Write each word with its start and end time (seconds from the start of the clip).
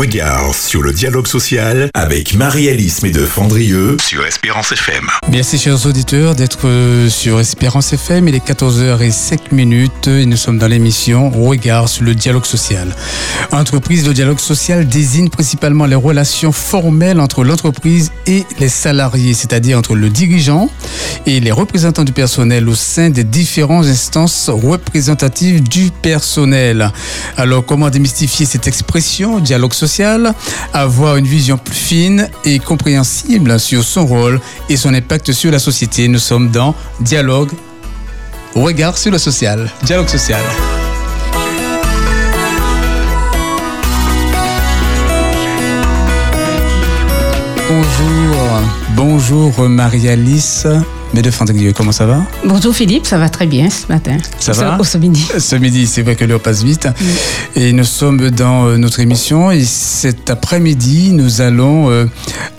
regard 0.00 0.54
sur 0.54 0.80
le 0.80 0.94
dialogue 0.94 1.26
social 1.26 1.90
avec 1.92 2.34
Marie-Alice 2.34 3.02
Médeux-Fandrieux 3.02 3.98
sur 4.02 4.24
Espérance 4.24 4.72
FM. 4.72 5.06
Merci 5.30 5.58
chers 5.58 5.84
auditeurs 5.84 6.34
d'être 6.34 6.66
euh, 6.66 7.10
sur 7.10 7.38
Espérance 7.38 7.92
FM. 7.92 8.26
Il 8.26 8.34
est 8.34 8.42
14h05 8.42 9.52
minutes 9.52 10.08
et 10.08 10.24
nous 10.24 10.38
sommes 10.38 10.56
dans 10.56 10.68
l'émission 10.68 11.28
Regard 11.28 11.90
sur 11.90 12.04
le 12.04 12.14
dialogue 12.14 12.46
social. 12.46 12.96
Entreprise, 13.52 14.06
le 14.06 14.14
dialogue 14.14 14.38
social 14.38 14.88
désigne 14.88 15.28
principalement 15.28 15.84
les 15.84 15.96
relations 15.96 16.50
formelles 16.50 17.20
entre 17.20 17.44
l'entreprise 17.44 18.10
et 18.26 18.46
les 18.58 18.70
salariés, 18.70 19.34
c'est-à-dire 19.34 19.76
entre 19.76 19.94
le 19.94 20.08
dirigeant 20.08 20.70
et 21.26 21.40
les 21.40 21.52
représentants 21.52 22.04
du 22.04 22.12
personnel 22.12 22.70
au 22.70 22.74
sein 22.74 23.10
des 23.10 23.24
différentes 23.24 23.84
instances 23.84 24.48
représentatives 24.48 25.62
du 25.62 25.90
personnel. 26.00 26.90
Alors 27.36 27.66
comment 27.66 27.90
démystifier 27.90 28.46
cette 28.46 28.66
expression, 28.66 29.40
dialogue 29.40 29.74
social, 29.74 29.89
avoir 30.72 31.16
une 31.16 31.26
vision 31.26 31.58
plus 31.58 31.74
fine 31.74 32.28
et 32.44 32.58
compréhensible 32.58 33.58
sur 33.58 33.82
son 33.82 34.06
rôle 34.06 34.40
et 34.68 34.76
son 34.76 34.94
impact 34.94 35.32
sur 35.32 35.50
la 35.50 35.58
société. 35.58 36.06
Nous 36.08 36.18
sommes 36.18 36.50
dans 36.50 36.74
Dialogue, 37.00 37.50
regard 38.54 38.96
sur 38.96 39.10
le 39.10 39.18
social. 39.18 39.70
Dialogue 39.82 40.08
social. 40.08 40.42
Bonjour, 47.68 48.60
bonjour 48.96 49.68
Marie-Alice. 49.68 50.66
Mais 51.12 51.22
de 51.22 51.72
comment 51.72 51.90
ça 51.90 52.06
va? 52.06 52.22
Bonjour 52.44 52.74
Philippe, 52.74 53.04
ça 53.04 53.18
va 53.18 53.28
très 53.28 53.46
bien 53.46 53.68
ce 53.68 53.88
matin. 53.88 54.16
Ça 54.38 54.52
va? 54.52 54.78
Ce 54.84 54.96
midi. 54.96 55.26
Ce 55.38 55.56
midi, 55.56 55.86
c'est 55.86 56.02
vrai 56.02 56.14
que 56.14 56.24
l'heure 56.24 56.40
passe 56.40 56.62
vite. 56.62 56.88
Et 57.56 57.72
nous 57.72 57.84
sommes 57.84 58.30
dans 58.30 58.66
euh, 58.66 58.76
notre 58.76 59.00
émission 59.00 59.50
et 59.50 59.64
cet 59.64 60.30
après-midi, 60.30 61.10
nous 61.12 61.40
allons 61.40 61.90
euh, 61.90 62.06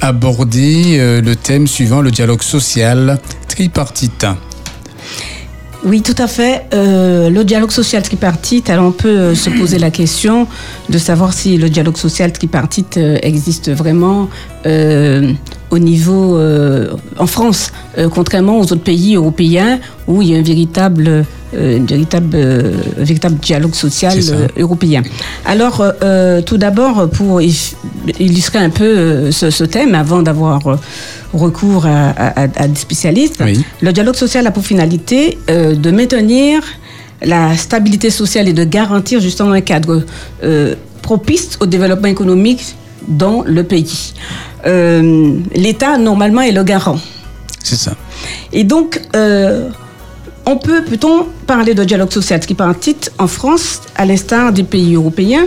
aborder 0.01 0.97
euh, 0.99 1.21
le 1.21 1.37
thème 1.37 1.65
suivant, 1.65 2.01
le 2.01 2.11
dialogue 2.11 2.43
social 2.43 3.19
tripartite. 3.47 4.25
Oui, 5.83 6.03
tout 6.03 6.15
à 6.19 6.27
fait. 6.27 6.65
Euh, 6.75 7.31
le 7.31 7.43
dialogue 7.43 7.71
social 7.71 8.03
tripartite, 8.03 8.69
alors 8.69 8.85
on 8.85 8.91
peut 8.91 9.07
euh, 9.07 9.35
se 9.35 9.49
poser 9.49 9.79
la 9.79 9.89
question 9.89 10.47
de 10.89 10.97
savoir 10.99 11.33
si 11.33 11.57
le 11.57 11.69
dialogue 11.69 11.97
social 11.97 12.31
tripartite 12.31 12.97
euh, 12.97 13.17
existe 13.23 13.71
vraiment 13.71 14.29
euh, 14.65 15.31
au 15.69 15.79
niveau 15.79 16.37
euh, 16.37 16.93
en 17.17 17.27
France, 17.27 17.71
euh, 17.97 18.09
contrairement 18.09 18.57
aux 18.59 18.63
autres 18.63 18.83
pays 18.83 19.15
européens 19.15 19.79
où 20.07 20.21
il 20.21 20.29
y 20.29 20.35
a 20.35 20.39
un 20.39 20.43
véritable, 20.43 21.25
une 21.57 21.85
véritable, 21.85 22.35
un 22.99 23.03
véritable 23.03 23.35
dialogue 23.35 23.73
social 23.73 24.17
européen. 24.57 25.01
Alors, 25.45 25.83
tout 26.45 26.57
d'abord, 26.57 27.09
pour 27.09 27.41
illustrer 27.41 28.59
un 28.59 28.69
peu 28.69 29.31
ce, 29.31 29.49
ce 29.49 29.63
thème, 29.63 29.95
avant 29.95 30.21
d'avoir 30.21 30.61
recours 31.33 31.85
à, 31.85 32.09
à- 32.09 32.41
à- 32.43 32.63
à 32.63 32.67
des 32.67 32.79
spécialistes, 32.79 33.41
Oui. 33.43 33.63
le 33.81 33.91
dialogue 33.93 34.15
social 34.15 34.45
a 34.47 34.51
pour 34.51 34.63
finalité 34.65 35.37
de 35.47 35.91
maintenir 35.91 36.61
la 37.23 37.55
stabilité 37.57 38.09
sociale 38.09 38.47
et 38.47 38.53
de 38.53 38.63
garantir 38.63 39.19
justement 39.19 39.51
un 39.51 39.61
cadre 39.61 40.03
propice 41.01 41.57
au 41.59 41.65
développement 41.65 42.07
économique 42.07 42.75
dans 43.07 43.43
le 43.45 43.63
pays. 43.63 44.13
Euh, 44.65 45.37
L'État, 45.53 45.97
normalement, 45.97 46.41
est 46.41 46.51
le 46.51 46.63
garant. 46.63 46.99
C'est 47.63 47.75
ça. 47.75 47.93
Et 48.51 48.63
donc, 48.63 49.01
euh, 49.15 49.69
on 50.45 50.57
peut, 50.57 50.83
peut-on 50.83 51.25
parler 51.45 51.73
de 51.73 51.83
dialogue 51.83 52.11
social 52.11 52.39
tripartite 52.39 53.11
en 53.17 53.27
France, 53.27 53.81
à 53.95 54.05
l'instar 54.05 54.51
des 54.51 54.63
pays 54.63 54.95
européens 54.95 55.45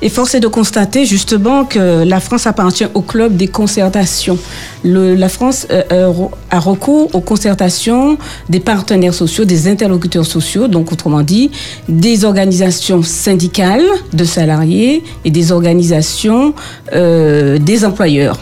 et 0.00 0.08
force 0.08 0.34
est 0.34 0.40
de 0.40 0.48
constater 0.48 1.04
justement 1.04 1.64
que 1.64 2.04
la 2.04 2.20
France 2.20 2.46
appartient 2.46 2.86
au 2.94 3.02
club 3.02 3.36
des 3.36 3.48
concertations. 3.48 4.38
La 4.84 5.28
France 5.28 5.66
euh, 5.70 5.82
euh, 5.92 6.12
a 6.50 6.60
recours 6.60 7.14
aux 7.14 7.20
concertations 7.20 8.16
des 8.48 8.60
partenaires 8.60 9.14
sociaux, 9.14 9.44
des 9.44 9.66
interlocuteurs 9.68 10.26
sociaux, 10.26 10.68
donc 10.68 10.92
autrement 10.92 11.22
dit, 11.22 11.50
des 11.88 12.24
organisations 12.24 13.02
syndicales 13.02 13.86
de 14.12 14.24
salariés 14.24 15.02
et 15.24 15.30
des 15.30 15.50
organisations 15.50 16.54
euh, 16.92 17.58
des 17.58 17.84
employeurs. 17.84 18.38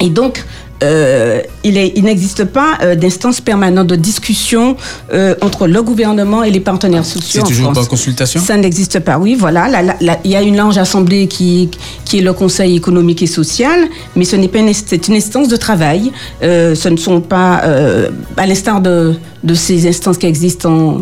Et 0.00 0.10
donc, 0.10 0.44
euh, 0.82 1.40
il 1.64 2.04
n'existe 2.04 2.44
pas 2.44 2.78
euh, 2.82 2.94
d'instance 2.94 3.40
permanente 3.40 3.86
de 3.86 3.96
discussion 3.96 4.76
euh, 5.12 5.34
entre 5.40 5.66
le 5.66 5.82
gouvernement 5.82 6.42
et 6.42 6.50
les 6.50 6.60
partenaires 6.60 7.04
sociaux. 7.04 7.40
C'est 7.40 7.40
en 7.40 7.46
toujours 7.46 7.72
France. 7.72 7.84
pas 7.84 7.90
consultation? 7.90 8.40
Ça 8.40 8.56
n'existe 8.56 9.00
pas, 9.00 9.18
oui, 9.18 9.34
voilà. 9.34 9.68
Là, 9.68 9.82
là, 9.82 9.96
là, 10.00 10.18
il 10.24 10.30
y 10.30 10.36
a 10.36 10.42
une 10.42 10.56
large 10.56 10.78
assemblée 10.78 11.26
qui, 11.28 11.70
qui 12.04 12.18
est 12.18 12.22
le 12.22 12.32
Conseil 12.32 12.76
économique 12.76 13.22
et 13.22 13.26
social, 13.26 13.88
mais 14.14 14.24
ce 14.24 14.36
n'est 14.36 14.48
pas 14.48 14.58
une, 14.58 14.72
c'est 14.74 15.08
une 15.08 15.14
instance 15.14 15.48
de 15.48 15.56
travail. 15.56 16.12
Euh, 16.42 16.74
ce 16.74 16.88
ne 16.88 16.96
sont 16.96 17.20
pas, 17.20 17.62
à 18.36 18.46
l'instar 18.46 18.80
de, 18.80 19.14
de 19.42 19.54
ces 19.54 19.88
instances 19.88 20.18
qui 20.18 20.26
existent 20.26 20.70
en, 20.70 21.00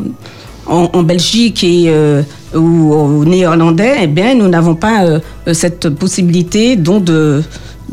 en, 0.67 0.91
en 0.93 1.03
Belgique 1.03 1.65
et 1.65 1.93
ou 2.55 2.93
au 2.95 3.25
néerlandais, 3.25 3.97
eh 4.03 4.07
bien, 4.07 4.35
nous 4.35 4.47
n'avons 4.49 4.77
pas 4.77 5.05
cette 5.53 5.89
possibilité 5.89 6.77
donc 6.77 7.03
de 7.03 7.43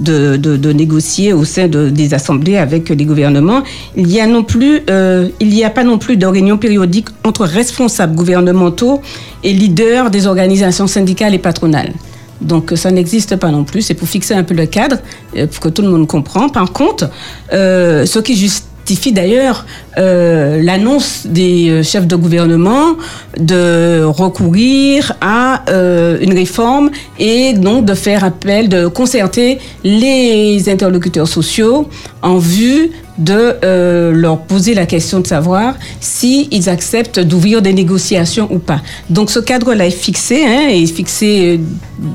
de, 0.02 0.72
négocier 0.74 1.34
au 1.34 1.44
sein 1.46 1.68
de- 1.68 1.90
des 1.90 2.14
assemblées 2.14 2.58
avec 2.58 2.90
les 2.90 3.06
gouvernements. 3.06 3.64
Il 3.96 4.12
y 4.12 4.20
a 4.20 4.28
non 4.28 4.44
plus, 4.44 4.82
euh, 4.90 5.28
il 5.40 5.50
n'y 5.50 5.64
a 5.64 5.70
pas 5.70 5.84
non 5.84 5.98
plus 5.98 6.18
de 6.18 6.26
réunion 6.26 6.58
périodique 6.58 7.08
entre 7.24 7.46
responsables 7.46 8.16
gouvernementaux 8.16 9.02
et 9.44 9.54
leaders 9.54 10.10
des 10.12 10.28
organisations 10.28 10.88
syndicales 10.88 11.34
et 11.34 11.40
patronales. 11.40 11.94
Donc 12.42 12.74
ça 12.76 12.90
n'existe 12.90 13.36
pas 13.36 13.52
non 13.52 13.64
plus. 13.64 13.84
C'est 13.84 13.94
pour 13.94 14.08
fixer 14.08 14.34
un 14.34 14.44
peu 14.44 14.56
le 14.56 14.66
cadre, 14.66 14.98
euh, 15.38 15.46
pour 15.48 15.60
que 15.60 15.70
tout 15.70 15.84
le 15.84 15.90
monde 15.90 16.08
comprend. 16.08 16.50
Par 16.50 16.72
contre, 16.72 17.10
euh, 17.54 18.06
ce 18.06 18.18
qui 18.20 18.36
justifie 18.36 18.66
d'ailleurs 19.12 19.66
euh, 19.98 20.62
l'annonce 20.62 21.26
des 21.26 21.70
euh, 21.70 21.84
chefs 21.84 22.08
de 22.08 22.16
gouvernement 22.16 22.96
de 23.40 24.04
recourir 24.04 25.14
à 25.22 25.64
euh, 25.70 26.18
une 26.22 26.34
réforme 26.34 26.92
et 27.20 27.54
donc 27.54 27.86
de 27.86 27.94
faire 27.94 28.24
appel, 28.24 28.70
de 28.70 28.88
concerter 28.88 29.60
les 29.84 30.70
interlocuteurs 30.70 31.28
sociaux 31.28 31.90
en 32.22 32.38
vue 32.38 32.92
de 33.18 33.56
euh, 33.64 34.12
leur 34.14 34.40
poser 34.40 34.74
la 34.74 34.86
question 34.86 35.20
de 35.20 35.28
savoir 35.28 35.76
s'ils 36.00 36.70
acceptent 36.70 37.20
d'ouvrir 37.20 37.62
des 37.62 37.74
négociations 37.74 38.48
ou 38.52 38.60
pas. 38.60 38.82
Donc 39.10 39.30
ce 39.30 39.40
cadre-là 39.40 39.86
est 39.88 39.92
fixé, 39.92 40.44
hein, 40.46 40.68
est 40.70 40.86
fixé 40.86 41.60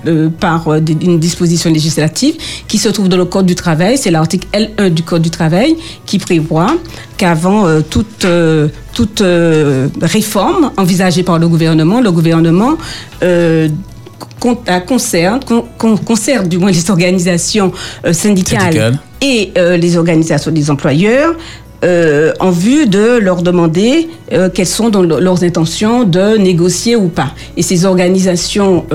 euh, 0.06 0.08
euh, 0.08 0.28
par 0.30 0.72
une 0.74 1.18
disposition 1.20 1.70
législative 1.70 2.36
qui 2.66 2.78
se 2.78 2.88
trouve 2.88 3.08
dans 3.08 3.16
le 3.18 3.24
Code 3.26 3.46
du 3.46 3.54
travail, 3.54 3.98
c'est 3.98 4.10
l'article 4.10 4.46
L1 4.52 4.88
du 4.90 5.02
Code 5.02 5.22
du 5.22 5.30
travail 5.30 5.76
qui 6.06 6.18
prévoit 6.18 6.74
qu'avant 7.16 7.64
toute, 7.88 8.26
réforme 10.02 10.70
envisagée 10.76 11.22
par 11.22 11.38
le 11.38 11.48
gouvernement, 11.48 12.00
le 12.00 12.10
gouvernement 12.12 12.76
con- 14.40 14.58
concerne, 14.86 15.40
con- 15.44 15.64
con- 15.78 15.96
concerne 15.96 16.48
du 16.48 16.58
moins 16.58 16.70
les 16.70 16.90
organisations 16.90 17.72
Syndicales. 18.12 18.98
Et 19.20 19.52
euh, 19.56 19.76
les 19.76 19.96
organisations 19.96 20.50
des 20.50 20.70
employeurs 20.70 21.34
euh, 21.84 22.32
en 22.40 22.50
vue 22.50 22.86
de 22.86 23.18
leur 23.18 23.42
demander 23.42 24.08
euh, 24.32 24.48
quelles 24.52 24.66
sont 24.66 24.90
leurs 24.90 25.44
intentions 25.44 26.04
de 26.04 26.38
négocier 26.38 26.96
ou 26.96 27.08
pas. 27.08 27.32
Et 27.56 27.62
ces 27.62 27.84
organisations 27.84 28.86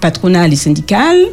patronales 0.00 0.52
et 0.52 0.56
syndicales 0.56 1.26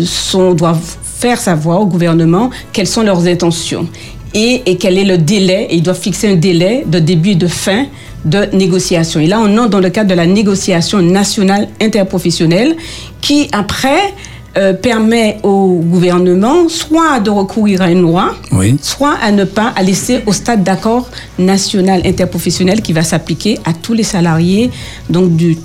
sont, 0.00 0.54
doivent 0.54 0.96
faire 1.02 1.38
savoir 1.38 1.80
au 1.80 1.86
gouvernement 1.86 2.50
quelles 2.72 2.86
sont 2.86 3.02
leurs 3.02 3.26
intentions 3.26 3.86
et, 4.34 4.76
quel 4.78 4.98
est 4.98 5.04
le 5.04 5.18
délai. 5.18 5.68
Ils 5.70 5.82
doivent 5.82 6.00
fixer 6.00 6.32
un 6.32 6.36
délai 6.36 6.84
de 6.86 6.98
début 6.98 7.30
et 7.30 7.36
de 7.36 7.46
fin 7.46 7.86
de 8.24 8.46
négociation. 8.52 9.20
Et 9.20 9.26
là, 9.26 9.40
on 9.40 9.56
entre 9.58 9.70
dans 9.70 9.80
le 9.80 9.90
cadre 9.90 10.10
de 10.10 10.14
la 10.14 10.26
négociation 10.26 11.00
nationale 11.00 11.68
interprofessionnelle 11.80 12.74
qui, 13.20 13.48
après, 13.52 14.14
euh, 14.56 14.72
permet 14.72 15.38
au 15.42 15.80
gouvernement 15.82 16.68
soit 16.68 17.18
de 17.20 17.30
recourir 17.30 17.82
à 17.82 17.90
une 17.90 18.02
loi, 18.02 18.34
Oui. 18.52 18.76
soit 18.82 19.14
à 19.22 19.32
ne 19.32 19.44
pas 19.44 19.72
à 19.74 19.82
laisser 19.82 20.22
au 20.26 20.32
stade 20.32 20.62
d'accord 20.62 21.08
national 21.38 22.02
interprofessionnel 22.04 22.80
qui 22.80 22.92
va 22.92 23.02
s'appliquer 23.02 23.58
à 23.64 23.72
tous 23.72 23.94
les 23.94 24.04
salariés 24.04 24.70
donc 25.10 25.34
du 25.34 25.58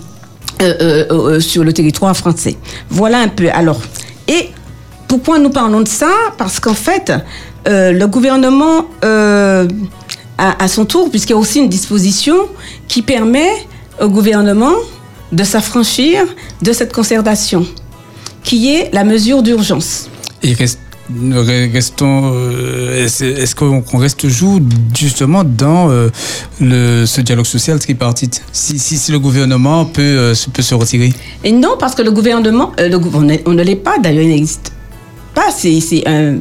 euh, 0.62 1.06
euh, 1.12 1.40
sur 1.40 1.64
le 1.64 1.72
territoire 1.72 2.16
français. 2.18 2.58
Voilà 2.90 3.20
un 3.20 3.28
peu. 3.30 3.48
Alors, 3.54 3.80
et 4.28 4.50
pourquoi 5.08 5.40
nous 5.40 5.50
parlons 5.52 5.82
de 5.82 5.88
ça? 5.88 6.10
Parce 6.38 6.60
qu'en 6.60 6.74
fait, 6.74 7.12
le 7.66 8.06
gouvernement, 8.08 8.86
à, 9.04 10.64
à 10.64 10.68
son 10.68 10.86
tour, 10.86 11.10
puisqu'il 11.10 11.32
y 11.34 11.36
a 11.36 11.38
aussi 11.40 11.60
une 11.60 11.70
disposition 11.70 12.36
qui 12.88 13.02
permet 13.02 13.50
au 14.02 14.08
gouvernement 14.08 14.74
de 15.32 15.44
s'affranchir 15.44 16.26
de 16.62 16.74
cette 16.74 16.92
concertation, 16.94 17.66
qui 18.50 18.74
est 18.74 18.92
la 18.94 19.04
mesure 19.04 19.44
d'urgence. 19.44 20.10
Reste 20.44 20.80
restons, 21.72 22.34
est-ce 22.96 23.54
qu'on 23.56 23.98
reste 23.98 24.20
toujours 24.20 24.60
justement 24.98 25.44
dans 25.44 25.88
le, 26.60 27.06
ce 27.06 27.22
dialogue 27.22 27.46
social 27.46 27.78
tripartite? 27.80 28.42
Si, 28.52 28.80
si, 28.80 29.12
le 29.12 29.20
gouvernement 29.20 29.86
peut, 29.86 30.34
peut 30.54 30.62
se 30.64 30.74
retirer 30.74 31.14
Et 31.44 31.52
non, 31.52 31.76
parce 31.80 31.94
que 31.94 32.02
le 32.02 32.12
gouvernement, 32.12 32.72
le, 32.80 32.98
on 33.46 33.54
ne 33.54 33.64
l'est 33.64 33.76
pas, 33.76 34.00
d'ailleurs, 34.00 34.24
il 34.24 34.30
n'existe 34.30 34.72
pas. 35.36 35.52
C'est 35.52 36.08
un 36.08 36.38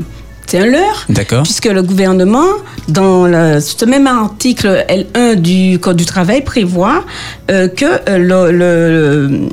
leurre. 0.56 1.04
D'accord. 1.08 1.42
Puisque 1.42 1.66
le 1.66 1.82
gouvernement, 1.82 2.46
dans 2.88 3.26
ce 3.60 3.84
même 3.84 4.06
article 4.06 4.84
L1 4.88 5.34
du 5.36 5.78
Code 5.78 5.96
du 5.96 6.06
travail, 6.06 6.42
prévoit 6.42 7.04
euh, 7.50 7.68
que 7.68 7.84
euh, 7.84 8.18
le, 8.18 8.52
le, 8.52 9.48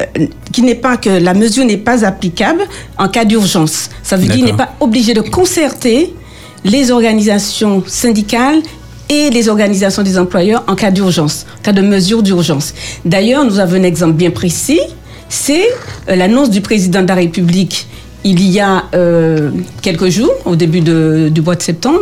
euh, 0.00 0.26
n'est 0.58 0.74
pas 0.74 0.96
que 0.96 1.10
la 1.10 1.34
mesure 1.34 1.64
n'est 1.64 1.76
pas 1.76 2.04
applicable 2.04 2.62
en 2.98 3.08
cas 3.08 3.24
d'urgence. 3.24 3.90
Ça 4.02 4.16
veut 4.16 4.24
dire 4.24 4.34
qu'il 4.34 4.44
n'est 4.44 4.52
pas 4.52 4.74
obligé 4.80 5.14
de 5.14 5.20
concerter 5.20 6.14
les 6.64 6.90
organisations 6.90 7.82
syndicales 7.86 8.60
et 9.08 9.30
les 9.30 9.48
organisations 9.48 10.02
des 10.02 10.18
employeurs 10.18 10.64
en 10.68 10.74
cas 10.74 10.90
d'urgence, 10.90 11.46
en 11.58 11.62
cas 11.62 11.72
de 11.72 11.82
mesure 11.82 12.22
d'urgence. 12.22 12.74
D'ailleurs, 13.04 13.44
nous 13.44 13.58
avons 13.58 13.76
un 13.76 13.82
exemple 13.82 14.12
bien 14.12 14.30
précis, 14.30 14.80
c'est 15.28 15.66
l'annonce 16.06 16.50
du 16.50 16.60
président 16.60 17.02
de 17.02 17.08
la 17.08 17.14
République 17.14 17.86
il 18.24 18.48
y 18.48 18.60
a 18.60 18.84
euh, 18.94 19.50
quelques 19.82 20.08
jours, 20.08 20.32
au 20.44 20.56
début 20.56 20.80
du 20.80 21.40
mois 21.40 21.54
de 21.54 21.62
septembre, 21.62 22.00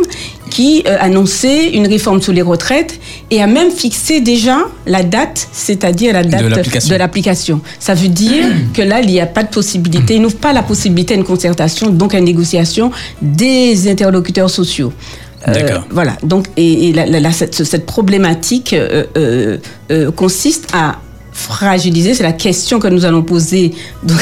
qui 0.51 0.83
euh, 0.87 0.97
annonçait 1.01 1.71
une 1.71 1.87
réforme 1.87 2.21
sur 2.21 2.33
les 2.33 2.43
retraites 2.43 2.99
et 3.31 3.43
a 3.43 3.47
même 3.47 3.71
fixé 3.71 4.21
déjà 4.21 4.59
la 4.87 5.03
date, 5.03 5.49
c'est-à-dire 5.53 6.13
la 6.13 6.25
date 6.25 6.43
de 6.89 6.95
l'application. 6.97 7.61
Ça 7.79 7.95
veut 7.95 8.09
dire 8.09 8.45
que 8.75 8.83
là, 8.83 9.01
il 9.01 9.09
n'y 9.09 9.21
a 9.21 9.27
pas 9.27 9.45
de 9.45 9.51
possibilité, 9.51 10.17
il 10.17 10.23
n'ouvre 10.23 10.37
pas 10.37 10.53
la 10.53 10.63
possibilité 10.63 11.15
à 11.15 11.17
une 11.17 11.25
concertation, 11.25 11.91
donc 11.91 12.15
à 12.15 12.19
une 12.19 12.25
négociation 12.25 12.91
des 13.23 13.89
interlocuteurs 13.89 14.51
sociaux. 14.51 14.93
Euh, 15.47 15.79
voilà. 15.91 16.17
Donc, 16.25 16.47
et, 16.57 16.93
cette, 17.33 17.87
problématique 17.87 18.75
consiste 20.17 20.67
à 20.73 20.97
fragiliser 21.39 22.15
C'est 22.15 22.25
la 22.25 22.33
question 22.33 22.81
que 22.81 22.89
nous 22.89 23.05
allons 23.05 23.23
poser 23.23 23.73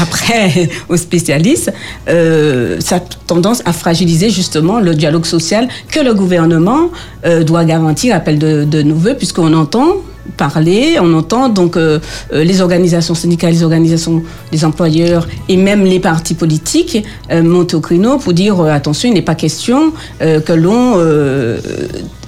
après 0.00 0.70
aux 0.88 0.96
spécialistes. 0.96 1.72
Euh, 2.08 2.78
ça 2.80 2.96
a 2.96 3.00
tendance 3.00 3.62
à 3.66 3.72
fragiliser 3.72 4.30
justement 4.30 4.80
le 4.80 4.94
dialogue 4.94 5.26
social 5.26 5.68
que 5.88 6.00
le 6.00 6.14
gouvernement 6.14 6.88
euh, 7.26 7.44
doit 7.44 7.64
garantir, 7.64 8.14
appel 8.16 8.38
de, 8.38 8.64
de 8.64 8.82
nos 8.82 8.94
voeux, 8.94 9.14
puisqu'on 9.14 9.52
entend 9.52 9.96
parler, 10.38 10.96
on 11.02 11.12
entend 11.12 11.50
donc 11.50 11.76
euh, 11.76 12.00
les 12.32 12.62
organisations 12.62 13.14
syndicales, 13.14 13.52
les 13.52 13.62
organisations 13.62 14.22
des 14.50 14.64
employeurs 14.64 15.28
et 15.50 15.58
même 15.58 15.84
les 15.84 16.00
partis 16.00 16.32
politiques 16.32 17.04
monter 17.30 17.76
au 17.76 17.80
créneau 17.80 18.16
pour 18.16 18.32
dire 18.32 18.58
attention, 18.62 19.10
il 19.10 19.14
n'est 19.14 19.22
pas 19.22 19.34
question 19.34 19.92
que 20.20 20.52
l'on 20.52 20.96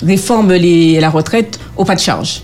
réforme 0.04 0.52
la 0.52 1.08
retraite 1.08 1.58
au 1.78 1.86
pas 1.86 1.94
de 1.94 2.00
charge. 2.00 2.42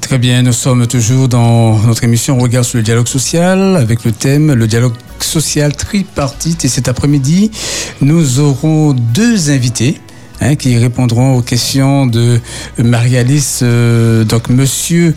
Très 0.00 0.18
bien, 0.18 0.42
nous 0.42 0.52
sommes 0.52 0.86
toujours 0.86 1.28
dans 1.28 1.78
notre 1.78 2.04
émission 2.04 2.36
Regard 2.38 2.64
sur 2.64 2.78
le 2.78 2.82
dialogue 2.82 3.06
social 3.06 3.76
avec 3.76 4.04
le 4.04 4.12
thème 4.12 4.52
le 4.52 4.66
dialogue 4.66 4.94
social 5.20 5.74
tripartite. 5.74 6.64
Et 6.64 6.68
cet 6.68 6.88
après-midi, 6.88 7.50
nous 8.00 8.40
aurons 8.40 8.92
deux 8.92 9.50
invités. 9.50 10.00
Hein, 10.42 10.56
qui 10.56 10.78
répondront 10.78 11.36
aux 11.36 11.42
questions 11.42 12.06
de 12.06 12.40
Marie-Alice, 12.78 13.60
euh, 13.62 14.24
donc 14.24 14.48
Monsieur 14.48 15.14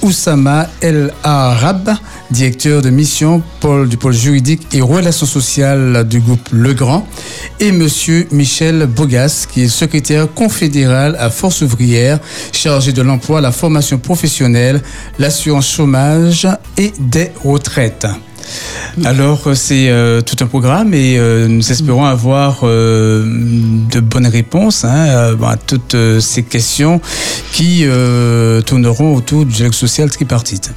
Oussama 0.00 0.68
El 0.80 1.12
Arab, 1.24 1.90
directeur 2.30 2.80
de 2.80 2.88
mission 2.88 3.42
pôle, 3.58 3.88
du 3.88 3.96
pôle 3.96 4.12
juridique 4.12 4.68
et 4.72 4.80
relations 4.80 5.26
sociales 5.26 6.06
du 6.08 6.20
groupe 6.20 6.48
Legrand, 6.52 7.04
et 7.58 7.72
Monsieur 7.72 8.28
Michel 8.30 8.86
Bogas, 8.86 9.48
qui 9.50 9.62
est 9.62 9.68
secrétaire 9.68 10.32
confédéral 10.32 11.16
à 11.18 11.30
Force 11.30 11.62
ouvrière, 11.62 12.20
chargé 12.52 12.92
de 12.92 13.02
l'emploi, 13.02 13.40
la 13.40 13.50
formation 13.50 13.98
professionnelle, 13.98 14.80
l'assurance 15.18 15.68
chômage 15.68 16.46
et 16.78 16.92
des 17.00 17.32
retraites. 17.42 18.06
Alors, 19.04 19.42
euh, 19.46 19.54
c'est 19.54 19.88
euh, 19.88 20.20
tout 20.20 20.36
un 20.40 20.46
programme 20.46 20.94
et 20.94 21.16
euh, 21.18 21.46
nous 21.48 21.70
espérons 21.70 22.04
avoir 22.04 22.62
de 22.62 24.00
bonnes 24.00 24.26
réponses 24.26 24.84
hein, 24.84 25.34
à 25.42 25.56
toutes 25.56 25.96
ces 26.20 26.42
questions 26.42 27.00
qui 27.52 27.84
tourneront 28.66 29.16
autour 29.16 29.44
du 29.44 29.52
dialogue 29.52 29.74
social 29.74 30.10
tripartite. 30.10 30.72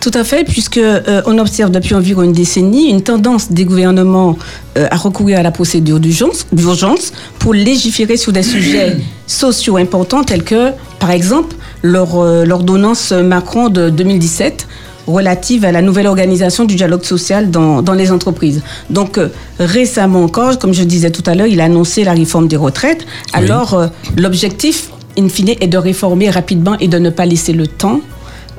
Tout 0.00 0.10
à 0.14 0.24
fait, 0.24 0.44
puisque 0.44 0.80
on 1.26 1.38
observe 1.38 1.70
depuis 1.70 1.94
environ 1.94 2.22
une 2.22 2.32
décennie 2.32 2.90
une 2.90 3.02
tendance 3.02 3.52
des 3.52 3.64
gouvernements 3.64 4.36
à 4.74 4.96
recourir 4.96 5.38
à 5.38 5.42
la 5.42 5.52
procédure 5.52 6.00
d'urgence 6.00 7.12
pour 7.38 7.54
légiférer 7.54 8.16
sur 8.16 8.32
des 8.32 8.42
sujets 8.42 8.96
sociaux 9.26 9.76
importants 9.76 10.24
tels 10.24 10.44
que, 10.44 10.70
par 10.98 11.10
exemple, 11.10 11.54
l'ordonnance 11.82 13.12
Macron 13.12 13.68
de 13.68 13.90
2017 13.90 14.66
relative 15.06 15.64
à 15.64 15.72
la 15.72 15.82
nouvelle 15.82 16.06
organisation 16.06 16.64
du 16.64 16.76
dialogue 16.76 17.04
social 17.04 17.50
dans, 17.50 17.82
dans 17.82 17.94
les 17.94 18.12
entreprises. 18.12 18.62
Donc 18.90 19.18
euh, 19.18 19.28
récemment 19.58 20.24
encore, 20.24 20.58
comme 20.58 20.72
je 20.72 20.84
disais 20.84 21.10
tout 21.10 21.22
à 21.26 21.34
l'heure, 21.34 21.46
il 21.46 21.60
a 21.60 21.64
annoncé 21.64 22.04
la 22.04 22.12
réforme 22.12 22.48
des 22.48 22.56
retraites. 22.56 23.04
Alors 23.32 23.74
euh, 23.74 23.88
l'objectif, 24.16 24.90
in 25.18 25.28
fine, 25.28 25.50
est 25.60 25.66
de 25.66 25.78
réformer 25.78 26.30
rapidement 26.30 26.76
et 26.78 26.88
de 26.88 26.98
ne 26.98 27.10
pas 27.10 27.26
laisser 27.26 27.52
le 27.52 27.66
temps 27.66 28.00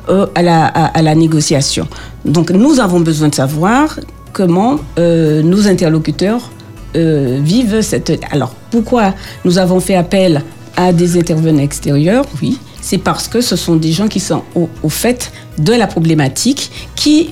euh, 0.09 0.25
à, 0.35 0.41
la, 0.41 0.65
à, 0.65 1.01
la, 1.01 1.15
négociation. 1.15 1.87
Donc 2.25 2.51
nous 2.51 2.79
avons 2.79 2.99
besoin 2.99 3.29
de 3.29 3.35
savoir 3.35 3.99
comment 4.33 4.79
nos 4.97 5.67
interlocuteurs 5.67 6.49
vivent 6.95 7.81
cette... 7.81 8.19
Alors 8.31 8.55
pourquoi 8.71 9.13
nous 9.45 9.59
avons 9.59 9.79
fait 9.79 9.95
appel 9.95 10.43
à 10.75 10.91
des 10.91 11.17
intervenants 11.19 11.61
extérieurs? 11.61 12.25
Oui, 12.41 12.57
c'est 12.83 12.97
parce 12.97 13.29
que 13.29 13.39
ce 13.39 13.55
sont 13.55 13.77
des 13.77 13.93
gens 13.93 14.09
qui 14.09 14.19
sont 14.19 14.43
au, 14.55 14.89
fait 14.89 15.31
de 15.57 15.71
la 15.71 15.87
problématique, 15.87 16.69
qui 16.95 17.29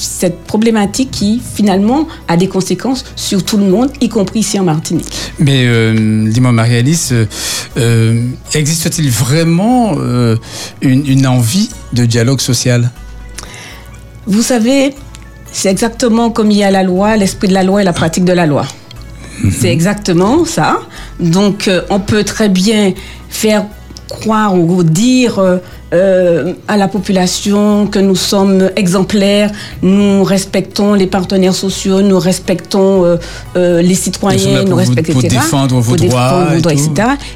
cette 0.00 0.44
problématique 0.44 1.10
qui 1.10 1.42
finalement 1.54 2.06
a 2.28 2.36
des 2.36 2.46
conséquences 2.46 3.04
sur 3.16 3.44
tout 3.44 3.56
le 3.56 3.64
monde, 3.64 3.90
y 4.00 4.08
compris 4.08 4.40
ici 4.40 4.60
en 4.60 4.64
Martinique. 4.64 5.12
Mais 5.40 5.64
euh, 5.66 6.30
dis-moi 6.30 6.52
Marie-Alice, 6.52 7.10
euh, 7.12 7.26
euh, 7.78 8.28
existe-t-il 8.54 9.10
vraiment 9.10 9.96
une, 10.80 11.26
envie 11.26 11.68
de 11.92 12.04
dialogue 12.04 12.40
social? 12.40 12.88
Vous 14.26 14.42
savez, 14.42 14.94
c'est 15.50 15.70
exactement 15.70 16.30
comme 16.30 16.52
il 16.52 16.58
y 16.58 16.64
a 16.64 16.70
la 16.70 16.84
loi, 16.84 17.16
l'esprit 17.16 17.48
de 17.48 17.54
la 17.54 17.64
loi 17.64 17.82
et 17.82 17.84
la 17.84 17.92
pratique 17.92 18.24
de 18.24 18.32
la 18.32 18.46
loi. 18.46 18.66
Mhm. 19.42 19.50
C'est 19.50 19.72
exactement 19.72 20.44
ça. 20.44 20.78
Donc 21.18 21.68
on 21.90 21.98
peut 21.98 22.22
très 22.22 22.48
bien 22.48 22.92
faire 23.28 23.64
croire 24.08 24.54
ou 24.54 24.82
dire 24.82 25.38
euh, 25.38 25.58
euh, 25.92 26.52
à 26.68 26.76
la 26.76 26.88
population 26.88 27.86
que 27.86 27.98
nous 27.98 28.16
sommes 28.16 28.70
exemplaires, 28.76 29.50
nous 29.82 30.24
respectons 30.24 30.94
les 30.94 31.06
partenaires 31.06 31.54
sociaux, 31.54 32.02
nous 32.02 32.18
respectons 32.18 33.18
euh, 33.56 33.82
les 33.82 33.94
citoyens, 33.94 34.64
nous 34.64 34.76
respectons, 34.76 35.20
etc. 35.20 35.36
défendre 35.36 35.80
vos 35.80 35.96
droits, 35.96 36.48
et, 36.54 36.58
etc. 36.58 36.90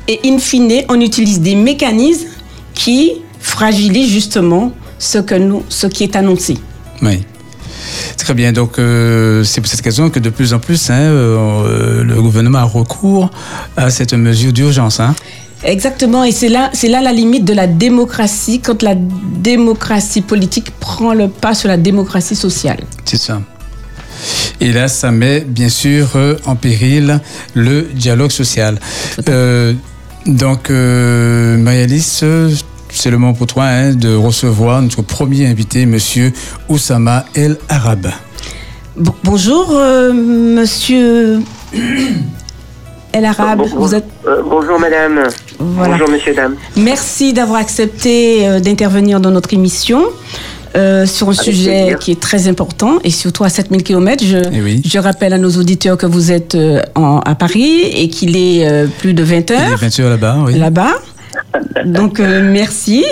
Et 0.08 0.20
in 0.24 0.38
fine, 0.38 0.84
on 0.88 1.00
utilise 1.00 1.40
des 1.40 1.54
mécanismes 1.54 2.28
qui 2.74 3.12
fragilisent 3.40 4.10
justement 4.10 4.72
ce, 4.98 5.18
que 5.18 5.34
nous, 5.34 5.62
ce 5.68 5.86
qui 5.86 6.04
est 6.04 6.16
annoncé. 6.16 6.56
Oui. 7.02 7.24
Très 8.16 8.34
bien. 8.34 8.52
Donc, 8.52 8.72
c'est 8.76 9.60
pour 9.60 9.70
cette 9.70 9.84
raison 9.84 10.10
que 10.10 10.18
de 10.18 10.30
plus 10.30 10.52
en 10.52 10.58
plus, 10.58 10.90
hein, 10.90 11.10
le 12.02 12.16
gouvernement 12.20 12.58
a 12.58 12.64
recours 12.64 13.30
à 13.76 13.90
cette 13.90 14.14
mesure 14.14 14.52
d'urgence. 14.52 14.98
Hein. 14.98 15.14
Exactement, 15.64 16.22
et 16.22 16.32
c'est 16.32 16.48
là, 16.48 16.70
c'est 16.72 16.88
là 16.88 17.00
la 17.00 17.12
limite 17.12 17.44
de 17.44 17.54
la 17.54 17.66
démocratie, 17.66 18.60
quand 18.60 18.82
la 18.82 18.94
démocratie 18.94 20.20
politique 20.20 20.70
prend 20.78 21.14
le 21.14 21.28
pas 21.28 21.54
sur 21.54 21.68
la 21.68 21.76
démocratie 21.76 22.36
sociale. 22.36 22.80
C'est 23.04 23.16
ça. 23.16 23.40
Et 24.60 24.72
là, 24.72 24.88
ça 24.88 25.10
met 25.10 25.40
bien 25.40 25.68
sûr 25.68 26.10
euh, 26.16 26.36
en 26.46 26.56
péril 26.56 27.20
le 27.54 27.82
dialogue 27.82 28.30
social. 28.30 28.78
Euh, 29.28 29.72
donc, 30.26 30.70
euh, 30.70 31.56
Marie-Alice, 31.56 32.24
c'est 32.90 33.10
le 33.10 33.18
moment 33.18 33.34
pour 33.34 33.46
toi 33.46 33.64
hein, 33.64 33.94
de 33.94 34.14
recevoir 34.14 34.82
notre 34.82 35.02
premier 35.02 35.46
invité, 35.46 35.86
Monsieur 35.86 36.32
Oussama 36.68 37.24
El 37.34 37.58
Arab. 37.68 38.08
bonjour, 39.22 39.70
Monsieur 40.12 41.40
El 43.16 43.24
Arab. 43.24 43.62
vous 43.62 43.94
êtes... 43.94 44.04
bonjour, 44.44 44.78
Madame. 44.78 45.22
Bonjour, 45.58 46.10
messieurs, 46.10 46.34
dames. 46.34 46.56
Merci 46.76 47.32
d'avoir 47.32 47.60
accepté 47.60 48.46
euh, 48.46 48.60
d'intervenir 48.60 49.20
dans 49.20 49.30
notre 49.30 49.54
émission. 49.54 50.04
Euh, 50.76 51.06
sur 51.06 51.30
un 51.30 51.32
sujet 51.32 51.96
qui 51.98 52.12
est 52.12 52.20
très 52.20 52.48
important 52.48 52.98
et 53.02 53.08
surtout 53.08 53.44
à 53.44 53.48
7000 53.48 53.82
km. 53.82 54.22
Je, 54.22 54.36
eh 54.36 54.82
je 54.86 54.98
rappelle 54.98 55.32
à 55.32 55.38
nos 55.38 55.48
auditeurs 55.52 55.96
que 55.96 56.04
vous 56.04 56.30
êtes 56.30 56.54
euh, 56.54 56.82
à 56.94 57.34
Paris 57.34 57.80
et 57.80 58.10
qu'il 58.10 58.36
est 58.36 58.86
plus 58.98 59.14
de 59.14 59.22
20 59.22 59.50
heures. 59.52 59.58
Il 59.68 59.72
est 59.72 59.88
20 59.96 60.00
heures 60.00 60.10
là-bas, 60.10 60.36
oui. 60.44 60.58
Là-bas. 60.58 60.92
Donc, 61.86 62.18
merci. 62.18 63.06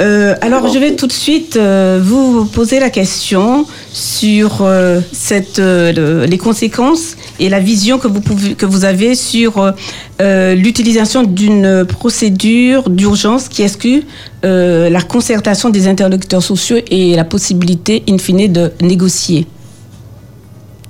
Alors, 0.00 0.72
je 0.72 0.78
vais 0.78 0.96
tout 0.96 1.06
de 1.06 1.12
suite 1.12 1.58
vous 1.58 2.46
poser 2.46 2.80
la 2.80 2.90
question 2.90 3.66
sur 3.92 4.66
cette, 5.12 5.58
les 5.58 6.38
conséquences 6.38 7.16
et 7.38 7.48
la 7.48 7.60
vision 7.60 7.98
que 7.98 8.08
vous, 8.08 8.20
pouvez, 8.20 8.54
que 8.54 8.66
vous 8.66 8.84
avez 8.84 9.14
sur 9.14 9.72
l'utilisation 10.20 11.22
d'une 11.22 11.84
procédure 11.84 12.88
d'urgence 12.88 13.48
qui 13.48 13.62
exclut 13.62 14.04
la 14.42 15.02
concertation 15.02 15.68
des 15.68 15.86
interlocuteurs 15.86 16.42
sociaux 16.42 16.78
et 16.90 17.14
la 17.14 17.24
possibilité, 17.24 18.02
in 18.08 18.16
fine, 18.16 18.50
de 18.50 18.72
négocier 18.80 19.46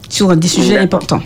sur 0.08 0.36
des 0.36 0.48
sujets 0.48 0.78
importants. 0.78 1.22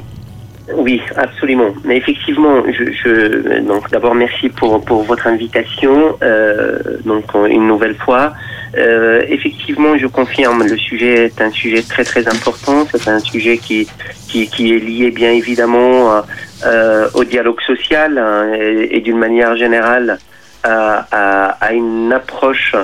Oui, 0.72 1.00
absolument. 1.16 1.74
Mais 1.84 1.98
effectivement, 1.98 2.62
je, 2.66 2.90
je 2.90 3.58
donc 3.60 3.90
d'abord 3.90 4.14
merci 4.14 4.48
pour 4.48 4.82
pour 4.82 5.02
votre 5.02 5.26
invitation. 5.26 6.16
Euh, 6.22 6.78
donc 7.04 7.24
une 7.48 7.66
nouvelle 7.66 7.96
fois, 7.96 8.32
euh, 8.78 9.22
effectivement, 9.28 9.98
je 9.98 10.06
confirme, 10.06 10.64
le 10.66 10.78
sujet 10.78 11.26
est 11.26 11.40
un 11.42 11.50
sujet 11.50 11.82
très 11.82 12.04
très 12.04 12.26
important. 12.28 12.86
C'est 12.90 13.08
un 13.08 13.18
sujet 13.18 13.58
qui 13.58 13.86
qui, 14.26 14.48
qui 14.48 14.74
est 14.74 14.78
lié 14.78 15.10
bien 15.10 15.32
évidemment 15.32 16.22
euh, 16.64 17.08
au 17.12 17.24
dialogue 17.24 17.60
social 17.60 18.16
hein, 18.16 18.54
et, 18.58 18.96
et 18.96 19.00
d'une 19.00 19.18
manière 19.18 19.56
générale 19.56 20.18
à, 20.64 21.56
à, 21.60 21.72
une 21.72 22.12
approche 22.12 22.74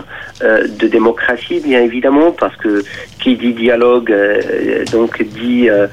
euh, 0.43 0.67
de 0.69 0.87
démocratie, 0.87 1.61
bien 1.61 1.81
évidemment, 1.81 2.31
parce 2.33 2.55
que 2.57 2.85
qui 3.21 3.37
dit 3.37 3.55
dialogue, 3.55 4.13
euh, 4.13 4.85
donc 4.93 5.23
dit, 5.23 5.69
euh, 5.71 5.87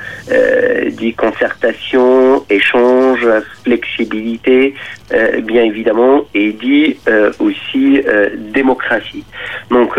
dit 0.92 1.14
concertation, 1.14 2.44
échange, 2.50 3.26
flexibilité, 3.64 4.74
bien 5.44 5.64
évidemment, 5.64 6.26
et 6.34 6.52
dit 6.52 6.98
aussi 7.40 8.02
démocratie. 8.54 9.24
Donc, 9.70 9.98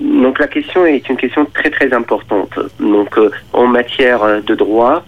donc 0.00 0.38
la 0.38 0.46
question 0.46 0.86
est 0.86 1.08
une 1.08 1.16
question 1.16 1.46
très 1.52 1.70
très 1.70 1.92
importante. 1.92 2.58
Donc, 2.80 3.18
en 3.52 3.66
matière 3.66 4.42
de 4.42 4.54
droit, 4.54 5.04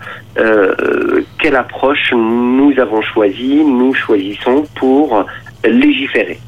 quelle 1.38 1.56
approche 1.56 2.12
nous 2.12 2.74
avons 2.78 3.02
choisi, 3.02 3.64
nous 3.64 3.94
choisissons 3.94 4.66
pour 4.74 5.24
légiférer? 5.64 6.38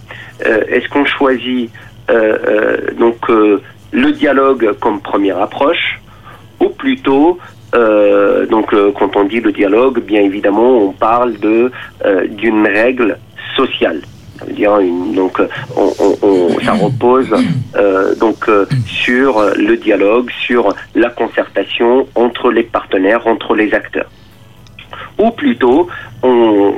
Euh, 0.46 0.62
Est-ce 0.68 0.88
qu'on 0.88 1.04
choisit 1.04 1.70
euh, 2.10 2.38
euh, 2.46 2.94
donc 2.94 3.28
le 3.28 4.12
dialogue 4.12 4.74
comme 4.80 5.00
première 5.00 5.40
approche 5.40 6.00
ou 6.60 6.68
plutôt 6.70 7.38
donc 7.72 8.74
quand 8.98 9.16
on 9.16 9.24
dit 9.24 9.40
le 9.40 9.52
dialogue, 9.52 10.00
bien 10.02 10.22
évidemment, 10.22 10.78
on 10.78 10.92
parle 10.92 11.38
de 11.38 11.70
d'une 12.30 12.66
règle 12.66 13.18
sociale. 13.56 14.00
Ça 14.38 14.44
veut 14.44 14.52
dire 14.52 14.78
donc 15.14 15.40
on, 15.76 15.92
on, 16.22 16.60
ça 16.60 16.72
repose 16.72 17.28
donc 18.20 18.48
sur 18.86 19.42
le 19.56 19.76
dialogue, 19.76 20.30
sur 20.30 20.74
la 20.94 21.10
concertation 21.10 22.06
entre 22.14 22.50
les 22.50 22.62
partenaires, 22.62 23.26
entre 23.26 23.54
les 23.54 23.74
acteurs. 23.74 24.10
Ou 25.18 25.30
plutôt 25.30 25.88
on, 26.22 26.74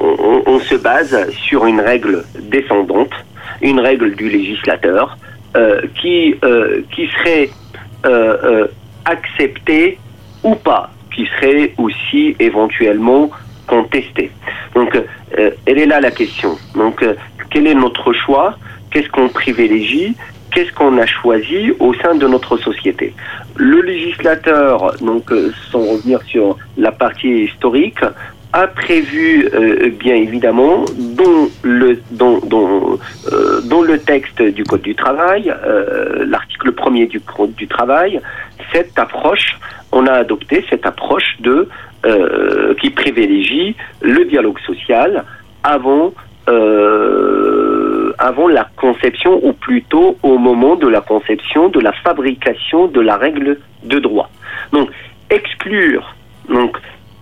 on 0.00 0.58
se 0.60 0.74
base 0.74 1.30
sur 1.32 1.66
une 1.66 1.80
règle 1.80 2.24
descendante, 2.40 3.12
une 3.60 3.80
règle 3.80 4.14
du 4.14 4.28
législateur, 4.28 5.16
euh, 5.56 5.80
qui, 6.00 6.36
euh, 6.44 6.82
qui 6.94 7.08
serait 7.08 7.50
euh, 8.06 8.68
acceptée 9.04 9.98
ou 10.42 10.54
pas, 10.54 10.90
qui 11.14 11.26
serait 11.36 11.74
aussi 11.78 12.36
éventuellement 12.38 13.30
contestée. 13.66 14.30
Donc, 14.74 14.98
elle 15.36 15.78
est 15.78 15.86
là 15.86 16.00
la 16.00 16.10
question. 16.10 16.56
Donc, 16.74 17.04
quel 17.50 17.66
est 17.66 17.74
notre 17.74 18.12
choix? 18.12 18.56
Qu'est-ce 18.90 19.08
qu'on 19.08 19.28
privilégie? 19.28 20.16
Qu'est-ce 20.52 20.72
qu'on 20.72 20.98
a 20.98 21.06
choisi 21.06 21.72
au 21.78 21.94
sein 21.94 22.14
de 22.14 22.26
notre 22.26 22.56
société? 22.56 23.14
Le 23.56 23.80
législateur, 23.82 24.96
donc 25.00 25.32
sans 25.70 25.84
revenir 25.84 26.20
sur 26.22 26.56
la 26.76 26.90
partie 26.90 27.44
historique, 27.44 28.00
a 28.52 28.66
prévu 28.66 29.48
euh, 29.54 29.90
bien 29.90 30.16
évidemment 30.16 30.84
dans 30.98 31.48
le 31.62 32.00
euh, 33.32 33.60
le 33.86 33.98
texte 33.98 34.42
du 34.42 34.64
code 34.64 34.82
du 34.82 34.94
travail, 34.94 35.52
euh, 35.64 36.24
l'article 36.26 36.72
premier 36.72 37.06
du 37.06 37.20
code 37.20 37.54
du 37.54 37.66
travail, 37.66 38.20
cette 38.72 38.98
approche, 38.98 39.58
on 39.92 40.06
a 40.06 40.12
adopté 40.12 40.64
cette 40.70 40.86
approche 40.86 41.36
de 41.40 41.68
qui 42.80 42.88
privilégie 42.88 43.76
le 44.00 44.24
dialogue 44.24 44.58
social 44.60 45.24
avant 45.62 46.14
avant 48.18 48.48
la 48.48 48.66
conception 48.76 49.38
ou 49.44 49.52
plutôt 49.52 50.16
au 50.22 50.38
moment 50.38 50.76
de 50.76 50.88
la 50.88 51.02
conception 51.02 51.68
de 51.68 51.78
la 51.78 51.92
fabrication 51.92 52.86
de 52.86 53.00
la 53.00 53.16
règle 53.18 53.58
de 53.84 53.98
droit. 53.98 54.30
Donc 54.72 54.88
exclure 55.28 56.14
donc 56.48 56.76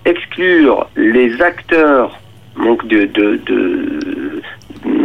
exclure 0.05 0.88
les 0.97 1.40
acteurs 1.43 2.19
de, 2.85 3.05
de, 3.05 3.40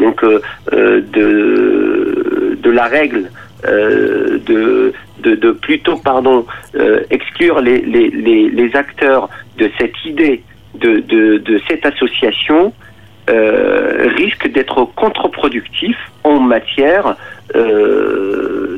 donc 0.02 0.24
euh, 0.24 0.40
de, 0.72 2.58
de 2.62 2.70
la 2.70 2.86
règle 2.86 3.30
euh, 3.66 4.40
de, 4.46 4.94
de, 5.20 5.52
plutôt 5.52 5.98
pardon 5.98 6.46
euh, 6.76 7.02
exclure 7.10 7.62
les, 7.62 7.80
les, 7.80 8.10
les, 8.10 8.76
acteurs 8.76 9.30
de 9.58 9.70
cette 9.78 9.94
idée 10.06 10.44
de, 10.76 11.00
de, 11.00 11.62
cette 11.68 11.86
association 11.86 12.74
risque 13.28 14.52
d'être 14.52 14.84
contre-productif 14.96 15.96
en 16.24 16.40
matière 16.40 17.16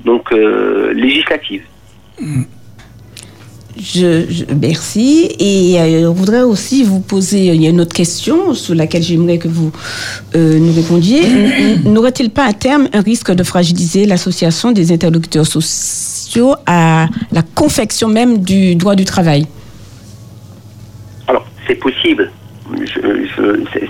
donc 0.05 0.31
législative. 0.93 1.63
Mm. 2.19 2.43
Je, 3.77 4.45
merci. 4.53 5.29
Et 5.39 5.79
euh, 5.79 6.01
je 6.01 6.05
voudrais 6.07 6.41
aussi 6.41 6.83
vous 6.83 7.01
poser, 7.01 7.47
il 7.47 7.61
y 7.61 7.67
a 7.67 7.69
une 7.69 7.81
autre 7.81 7.93
question 7.93 8.53
sur 8.53 8.73
laquelle 8.73 9.03
j'aimerais 9.03 9.37
que 9.37 9.47
vous 9.47 9.71
euh, 10.35 10.59
nous 10.59 10.73
répondiez. 10.73 11.21
N'aurait-il 11.85 12.29
pas 12.29 12.45
à 12.45 12.53
terme 12.53 12.87
un 12.93 13.01
risque 13.01 13.31
de 13.31 13.43
fragiliser 13.43 14.05
l'association 14.05 14.71
des 14.71 14.91
interlocuteurs 14.93 15.45
sociaux 15.45 16.55
à 16.65 17.07
la 17.31 17.41
confection 17.41 18.07
même 18.07 18.39
du 18.39 18.75
droit 18.75 18.95
du 18.95 19.03
travail? 19.03 19.45
Alors, 21.27 21.45
c'est 21.67 21.75
possible. 21.75 22.31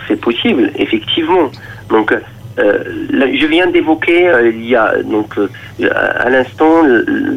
c'est 0.07 0.19
possible, 0.19 0.71
effectivement. 0.77 1.51
Donc, 1.89 2.11
euh, 2.57 2.83
je 3.13 3.45
viens 3.47 3.67
d'évoquer 3.67 4.29
euh, 4.29 4.49
il 4.49 4.65
y 4.65 4.75
a 4.75 4.95
donc 5.03 5.37
euh, 5.37 5.49
à 5.93 6.29
l'instant 6.29 6.83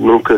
donc 0.00 0.32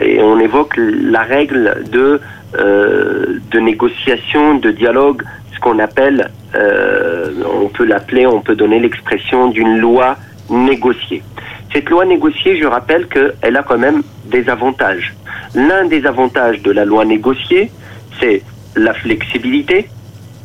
et 0.00 0.22
on 0.22 0.38
évoque 0.38 0.76
la 0.76 1.22
règle 1.22 1.82
de 1.90 2.20
de 2.56 3.58
négociation, 3.58 4.54
de 4.58 4.70
dialogue, 4.70 5.24
ce 5.52 5.58
qu'on 5.58 5.80
appelle, 5.80 6.30
on 6.54 7.66
peut 7.66 7.84
l'appeler, 7.84 8.28
on 8.28 8.40
peut 8.40 8.54
donner 8.54 8.78
l'expression 8.78 9.48
d'une 9.48 9.78
loi 9.78 10.16
négociée. 10.48 11.24
Cette 11.72 11.90
loi 11.90 12.04
négociée, 12.04 12.56
je 12.56 12.66
rappelle 12.66 13.08
qu'elle 13.08 13.56
a 13.56 13.64
quand 13.64 13.78
même 13.78 14.04
des 14.26 14.48
avantages. 14.48 15.16
L'un 15.56 15.86
des 15.86 16.06
avantages 16.06 16.62
de 16.62 16.70
la 16.70 16.84
loi 16.84 17.04
négociée, 17.04 17.72
c'est 18.20 18.42
la 18.76 18.94
flexibilité, 18.94 19.88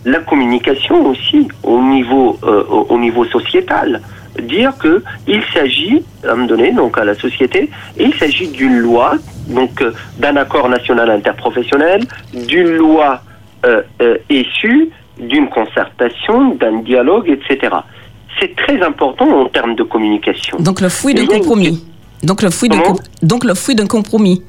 la 0.06 0.20
communication 0.20 1.06
aussi 1.06 1.48
au 1.63 1.82
niveau, 1.82 2.38
euh, 2.44 2.63
au 2.63 2.98
niveau 2.98 3.25
sociétal. 3.25 4.01
Dire 4.41 4.74
que 4.77 5.03
il 5.27 5.41
s'agit, 5.53 6.03
à 6.24 6.32
un 6.32 6.36
moment 6.36 6.48
donné, 6.48 6.72
donc 6.72 6.98
à 6.98 7.03
la 7.03 7.15
société, 7.15 7.70
il 7.98 8.13
s'agit 8.15 8.48
d'une 8.48 8.77
loi, 8.77 9.15
donc 9.48 9.82
euh, 9.82 9.91
d'un 10.18 10.36
accord 10.38 10.70
national 10.70 11.10
interprofessionnel, 11.10 12.06
d'une 12.34 12.70
loi 12.77 13.22
euh, 13.65 13.82
issue 14.29 14.89
d'une 15.20 15.50
concertation, 15.50 16.56
d'un 16.56 16.79
dialogue, 16.82 17.29
etc. 17.29 17.75
C'est 18.39 18.56
très 18.56 18.82
important 18.82 19.27
en 19.41 19.46
termes 19.48 19.75
de 19.75 19.84
communication. 19.84 20.58
Donc 20.60 20.82
le 20.82 20.89
fruit 20.89 21.13
d'un 21.13 21.25
compromis. 21.25 21.86
Donc 22.24 22.41
le 22.41 22.50
fruit 22.50 22.70
d'un 22.70 22.82
donc 23.22 23.44
le 23.44 23.53
fruit 23.53 23.75
d'un 23.75 23.88
compromis. 23.88 24.44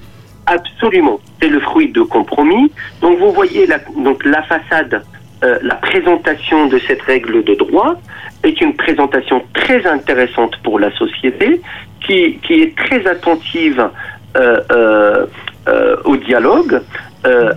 Absolument, 0.47 1.19
c'est 1.41 1.49
le 1.49 1.61
fruit 1.61 1.93
de 1.93 2.03
compromis. 2.03 2.71
Donc 3.01 3.19
vous 3.19 3.33
voyez 3.33 3.67
la, 3.67 3.79
donc 4.03 4.25
la 4.25 4.43
façade 4.45 5.03
euh, 5.43 5.59
la 5.63 5.77
présentation 5.77 6.67
de 6.67 6.79
cette 6.79 7.03
règle 7.03 7.43
de 7.45 7.55
droit 7.55 7.95
est 8.43 8.61
une 8.61 8.75
présentation 8.75 9.43
très 9.55 9.87
intéressante 9.87 10.57
pour 10.63 10.79
la 10.79 10.91
société, 10.97 11.61
qui, 12.01 12.39
qui 12.43 12.63
est 12.63 12.77
très 12.77 13.07
attentive 13.07 13.89
euh, 14.37 15.27
euh, 15.69 15.97
au 16.05 16.17
dialogue, 16.17 16.81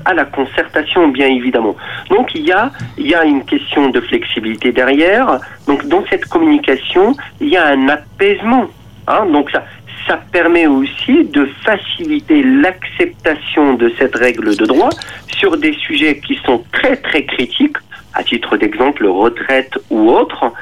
à 0.05 0.13
la 0.13 0.25
concertation, 0.25 1.07
bien 1.07 1.27
évidemment. 1.27 1.77
Donc 2.09 2.35
il 2.35 2.45
y 2.45 2.51
a, 2.51 2.69
il 2.97 3.07
y 3.07 3.15
a 3.15 3.23
une 3.23 3.45
question 3.45 3.89
de 3.89 4.01
flexibilité 4.01 4.73
derrière. 4.73 5.39
Donc 5.67 5.87
dans 5.87 6.03
cette 6.09 6.25
communication, 6.25 7.15
il 7.39 7.47
y 7.47 7.55
a 7.55 7.67
un 7.67 7.87
apaisement. 7.87 8.65
Hein. 9.07 9.25
Donc 9.27 9.51
ça, 9.51 9.63
ça 10.07 10.17
permet 10.31 10.67
aussi 10.67 11.23
de 11.25 11.47
faciliter 11.63 12.43
l'acceptation 12.43 13.73
de 13.75 13.91
cette 13.97 14.15
règle 14.15 14.55
de 14.55 14.65
droit 14.65 14.89
sur 15.27 15.57
des 15.57 15.73
sujets 15.73 16.19
qui 16.19 16.39
sont 16.45 16.63
très 16.71 16.97
très 16.97 17.25
critiques, 17.25 17.77
à 18.13 18.23
titre 18.23 18.57
d'exemple 18.57 19.07
retraite 19.07 19.77
ou 19.89 20.09
autre. 20.09 20.53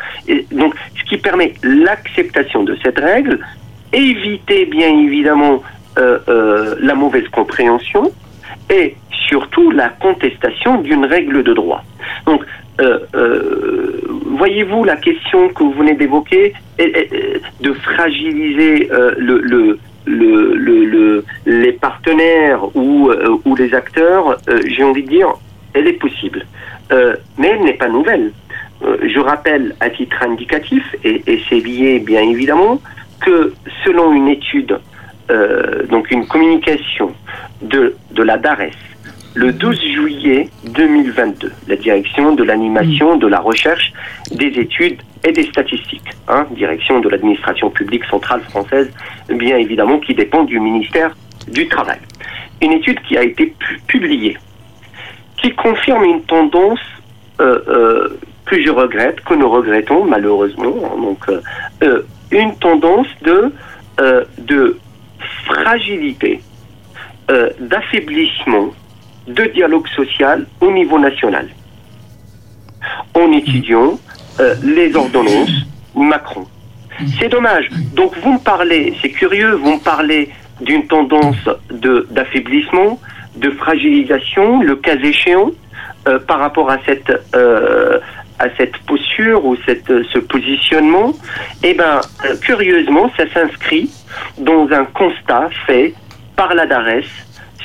Donc, 0.51 0.75
ce 0.97 1.03
qui 1.09 1.17
permet 1.17 1.53
l'acceptation 1.63 2.63
de 2.63 2.77
cette 2.83 2.99
règle, 2.99 3.39
éviter 3.93 4.65
bien 4.65 4.89
évidemment 4.89 5.61
euh, 5.97 6.19
euh, 6.29 6.75
la 6.79 6.95
mauvaise 6.95 7.27
compréhension, 7.29 8.11
et 8.69 8.95
surtout 9.27 9.71
la 9.71 9.89
contestation 9.89 10.81
d'une 10.81 11.05
règle 11.05 11.43
de 11.43 11.53
droit. 11.53 11.83
Donc, 12.25 12.45
voyez-vous 14.41 14.83
la 14.83 14.95
question 14.95 15.49
que 15.49 15.63
vous 15.63 15.73
venez 15.73 15.93
d'évoquer 15.93 16.53
de 17.59 17.73
fragiliser 17.73 18.89
euh, 18.91 19.13
le, 19.17 19.79
le, 20.05 21.25
les 21.45 21.73
partenaires 21.73 22.75
ou, 22.75 23.11
ou 23.45 23.55
les 23.55 23.73
acteurs, 23.73 24.37
j'ai 24.65 24.83
envie 24.83 25.03
de 25.03 25.09
dire, 25.09 25.29
elle 25.73 25.87
est 25.87 25.93
possible. 25.93 26.45
mais 27.37 27.47
elle 27.49 27.63
n'est 27.63 27.73
pas 27.73 27.87
nouvelle. 27.87 28.31
je 28.81 29.19
rappelle 29.19 29.75
à 29.79 29.89
titre 29.89 30.17
indicatif, 30.23 30.83
et, 31.03 31.21
et 31.27 31.41
c'est 31.47 31.59
lié 31.59 31.99
bien 31.99 32.23
évidemment, 32.23 32.81
que 33.23 33.53
selon 33.85 34.11
une 34.11 34.27
étude, 34.27 34.79
donc 35.89 36.09
une 36.09 36.25
communication 36.27 37.13
de, 37.61 37.95
de 38.11 38.23
la 38.23 38.37
DARES, 38.37 38.71
le 39.33 39.53
12 39.53 39.79
juillet 39.79 40.49
2022, 40.65 41.51
la 41.67 41.75
direction 41.75 42.33
de 42.33 42.43
l'animation, 42.43 43.15
de 43.15 43.27
la 43.27 43.39
recherche, 43.39 43.93
des 44.31 44.47
études 44.47 45.01
et 45.23 45.31
des 45.31 45.43
statistiques, 45.43 46.09
hein, 46.27 46.45
direction 46.51 46.99
de 46.99 47.07
l'administration 47.07 47.69
publique 47.69 48.03
centrale 48.05 48.41
française, 48.41 48.91
bien 49.29 49.57
évidemment, 49.57 49.99
qui 49.99 50.13
dépend 50.13 50.43
du 50.43 50.59
ministère 50.59 51.15
du 51.47 51.67
Travail. 51.67 51.99
Une 52.61 52.73
étude 52.73 52.99
qui 53.01 53.17
a 53.17 53.23
été 53.23 53.53
publiée, 53.87 54.37
qui 55.37 55.51
confirme 55.51 56.03
une 56.03 56.23
tendance 56.23 56.79
euh, 57.39 57.59
euh, 57.67 58.19
que 58.45 58.61
je 58.61 58.69
regrette, 58.69 59.21
que 59.21 59.33
nous 59.33 59.49
regrettons 59.49 60.03
malheureusement, 60.03 60.75
hein, 60.83 61.01
donc 61.01 61.19
euh, 61.81 62.01
une 62.31 62.55
tendance 62.57 63.07
de, 63.21 63.51
de 64.39 64.77
fragilité, 65.45 66.41
d'affaiblissement 67.59 68.73
de 69.27 69.45
dialogue 69.45 69.87
social 69.89 70.45
au 70.59 70.71
niveau 70.71 70.99
national. 70.99 71.47
En 73.13 73.31
étudiant 73.31 73.99
euh, 74.39 74.55
les 74.63 74.95
ordonnances 74.95 75.65
Macron. 75.95 76.45
C'est 77.19 77.29
dommage. 77.29 77.69
Donc 77.93 78.15
vous 78.17 78.33
me 78.33 78.39
parlez, 78.39 78.93
c'est 79.01 79.09
curieux, 79.09 79.53
vous 79.53 79.73
me 79.73 79.83
parlez 79.83 80.29
d'une 80.61 80.85
tendance 80.87 81.49
de 81.71 82.07
d'affaiblissement, 82.11 82.99
de 83.35 83.49
fragilisation, 83.51 84.61
le 84.61 84.75
cas 84.75 84.95
échéant, 84.97 85.51
euh, 86.07 86.19
par 86.19 86.39
rapport 86.39 86.69
à 86.69 86.77
cette 86.85 87.11
euh, 87.35 87.99
à 88.39 88.47
cette 88.57 88.77
posture 88.79 89.45
ou 89.45 89.55
cette, 89.65 89.91
ce 90.11 90.17
positionnement, 90.17 91.13
eh 91.63 91.75
ben 91.75 92.01
curieusement, 92.41 93.11
ça 93.15 93.25
s'inscrit 93.31 93.91
dans 94.39 94.67
un 94.71 94.85
constat 94.85 95.49
fait 95.67 95.93
par 96.35 96.55
la 96.55 96.65
DARES 96.65 97.05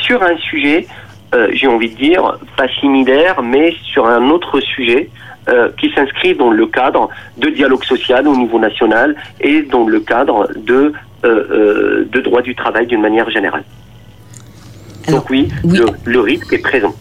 sur 0.02 0.22
un 0.22 0.36
sujet 0.36 0.86
euh, 1.36 1.48
j'ai 1.52 1.66
envie 1.66 1.90
de 1.90 1.96
dire, 1.96 2.38
pas 2.56 2.68
similaire, 2.80 3.42
mais 3.42 3.74
sur 3.92 4.06
un 4.06 4.30
autre 4.30 4.58
sujet 4.60 5.10
euh, 5.48 5.68
qui 5.78 5.90
s'inscrit 5.94 6.34
dans 6.34 6.50
le 6.50 6.66
cadre 6.66 7.10
de 7.36 7.50
dialogue 7.50 7.84
social 7.84 8.26
au 8.26 8.36
niveau 8.36 8.58
national 8.58 9.14
et 9.40 9.62
dans 9.62 9.86
le 9.86 10.00
cadre 10.00 10.48
de, 10.56 10.92
euh, 11.24 12.06
de 12.10 12.20
droit 12.20 12.40
du 12.40 12.54
travail 12.54 12.86
d'une 12.86 13.02
manière 13.02 13.28
générale. 13.30 13.64
Donc 15.10 15.28
oui, 15.30 15.48
Le, 16.04 16.20
risque 16.20 16.52
est 16.52 16.58
présent. 16.58 16.94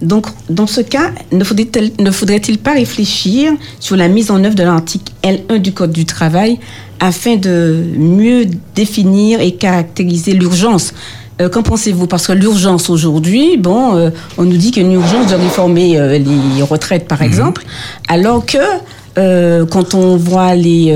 Donc, 0.00 0.26
dans 0.48 0.66
ce 0.66 0.80
cas, 0.80 1.10
ne 1.32 2.10
faudrait-il 2.10 2.58
pas 2.58 2.72
réfléchir 2.72 3.52
sur 3.78 3.96
la 3.96 4.08
mise 4.08 4.30
en 4.30 4.42
œuvre 4.42 4.54
de 4.54 4.62
l'article 4.62 5.12
L1 5.22 5.58
du 5.58 5.72
Code 5.72 5.92
du 5.92 6.06
travail 6.06 6.58
afin 6.98 7.36
de 7.36 7.84
mieux 7.96 8.46
définir 8.74 9.40
et 9.40 9.52
caractériser 9.52 10.32
l'urgence 10.32 10.94
euh, 11.40 11.48
qu'en 11.48 11.62
pensez-vous? 11.62 12.06
Parce 12.06 12.26
que 12.26 12.32
l'urgence 12.32 12.90
aujourd'hui, 12.90 13.56
bon, 13.56 13.96
euh, 13.96 14.10
on 14.38 14.44
nous 14.44 14.56
dit 14.56 14.70
qu'il 14.70 14.82
y 14.82 14.86
a 14.86 14.88
une 14.88 14.94
urgence 14.94 15.30
de 15.30 15.36
réformer 15.36 15.98
euh, 15.98 16.18
les 16.18 16.62
retraites, 16.62 17.08
par 17.08 17.20
mhm. 17.20 17.26
exemple, 17.26 17.64
alors 18.08 18.44
que 18.44 18.58
quand 19.66 19.94
on 19.94 20.16
voit 20.16 20.54
les, 20.54 20.94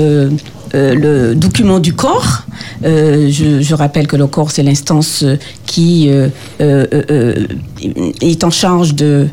le 0.73 1.33
document 1.33 1.79
du 1.79 1.93
corps, 1.93 2.43
je, 2.83 3.73
rappelle 3.73 4.07
que 4.07 4.15
le 4.15 4.27
corps, 4.27 4.51
c'est 4.51 4.63
l'instance 4.63 5.23
qui 5.65 6.09
est 6.59 8.43
en 8.43 8.49
charge 8.51 8.95
de 8.95 9.27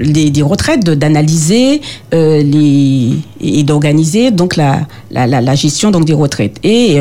des 0.00 0.42
retraites, 0.42 0.84
d'analyser 0.84 1.82
les 2.12 3.12
et 3.40 3.62
d'organiser 3.62 4.30
donc 4.30 4.56
la, 4.56 4.86
la, 5.10 5.54
gestion 5.54 5.90
donc 5.90 6.06
des 6.06 6.14
retraites. 6.14 6.56
Et 6.64 6.98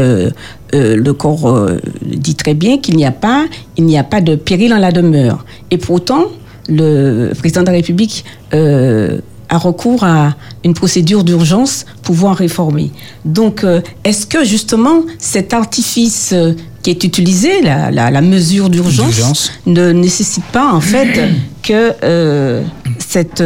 euh, 0.75 0.95
le 0.95 1.13
corps 1.13 1.47
euh, 1.47 1.79
dit 2.01 2.35
très 2.35 2.53
bien 2.53 2.79
qu'il 2.79 2.97
n'y 2.97 3.05
a 3.05 3.11
pas, 3.11 3.45
il 3.77 3.85
n'y 3.85 3.97
a 3.97 4.03
pas 4.03 4.19
de 4.19 4.35
péril 4.35 4.73
en 4.73 4.77
la 4.77 4.91
demeure. 4.91 5.45
Et 5.71 5.77
pourtant, 5.77 6.25
le 6.67 7.31
président 7.37 7.61
de 7.61 7.67
la 7.67 7.73
République 7.73 8.25
euh, 8.53 9.19
a 9.49 9.57
recours 9.57 10.03
à 10.03 10.35
une 10.63 10.73
procédure 10.73 11.23
d'urgence 11.23 11.85
pour 12.03 12.15
pouvoir 12.15 12.37
réformer. 12.37 12.91
Donc, 13.25 13.65
est-ce 14.03 14.25
que 14.25 14.45
justement 14.45 15.01
cet 15.19 15.53
artifice 15.53 16.33
qui 16.81 16.91
est 16.91 17.03
utilisé, 17.03 17.61
la, 17.61 17.91
la, 17.91 18.21
mesure 18.21 18.69
d'urgence, 18.69 19.51
ne 19.65 19.91
nécessite 19.91 20.45
pas 20.45 20.71
en 20.71 20.79
fait 20.79 21.19
que 21.63 22.61
cet 22.99 23.43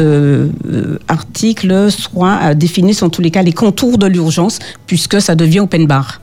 article 1.08 1.90
soit 1.90 2.54
définisse 2.54 3.02
en 3.02 3.10
tous 3.10 3.22
les 3.22 3.32
cas 3.32 3.42
les 3.42 3.54
contours 3.54 3.98
de 3.98 4.08
l'urgence, 4.08 4.60
puisque 4.86 5.22
ça 5.22 5.36
devient 5.36 5.62
open 5.62 5.88
bar? 5.88 6.22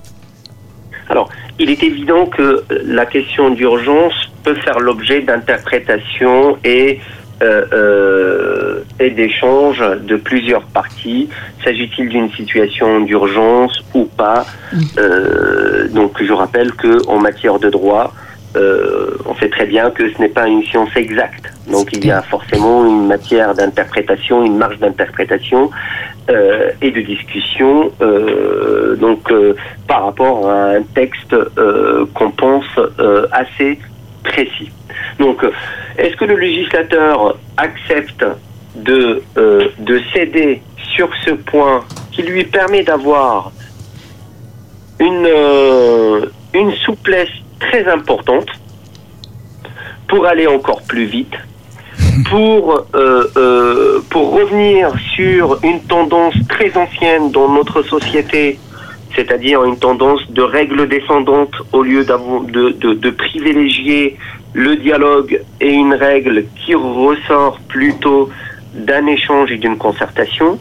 Alors, 1.08 1.28
il 1.58 1.70
est 1.70 1.82
évident 1.82 2.26
que 2.26 2.64
la 2.84 3.06
question 3.06 3.50
d'urgence 3.50 4.14
peut 4.42 4.54
faire 4.56 4.78
l'objet 4.78 5.22
d'interprétations 5.22 6.58
et 6.64 7.00
euh, 7.42 7.64
euh, 7.72 8.80
et 8.98 9.10
d'échanges 9.10 9.82
de 10.02 10.16
plusieurs 10.16 10.64
parties. 10.64 11.28
S'agit-il 11.64 12.08
d'une 12.08 12.30
situation 12.32 13.00
d'urgence 13.00 13.82
ou 13.94 14.04
pas 14.04 14.46
euh, 14.98 15.88
Donc, 15.88 16.22
je 16.22 16.32
rappelle 16.32 16.72
que 16.72 17.06
en 17.08 17.18
matière 17.18 17.58
de 17.58 17.68
droit, 17.68 18.14
euh, 18.56 19.18
on 19.26 19.34
sait 19.34 19.50
très 19.50 19.66
bien 19.66 19.90
que 19.90 20.10
ce 20.12 20.18
n'est 20.18 20.30
pas 20.30 20.48
une 20.48 20.62
science 20.64 20.88
exacte. 20.96 21.52
Donc 21.70 21.88
il 21.92 22.06
y 22.06 22.10
a 22.10 22.22
forcément 22.22 22.86
une 22.86 23.06
matière 23.06 23.54
d'interprétation, 23.54 24.44
une 24.44 24.56
marge 24.56 24.78
d'interprétation 24.78 25.70
euh, 26.30 26.70
et 26.80 26.90
de 26.90 27.00
discussion. 27.02 27.90
Euh, 28.00 28.96
donc 28.96 29.30
par 29.86 30.04
rapport 30.04 30.48
à 30.48 30.70
un 30.70 30.82
texte 30.82 31.34
qu'on 32.14 32.30
pense 32.30 32.64
assez 33.32 33.78
précis. 34.26 34.70
Donc 35.18 35.44
est-ce 35.98 36.16
que 36.16 36.24
le 36.24 36.36
législateur 36.36 37.36
accepte 37.56 38.24
de, 38.76 39.22
de 39.36 40.02
céder 40.12 40.60
sur 40.94 41.08
ce 41.24 41.30
point 41.30 41.84
qui 42.12 42.22
lui 42.22 42.44
permet 42.44 42.82
d'avoir 42.82 43.52
une, 45.00 45.28
une 46.54 46.72
souplesse 46.84 47.30
très 47.58 47.86
importante 47.88 48.48
pour 50.08 50.26
aller 50.26 50.46
encore 50.46 50.82
plus 50.82 51.06
vite, 51.06 51.34
euh, 52.32 53.24
euh, 53.36 54.00
pour 54.10 54.32
revenir 54.32 54.92
sur 55.14 55.58
une 55.62 55.80
tendance 55.82 56.34
très 56.48 56.76
ancienne 56.76 57.30
dans 57.30 57.48
notre 57.48 57.82
société, 57.82 58.58
c'est-à-dire 59.14 59.64
une 59.64 59.78
tendance 59.78 60.20
de 60.30 60.42
règles 60.42 60.88
descendantes 60.88 61.54
au 61.72 61.82
lieu 61.82 62.04
de, 62.04 63.10
privilégier 63.10 64.16
le 64.52 64.76
dialogue 64.76 65.40
et 65.60 65.72
une 65.72 65.94
règle 65.94 66.44
qui 66.56 66.74
ressort 66.74 67.58
plutôt 67.68 68.30
d'un 68.74 69.06
échange 69.06 69.50
et 69.52 69.56
d'une 69.56 69.78
concertation, 69.78 70.58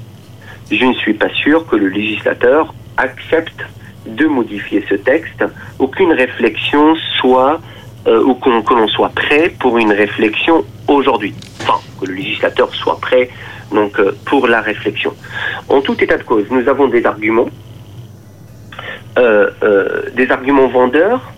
je 0.72 0.86
ne 0.86 0.94
suis 0.94 1.14
pas 1.14 1.30
sûr 1.30 1.66
que 1.68 1.76
le 1.76 1.90
législateur 1.90 2.74
accepte 2.98 3.66
de 4.08 4.26
modifier 4.26 4.84
ce 4.90 4.96
texte, 4.96 5.44
aucune 5.80 6.14
réflexion 6.14 6.96
soit 7.20 7.60
euh, 8.08 8.24
ou 8.24 8.36
que 8.36 8.74
l'on 8.74 8.88
soit 8.88 9.10
prêt 9.10 9.54
pour 9.60 9.78
une 9.78 9.92
réflexion 9.92 10.64
aujourd'hui. 10.88 11.34
Enfin, 11.62 11.80
que 12.00 12.06
le 12.06 12.14
législateur 12.14 12.74
soit 12.74 13.00
prêt 13.00 13.30
donc 13.72 14.00
euh, 14.00 14.16
pour 14.26 14.48
la 14.48 14.62
réflexion. 14.62 15.14
En 15.70 15.82
tout 15.82 16.02
état 16.04 16.18
de 16.18 16.24
cause, 16.24 16.46
nous 16.52 16.68
avons 16.70 16.88
des 16.88 17.06
arguments, 17.06 17.50
euh, 19.18 19.50
des 20.16 20.30
arguments 20.32 20.68
vendeurs 20.68 21.32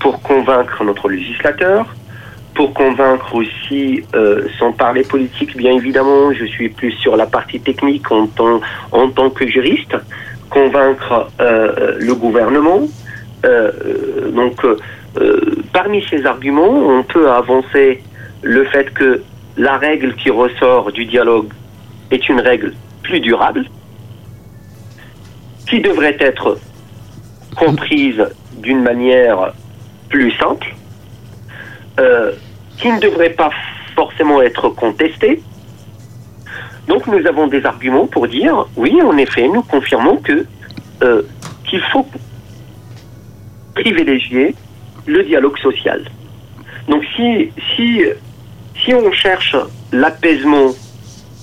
pour 0.00 0.20
convaincre 0.22 0.84
notre 0.84 1.08
législateur, 1.08 1.86
pour 2.54 2.74
convaincre 2.74 3.34
aussi, 3.34 4.04
sans 4.58 4.72
parler 4.72 5.04
politique, 5.04 5.56
bien 5.56 5.72
évidemment, 5.72 6.32
je 6.32 6.44
suis 6.44 6.68
plus 6.68 6.92
sur 6.92 7.16
la 7.16 7.24
partie 7.24 7.60
technique 7.60 8.10
en 8.10 8.26
tant, 8.26 9.30
que 9.30 9.46
juriste, 9.46 9.96
convaincre 10.52 11.30
euh, 11.40 11.96
le 11.98 12.14
gouvernement. 12.14 12.82
Euh, 13.44 14.30
donc, 14.30 14.64
euh, 14.64 15.62
parmi 15.72 16.04
ces 16.08 16.24
arguments, 16.26 16.70
on 16.70 17.02
peut 17.02 17.30
avancer 17.30 18.02
le 18.42 18.64
fait 18.66 18.92
que 18.92 19.22
la 19.56 19.78
règle 19.78 20.14
qui 20.14 20.30
ressort 20.30 20.92
du 20.92 21.04
dialogue 21.04 21.48
est 22.10 22.28
une 22.28 22.40
règle 22.40 22.72
plus 23.02 23.20
durable, 23.20 23.64
qui 25.68 25.80
devrait 25.80 26.16
être 26.20 26.58
comprise 27.56 28.22
d'une 28.58 28.82
manière 28.82 29.52
plus 30.08 30.32
simple. 30.32 30.74
qui 32.78 32.90
ne 32.90 32.98
devrait 32.98 33.30
pas 33.30 33.50
forcément 33.94 34.42
être 34.42 34.68
contesté. 34.70 35.40
Donc 36.88 37.06
nous 37.06 37.24
avons 37.26 37.46
des 37.46 37.64
arguments 37.64 38.06
pour 38.06 38.26
dire, 38.26 38.66
oui, 38.76 39.00
en 39.02 39.16
effet, 39.16 39.46
nous 39.46 39.62
confirmons 39.62 40.16
que 40.16 40.46
euh, 41.02 41.22
qu'il 41.64 41.80
faut 41.92 42.06
privilégier 43.74 44.54
le 45.06 45.22
dialogue 45.24 45.58
social. 45.58 46.02
Donc 46.88 47.04
si, 47.16 47.50
si, 47.74 48.02
si 48.84 48.94
on 48.94 49.10
cherche 49.12 49.56
l'apaisement, 49.92 50.72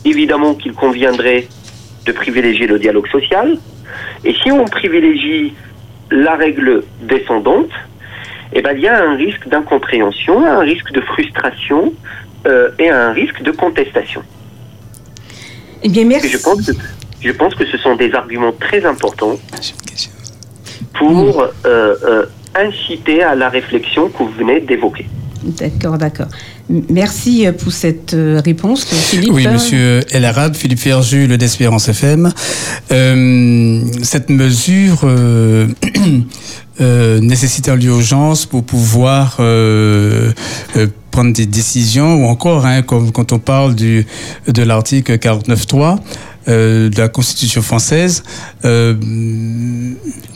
évidemment 0.06 0.54
qu'il 0.56 0.74
conviendrait 0.74 1.48
de 2.06 2.12
privilégier 2.12 2.68
le 2.68 2.80
dialogue 2.80 3.08
social. 3.08 3.58
Et 4.24 4.34
si 4.34 4.52
on 4.52 4.66
privilégie 4.66 5.54
la 6.12 6.36
règle 6.36 6.84
descendante, 7.02 7.72
eh 8.54 8.62
ben, 8.62 8.74
il 8.76 8.82
y 8.82 8.88
a 8.88 9.04
un 9.04 9.16
risque 9.16 9.48
d'incompréhension, 9.48 10.46
un 10.46 10.60
risque 10.60 10.92
de 10.92 11.02
frustration 11.02 11.94
euh, 12.48 12.72
et 12.80 12.90
un 12.90 13.12
risque 13.12 13.42
de 13.42 13.52
contestation. 13.52 14.24
Eh 15.84 15.90
bien, 15.90 16.06
merci. 16.06 16.30
je 16.30 16.38
pense, 16.38 16.66
que, 16.66 16.72
je 17.22 17.32
pense 17.32 17.56
que 17.56 17.66
ce 17.66 17.78
sont 17.78 17.96
des 17.96 18.14
arguments 18.14 18.52
très 18.52 18.86
importants 18.86 19.38
pour 20.94 21.42
euh, 21.42 21.48
euh, 21.66 22.26
inciter 22.56 23.24
à 23.24 23.36
la 23.36 23.50
réflexion 23.50 24.10
que 24.10 24.18
vous 24.18 24.32
venez 24.32 24.60
d'évoquer. 24.60 25.06
D'accord, 25.44 25.98
d'accord. 25.98 26.28
Merci 26.90 27.46
pour 27.58 27.72
cette 27.72 28.16
réponse, 28.16 28.86
Philippe. 28.86 29.32
Oui, 29.32 29.48
monsieur 29.48 30.02
El 30.12 30.26
Arabe, 30.26 30.56
Philippe 30.56 30.80
Ferjus, 30.80 31.28
le 31.28 31.38
d'Espérance 31.38 31.90
FM. 31.90 32.32
Euh, 32.92 33.82
cette 34.04 34.30
mesure 34.30 35.02
euh, 35.04 35.68
euh, 36.82 37.20
nécessite 37.20 37.70
un 37.70 37.76
lieu 37.76 37.82
d'urgence 37.82 38.46
pour 38.46 38.64
pouvoir 38.64 39.38
euh, 39.40 40.32
prendre 41.12 41.34
des 41.34 41.46
décisions 41.46 42.24
ou 42.24 42.28
encore, 42.28 42.66
hein, 42.66 42.82
comme 42.82 43.12
quand 43.12 43.34
on 43.34 43.40
parle 43.40 43.76
du, 43.76 44.06
de 44.48 44.64
l'article 44.64 45.14
49.3, 45.14 45.76
euh, 45.84 45.96
de 46.50 46.98
la 46.98 47.10
Constitution 47.10 47.62
française, 47.62 48.24
euh, 48.66 48.96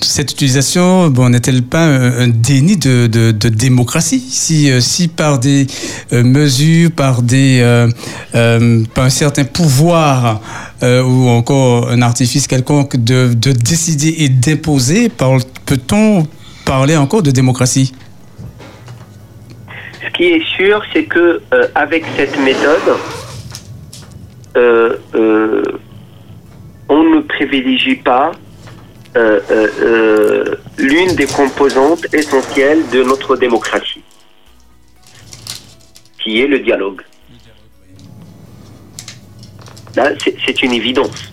cette 0.01 0.31
utilisation 0.31 1.09
bon, 1.09 1.29
n'est-elle 1.29 1.63
pas 1.63 1.85
un, 1.85 2.27
déni 2.27 2.77
de, 2.77 3.31
démocratie 3.31 4.19
si, 4.19 4.71
euh, 4.71 4.79
si 4.79 5.07
par 5.07 5.39
des 5.39 5.67
euh, 6.11 6.23
mesures, 6.23 6.91
par, 6.91 7.21
des, 7.21 7.59
euh, 7.61 8.83
par 8.93 9.05
un 9.05 9.09
certain 9.09 9.45
pouvoir 9.45 10.41
ou 10.81 11.29
encore 11.29 11.89
un 11.89 12.01
artifice 12.01 12.45
quelconque 12.45 12.97
de, 12.97 13.33
de 13.33 13.53
décider 13.53 14.15
et 14.17 14.27
d'imposer, 14.27 15.07
peut-on 15.07 16.27
parler 16.65 16.97
encore 16.97 17.23
de 17.23 17.31
démocratie? 17.31 17.93
Ce 20.03 20.11
qui 20.11 20.25
est 20.25 20.45
sûr, 20.57 20.83
c'est 20.91 21.05
que 21.05 21.41
avec 21.73 22.03
cette 22.17 22.37
méthode, 22.37 22.97
on 26.89 27.03
ne 27.03 27.21
privilégie 27.21 27.95
pas 27.95 28.31
euh, 29.15 29.39
euh, 29.51 29.67
euh, 29.81 30.55
l'une 30.79 31.15
des 31.15 31.27
composantes 31.27 32.11
essentielles 32.13 32.81
de 32.91 33.03
notre 33.03 33.35
démocratie, 33.35 34.01
qui 36.19 36.41
est 36.41 36.47
le 36.47 36.57
dialogue. 36.59 37.01
Là, 39.95 40.09
c'est 40.19 40.63
une 40.63 40.73
évidence. 40.73 41.29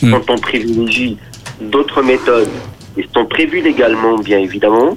Hmm. 0.00 0.12
Quand 0.12 0.30
on 0.30 0.38
privilégie 0.38 1.18
d'autres 1.60 2.02
méthodes, 2.02 2.50
qui 2.94 3.04
sont 3.12 3.26
prévues 3.26 3.62
légalement, 3.62 4.18
bien 4.18 4.38
évidemment, 4.38 4.96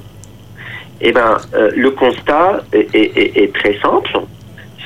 eh 1.01 1.11
ben, 1.11 1.37
le 1.53 1.89
constat 1.89 2.63
est, 2.71 3.53
très 3.55 3.79
simple, 3.79 4.11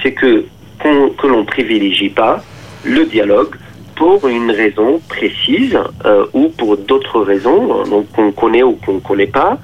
c'est 0.02 0.14
que 0.14 0.46
que 0.80 1.28
l'on 1.28 1.46
privilégie 1.46 2.10
pas 2.10 2.44
le 2.84 3.06
dialogue 3.06 3.56
pour 3.96 4.28
une 4.28 4.52
raison 4.52 5.00
précise 5.08 5.78
euh, 6.06 6.26
ou 6.34 6.50
pour 6.50 6.78
d'autres 6.78 7.22
raisons 7.22 7.74
hein, 7.74 7.84
donc 7.90 8.12
qu'on 8.12 8.32
connaît 8.32 8.64
ou 8.64 8.74
qu'on 8.74 8.96
ne 8.96 9.00
connaît 9.00 9.28
pas. 9.28 9.58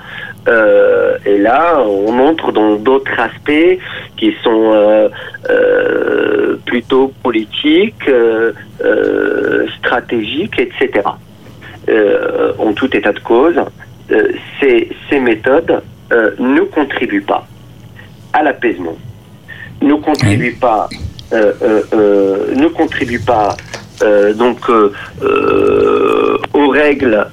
Euh, 0.48 1.18
et 1.26 1.38
là, 1.38 1.84
on 1.86 2.18
entre 2.20 2.52
dans 2.52 2.76
d'autres 2.76 3.20
aspects 3.20 3.78
qui 4.18 4.34
sont 4.44 4.72
euh, 4.74 5.10
plutôt 6.66 7.12
politiques, 7.24 8.10
stratégiques, 9.80 10.60
etc. 10.60 11.08
en 12.60 12.74
tout 12.74 12.96
état 12.96 13.12
de 13.12 13.20
cause, 13.20 13.60
ces, 14.60 14.90
ces, 15.10 15.20
méthodes 15.20 15.82
ne 16.12 16.62
contribuent 16.62 17.22
pas 17.22 17.46
à 18.34 18.44
l'apaisement, 18.44 18.98
ne 19.82 19.96
contribuent 19.96 20.60
pas, 20.60 20.88
ne 21.32 22.68
contribuent 22.68 23.26
pas 23.26 23.58
euh, 24.02 24.34
donc 24.34 24.70
euh, 24.70 24.94
euh, 25.24 26.38
aux 26.54 26.70
règles, 26.70 27.26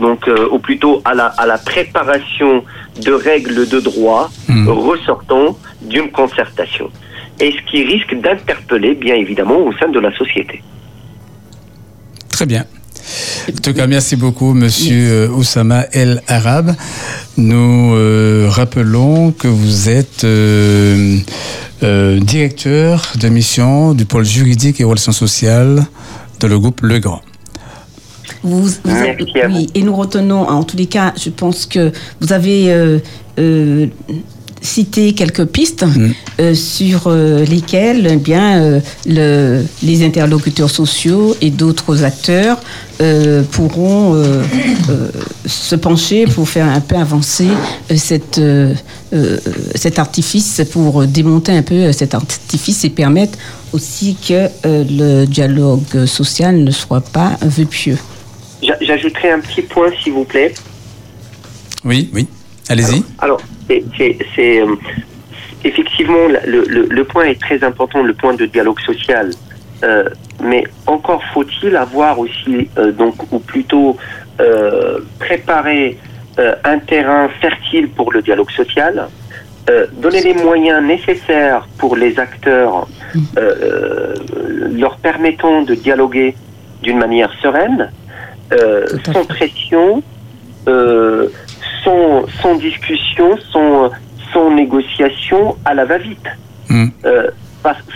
donc 0.00 0.28
ou 0.52 0.58
plutôt 0.58 1.02
à 1.04 1.14
la, 1.14 1.26
à 1.26 1.46
la 1.46 1.58
préparation 1.58 2.64
de 3.04 3.12
règles 3.12 3.68
de 3.68 3.80
droit 3.80 4.30
hmm. 4.48 4.68
ressortant 4.68 5.58
d'une 5.82 6.10
concertation. 6.10 6.90
Et 7.40 7.52
ce 7.52 7.70
qui 7.70 7.84
risque 7.84 8.14
d'interpeller, 8.14 8.94
bien 8.94 9.14
évidemment, 9.14 9.58
au 9.58 9.72
sein 9.74 9.88
de 9.88 10.00
la 10.00 10.12
société. 10.16 10.62
Très 12.30 12.46
bien. 12.46 12.64
En 13.48 13.60
tout 13.62 13.72
cas, 13.72 13.86
merci 13.86 14.16
beaucoup, 14.16 14.54
Monsieur 14.54 15.30
Oussama 15.30 15.86
El 15.92 16.22
Arabe. 16.26 16.74
Nous 17.36 17.94
rappelons 18.48 19.32
que 19.32 19.48
vous 19.48 19.88
êtes 19.88 20.24
euh, 21.84 22.18
directeur 22.18 23.12
de 23.20 23.28
mission 23.28 23.94
du 23.94 24.04
pôle 24.04 24.24
juridique 24.24 24.80
et 24.80 24.84
relations 24.84 25.12
sociales 25.12 25.86
de 26.40 26.46
le 26.48 26.58
groupe 26.58 26.80
Le 26.82 26.98
Grand. 26.98 27.22
Vous, 28.42 28.68
oui, 28.84 29.68
et 29.74 29.82
nous 29.82 29.94
retenons, 29.94 30.48
en 30.48 30.64
tous 30.64 30.76
les 30.76 30.86
cas, 30.86 31.12
je 31.16 31.30
pense 31.30 31.66
que 31.66 31.92
vous 32.20 32.32
avez 32.32 32.72
euh, 32.72 32.98
euh, 33.38 33.86
citer 34.60 35.12
quelques 35.12 35.46
pistes 35.46 35.84
mm. 35.84 36.12
euh, 36.40 36.54
sur 36.54 37.04
euh, 37.06 37.44
lesquelles 37.44 38.08
eh 38.10 38.16
bien, 38.16 38.62
euh, 38.62 38.80
le, 39.06 39.64
les 39.82 40.04
interlocuteurs 40.04 40.70
sociaux 40.70 41.36
et 41.40 41.50
d'autres 41.50 42.04
acteurs 42.04 42.60
pourront 43.52 44.20
se 45.46 45.76
pencher 45.76 46.24
pour 46.26 46.48
faire 46.48 46.66
un 46.66 46.80
peu 46.80 46.96
avancer 46.96 47.46
cette, 47.94 48.40
cet 49.76 50.00
artifice, 50.00 50.62
pour 50.72 51.06
démonter 51.06 51.52
un 51.52 51.62
peu 51.62 51.92
cet 51.92 52.14
artifice 52.14 52.84
et 52.84 52.90
permettre 52.90 53.38
aussi 53.72 54.16
que 54.16 54.48
le 54.64 55.26
dialogue 55.26 56.06
social 56.06 56.56
ne 56.56 56.72
soit 56.72 57.00
pas 57.00 57.38
vœu 57.40 57.66
pieux. 57.66 57.98
J'ajouterai 58.80 59.30
un 59.30 59.38
petit 59.38 59.62
point, 59.62 59.92
s'il 60.02 60.14
vous 60.14 60.24
plaît. 60.24 60.52
Oui, 61.84 62.10
oui. 62.12 62.26
Allez-y. 62.68 63.04
Alors, 63.18 63.40
c'est 63.68 64.60
euh, 64.60 64.74
effectivement 65.64 66.26
le, 66.28 66.64
le, 66.66 66.86
le, 66.86 67.04
point 67.04 67.24
est 67.24 67.40
très 67.40 67.62
important, 67.62 68.02
le 68.02 68.14
point 68.14 68.34
de 68.34 68.46
dialogue 68.46 68.80
social. 68.80 69.30
Euh, 69.84 70.08
mais 70.42 70.64
encore 70.86 71.22
faut-il 71.32 71.76
avoir 71.76 72.18
aussi, 72.18 72.68
euh, 72.78 72.90
donc, 72.90 73.32
ou 73.32 73.38
plutôt 73.38 73.96
euh, 74.40 75.00
préparer 75.18 75.98
un 76.62 76.78
terrain 76.78 77.28
fertile 77.40 77.88
pour 77.88 78.12
le 78.12 78.22
dialogue 78.22 78.50
social, 78.52 79.08
donner 79.94 80.20
les 80.20 80.34
moyens 80.34 80.80
nécessaires 80.80 81.66
pour 81.78 81.96
les 81.96 82.16
acteurs, 82.20 82.86
leur 84.70 84.98
permettant 84.98 85.62
de 85.62 85.74
dialoguer 85.74 86.36
d'une 86.80 86.98
manière 86.98 87.32
sereine, 87.42 87.90
sans 89.04 89.24
pression, 89.24 90.00
sans, 92.42 92.54
discussion, 92.56 93.38
sans, 93.52 93.90
sans 94.32 94.50
négociation 94.50 95.56
à 95.64 95.74
la 95.74 95.84
va-vite. 95.84 96.26
Hmm. 96.68 96.88
Euh, 97.04 97.30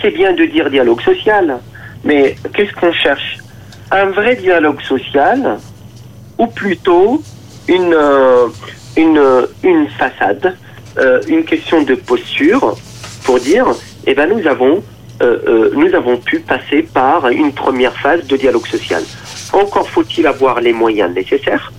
c'est 0.01 0.11
bien 0.11 0.33
de 0.33 0.45
dire 0.45 0.69
dialogue 0.69 1.01
social, 1.01 1.59
mais 2.03 2.35
qu'est-ce 2.53 2.73
qu'on 2.73 2.91
cherche? 2.91 3.37
Un 3.91 4.05
vrai 4.07 4.35
dialogue 4.35 4.81
social, 4.81 5.57
ou 6.37 6.47
plutôt 6.47 7.21
une, 7.67 7.93
euh, 7.93 8.47
une, 8.97 9.21
une 9.63 9.87
façade, 9.89 10.55
euh, 10.97 11.21
une 11.27 11.43
question 11.43 11.83
de 11.83 11.95
posture 11.95 12.75
pour 13.23 13.39
dire, 13.39 13.67
eh 14.05 14.13
ben 14.13 14.27
nous 14.29 14.45
avons, 14.47 14.83
nous 15.73 15.95
avons 15.95 16.17
pu 16.17 16.39
passer 16.39 16.81
par 16.81 17.29
une 17.29 17.53
première 17.53 17.93
phase 17.93 18.25
de 18.27 18.35
dialogue 18.35 18.67
social. 18.67 19.01
Encore 19.53 19.89
faut-il 19.89 20.27
avoir 20.27 20.59
les 20.59 20.73
moyens 20.73 21.13
nécessaires 21.13 21.71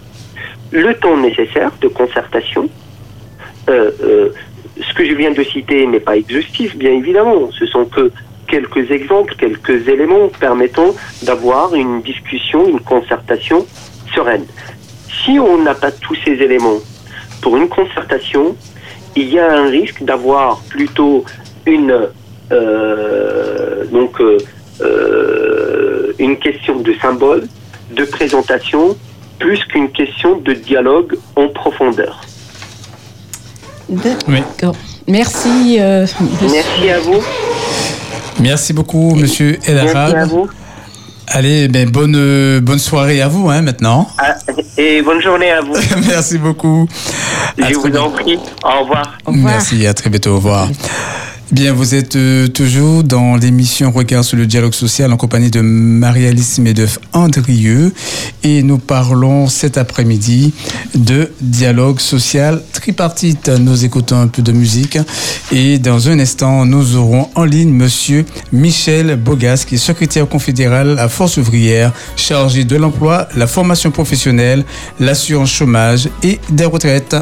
le 0.74 0.92
temps 0.94 1.16
nécessaire 1.16 1.70
de 1.80 1.88
concertation. 1.88 2.68
Euh, 3.68 3.90
euh, 4.02 4.28
ce 4.76 4.92
que 4.94 5.04
je 5.06 5.14
viens 5.14 5.30
de 5.30 5.42
citer 5.42 5.86
n'est 5.86 6.00
pas 6.00 6.16
exhaustif, 6.16 6.76
bien 6.76 6.92
évidemment. 6.92 7.48
Ce 7.52 7.64
sont 7.66 7.84
que 7.84 8.10
quelques 8.48 8.90
exemples, 8.90 9.34
quelques 9.36 9.88
éléments 9.88 10.28
permettant 10.40 10.94
d'avoir 11.22 11.74
une 11.76 12.02
discussion, 12.02 12.68
une 12.68 12.80
concertation 12.80 13.64
sereine. 14.14 14.44
Si 15.08 15.38
on 15.38 15.58
n'a 15.58 15.74
pas 15.74 15.92
tous 15.92 16.16
ces 16.24 16.32
éléments 16.32 16.80
pour 17.40 17.56
une 17.56 17.68
concertation, 17.68 18.56
il 19.14 19.32
y 19.32 19.38
a 19.38 19.56
un 19.56 19.68
risque 19.68 20.02
d'avoir 20.02 20.60
plutôt 20.68 21.24
une 21.66 22.08
donc 23.92 24.20
une 26.18 26.36
question 26.36 26.80
de 26.80 26.92
symbole, 26.94 27.44
de 27.92 28.04
présentation, 28.04 28.96
plus 29.38 29.64
qu'une 29.66 29.90
question 29.90 30.38
de 30.38 30.52
dialogue 30.52 31.16
en 31.36 31.48
profondeur. 31.48 32.20
D'accord. 33.88 34.74
Merci. 35.06 35.78
Merci 35.78 36.90
à 36.90 37.00
vous. 37.00 37.22
Merci 38.40 38.72
beaucoup, 38.72 39.14
Monsieur 39.14 39.58
Elarab. 39.66 39.94
Merci 39.94 40.16
à 40.16 40.24
vous. 40.26 40.48
Allez, 41.28 41.68
ben 41.68 41.88
bonne, 41.88 42.60
bonne 42.60 42.78
soirée 42.78 43.22
à 43.22 43.28
vous 43.28 43.48
hein, 43.48 43.62
maintenant. 43.62 44.08
Ah, 44.18 44.34
et 44.76 45.02
bonne 45.02 45.20
journée 45.20 45.50
à 45.50 45.62
vous. 45.62 45.74
Merci 46.08 46.38
beaucoup. 46.38 46.86
Je 47.56 47.74
vous 47.74 47.96
en 47.96 48.10
prie. 48.10 48.38
Au 48.62 48.80
revoir. 48.80 49.18
Au 49.26 49.32
revoir. 49.32 49.52
Merci, 49.54 49.86
à 49.86 49.94
très 49.94 50.10
bientôt. 50.10 50.32
Au 50.32 50.36
revoir. 50.36 50.68
Bien, 51.54 51.72
vous 51.72 51.94
êtes 51.94 52.16
euh, 52.16 52.48
toujours 52.48 53.04
dans 53.04 53.36
l'émission 53.36 53.92
Regard 53.92 54.24
sur 54.24 54.36
le 54.36 54.44
dialogue 54.44 54.74
social 54.74 55.12
en 55.12 55.16
compagnie 55.16 55.52
de 55.52 55.60
Marie-Alice 55.60 56.58
Médeuf 56.58 56.98
Andrieux 57.12 57.92
et 58.42 58.64
nous 58.64 58.78
parlons 58.78 59.46
cet 59.46 59.78
après-midi 59.78 60.52
de 60.96 61.30
dialogue 61.40 62.00
social 62.00 62.60
tripartite. 62.72 63.50
Nous 63.50 63.84
écoutons 63.84 64.18
un 64.18 64.26
peu 64.26 64.42
de 64.42 64.50
musique 64.50 64.98
et 65.52 65.78
dans 65.78 66.08
un 66.08 66.18
instant, 66.18 66.66
nous 66.66 66.96
aurons 66.96 67.28
en 67.36 67.44
ligne 67.44 67.70
monsieur 67.70 68.24
Michel 68.50 69.14
Bogas 69.14 69.64
qui 69.64 69.76
est 69.76 69.78
secrétaire 69.78 70.28
confédéral 70.28 70.98
à 70.98 71.08
Force 71.08 71.36
ouvrière 71.36 71.92
chargé 72.16 72.64
de 72.64 72.74
l'emploi, 72.74 73.28
la 73.36 73.46
formation 73.46 73.92
professionnelle, 73.92 74.64
l'assurance 74.98 75.52
chômage 75.52 76.08
et 76.24 76.40
des 76.50 76.64
retraites. 76.64 77.14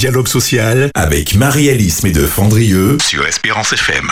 Dialogue 0.00 0.28
social 0.28 0.90
avec 0.94 1.34
Marie-Alice 1.34 2.02
Médeuf 2.04 2.38
Andrieux 2.38 2.96
sur 3.02 3.26
Espérance 3.26 3.74
FM. 3.74 4.08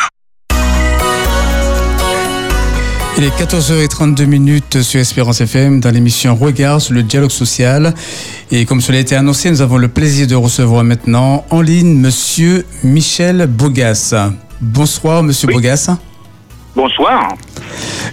Il 3.16 3.24
est 3.24 3.30
14h32 3.30 4.26
minutes 4.26 4.82
sur 4.82 5.00
Espérance 5.00 5.40
FM 5.40 5.80
dans 5.80 5.90
l'émission 5.90 6.36
Regard 6.36 6.82
sur 6.82 6.92
le 6.92 7.02
dialogue 7.02 7.30
social. 7.30 7.94
Et 8.50 8.66
comme 8.66 8.82
cela 8.82 8.98
a 8.98 9.00
été 9.00 9.16
annoncé, 9.16 9.50
nous 9.50 9.62
avons 9.62 9.78
le 9.78 9.88
plaisir 9.88 10.26
de 10.26 10.34
recevoir 10.34 10.84
maintenant 10.84 11.46
en 11.48 11.62
ligne 11.62 11.98
Monsieur 11.98 12.66
Michel 12.84 13.46
Bogas. 13.46 14.14
Bonsoir, 14.60 15.22
Monsieur 15.22 15.48
Bogas. 15.48 15.96
Bonsoir. 16.78 17.34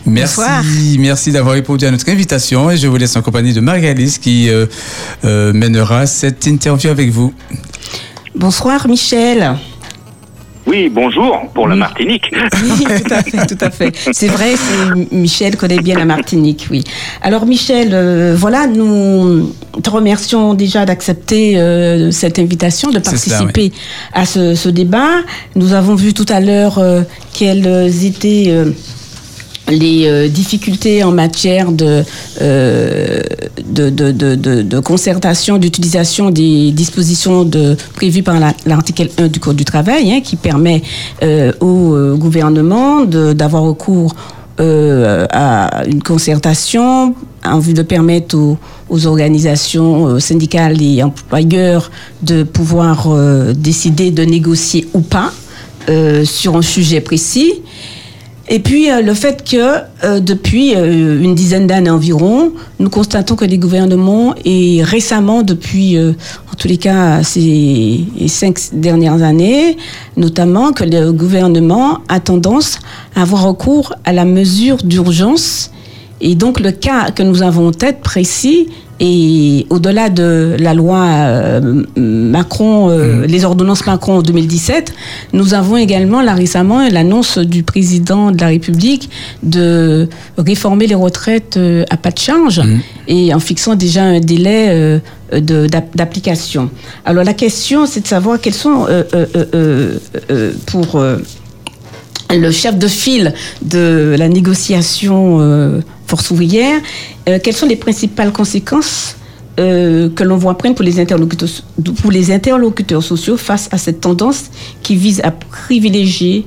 Merci, 0.08 0.38
Bonsoir. 0.38 0.63
merci 0.97 1.32
d'avoir 1.32 1.54
répondu 1.54 1.86
à 1.86 1.91
notre 1.91 2.10
invitation 2.10 2.71
et 2.71 2.78
je 2.78 2.88
vous 2.88 2.97
laisse 2.97 3.15
en 3.15 3.21
compagnie 3.21 3.54
de 3.54 3.60
Marie-Alice 3.60 4.17
qui 4.17 4.49
euh, 4.49 4.65
euh, 5.23 5.54
mènera 5.54 6.08
cette 6.08 6.47
interview 6.47 6.89
avec 6.89 7.12
vous. 7.12 7.32
Bonsoir 8.34 8.88
Michel. 8.88 9.56
Oui, 10.67 10.89
bonjour 10.89 11.41
pour 11.54 11.67
la 11.67 11.75
Martinique. 11.75 12.32
Oui, 12.63 12.86
tout 12.86 13.13
à 13.13 13.21
fait, 13.21 13.45
tout 13.45 13.58
à 13.63 13.69
fait. 13.69 13.91
C'est 14.12 14.28
vrai, 14.28 14.56
Michel 15.12 15.58
connaît 15.58 15.80
bien 15.80 15.95
la 15.95 16.06
Martinique, 16.06 16.67
oui. 16.71 16.84
Alors 17.21 17.45
Michel, 17.45 17.89
euh, 17.93 18.36
voilà, 18.36 18.65
nous 18.65 19.54
te 19.84 19.89
remercions 19.91 20.56
déjà 20.56 20.86
d'accepter 20.86 21.60
euh, 21.60 22.10
cette 22.10 22.39
invitation, 22.39 22.89
de 22.89 22.97
participer 22.97 23.71
à 24.13 24.25
ce, 24.25 24.56
ce 24.56 24.69
débat. 24.69 25.21
Nous 25.56 25.73
avons 25.73 25.93
vu 25.93 26.13
tout 26.13 26.25
à 26.30 26.39
l'heure 26.39 26.80
euh, 26.80 27.01
quelles 27.38 28.06
étaient 28.06 28.45
euh, 28.48 28.71
les 29.69 30.08
euh, 30.08 30.28
difficultés 30.30 31.04
en 31.04 31.12
matière 31.12 31.71
de, 31.71 32.04
euh, 32.41 33.21
concertation, 34.84 35.58
d'utilisation 35.58 36.30
des 36.30 36.71
dispositions 36.71 37.50
prévues 37.95 38.24
par 38.24 38.39
la- 38.39 38.54
l'article 38.65 39.10
1 39.17 39.28
du 39.28 39.39
Code 39.39 39.56
du 39.56 39.65
travail, 39.65 40.12
hein, 40.13 40.21
qui 40.24 40.36
permet 40.36 40.82
euh, 41.24 41.52
au 41.60 41.93
euh, 41.93 42.15
gouvernement 42.15 43.06
d'avoir 43.06 43.63
recours 43.63 44.15
euh, 44.62 45.26
à 45.32 45.84
une 45.86 46.02
concertation 46.02 47.13
en 47.43 47.60
vue 47.60 47.74
de 47.74 47.82
permettre 47.82 48.38
aux, 48.89 49.06
organisations 49.08 50.08
euh, 50.08 50.19
syndicales 50.19 50.82
et 50.82 51.04
employeurs 51.04 51.91
de 52.24 52.43
pouvoir 52.43 53.08
euh, 53.08 53.54
décider 53.54 54.12
de 54.12 54.24
négocier 54.24 54.88
ou 54.93 55.02
pas 55.02 55.32
euh, 55.89 56.26
sur 56.26 56.56
un 56.56 56.62
sujet 56.62 57.02
précis. 57.02 57.54
Et 58.48 58.60
puis 58.60 58.91
euh, 58.91 59.02
le 59.02 59.15
fait 59.15 59.43
que 59.43 59.58
euh, 60.04 60.19
depuis 60.19 60.76
euh, 60.76 61.19
une 61.19 61.34
dizaine 61.34 61.65
d'années 61.65 61.89
environ, 61.89 62.52
nous 62.78 62.91
constatons 62.91 63.36
que 63.36 63.45
les 63.45 63.58
gouvernements 63.58 64.36
et 64.45 64.84
récemment 64.84 65.41
depuis, 65.41 65.98
euh, 65.98 66.12
en 66.52 66.56
tous 66.56 66.67
les 66.67 66.78
cas 66.78 67.24
ces 67.24 68.06
cinq 68.28 68.60
dernières 68.74 69.24
années, 69.24 69.78
notamment 70.15 70.74
que 70.74 70.84
le 70.84 71.12
gouvernement 71.12 72.02
a 72.08 72.19
tendance 72.19 72.78
à 73.15 73.24
avoir 73.24 73.45
recours 73.45 73.95
à 74.04 74.13
la 74.13 74.26
mesure 74.26 74.78
d'urgence. 74.78 75.71
Et 76.21 76.36
donc 76.36 76.60
le 76.60 76.71
cas 76.71 77.10
que 77.10 77.24
nous 77.24 77.41
avons 77.41 77.69
en 77.69 77.71
tête 77.71 78.02
précis 78.02 78.67
et 78.99 79.67
au-delà 79.69 80.10
de 80.10 80.55
la 80.60 80.73
loi 80.73 81.03
euh, 81.05 81.84
Macron, 81.97 82.89
euh, 82.89 83.25
les 83.25 83.43
ordonnances 83.43 83.86
Macron 83.86 84.19
en 84.19 84.21
2017, 84.21 84.93
nous 85.34 85.53
avons 85.53 85.77
également 85.77 86.21
là 86.21 86.34
récemment 86.34 86.88
l'annonce 86.89 87.38
du 87.38 87.63
président 87.63 88.31
de 88.31 88.39
la 88.39 88.47
République 88.47 89.10
de 89.43 90.08
réformer 90.38 90.88
les 90.88 90.95
retraites 90.95 91.58
euh, 91.58 91.84
à 91.89 91.97
pas 91.97 92.12
de 92.12 92.19
charge 92.19 92.62
et 93.08 93.34
en 93.34 93.39
fixant 93.39 93.75
déjà 93.75 94.03
un 94.03 94.19
délai 94.19 95.01
d'application. 95.31 96.69
Alors 97.03 97.23
la 97.23 97.34
question, 97.34 97.86
c'est 97.86 98.01
de 98.01 98.08
savoir 98.08 98.39
quels 98.39 98.53
sont 98.53 98.86
euh, 98.88 99.03
euh, 99.13 99.25
euh, 99.36 99.45
euh, 99.53 99.99
euh, 100.31 100.51
pour 100.67 101.03
le 102.31 102.51
chef 102.51 102.77
de 102.77 102.88
file 102.88 103.34
de 103.62 104.15
la 104.17 104.27
négociation 104.27 105.38
euh, 105.39 105.81
force 106.08 106.32
ouvrière. 106.32 106.80
Euh, 107.28 107.39
quelles 107.44 107.56
sont 107.56 107.68
les 107.68 107.76
principales 107.76 108.32
conséquences 108.32 109.18
euh, 109.60 110.10
que 110.10 110.24
l'on 110.24 110.38
voit 110.38 110.58
prendre 110.58 110.76
pour 110.76 110.86
les, 110.86 111.00
interlocuteurs, 111.00 113.04
sociaux 113.04 113.38
face 113.38 113.70
à 113.72 113.78
cette 113.78 114.02
tendance 114.02 114.46
qui 114.84 114.96
vise 114.96 115.22
à 115.24 115.32
privilégier 115.32 116.46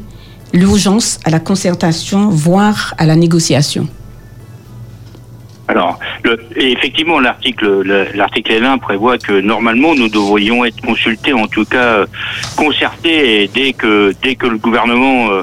l'urgence 0.53 1.18
à 1.25 1.31
la 1.31 1.40
concertation, 1.40 2.29
voire 2.29 2.94
à 2.99 3.07
la 3.07 3.16
négociation? 3.16 3.88
Alors, 5.71 5.99
le- 6.25 6.38
effectivement, 6.57 7.21
l'article 7.21 7.83
le- 7.83 8.07
l'article 8.14 8.53
L1 8.53 8.79
prévoit 8.79 9.18
que 9.18 9.38
normalement 9.40 9.94
nous 9.94 10.09
devrions 10.09 10.64
être 10.64 10.81
consultés, 10.81 11.35
en 11.35 11.47
tout 11.47 11.66
cas 11.66 12.07
concertés, 12.57 13.51
dès 13.53 13.75
que 13.75 14.14
dès 14.23 14.35
que 14.35 14.47
le 14.47 14.57
gouvernement 14.57 15.29
euh, 15.31 15.42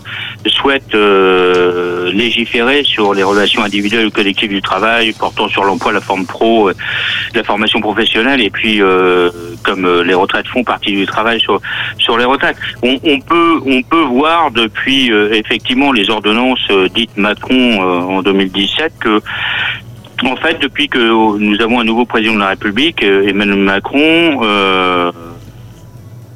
souhaite 0.49 0.93
euh, 0.93 2.12
légiférer 2.12 2.84
sur 2.84 3.13
les 3.13 3.23
relations 3.23 3.63
individuelles 3.63 4.08
ou 4.08 4.12
collectives 4.12 4.49
du 4.49 4.62
travail, 4.62 5.13
portant 5.13 5.47
sur 5.47 5.63
l'emploi, 5.63 5.91
la 5.91 6.01
forme 6.01 6.25
pro, 6.25 6.69
euh, 6.69 6.73
la 7.34 7.43
formation 7.43 7.79
professionnelle, 7.81 8.41
et 8.41 8.49
puis 8.49 8.81
euh, 8.81 9.29
comme 9.63 9.86
euh, 9.86 10.03
les 10.03 10.13
retraites 10.13 10.47
font 10.47 10.63
partie 10.63 10.91
du 10.91 11.05
travail 11.05 11.39
sur 11.39 11.62
sur 11.97 12.17
les 12.17 12.25
retraites, 12.25 12.58
on, 12.84 12.99
on 13.03 13.19
peut 13.19 13.62
on 13.65 13.81
peut 13.84 14.03
voir 14.03 14.51
depuis 14.51 15.12
euh, 15.12 15.34
effectivement 15.34 15.91
les 15.91 16.10
ordonnances 16.10 16.69
dites 16.93 17.15
Macron 17.17 17.79
en 17.81 18.21
2017 18.21 18.93
que 18.99 19.21
en 20.23 20.36
fait, 20.38 20.62
depuis 20.62 20.88
que 20.88 21.38
nous 21.38 21.62
avons 21.62 21.81
un 21.81 21.84
nouveau 21.84 22.05
président 22.05 22.36
de 22.36 22.39
la 22.39 22.49
République, 22.49 23.03
Emmanuel 23.03 23.58
Macron, 23.58 24.39
euh, 24.43 25.12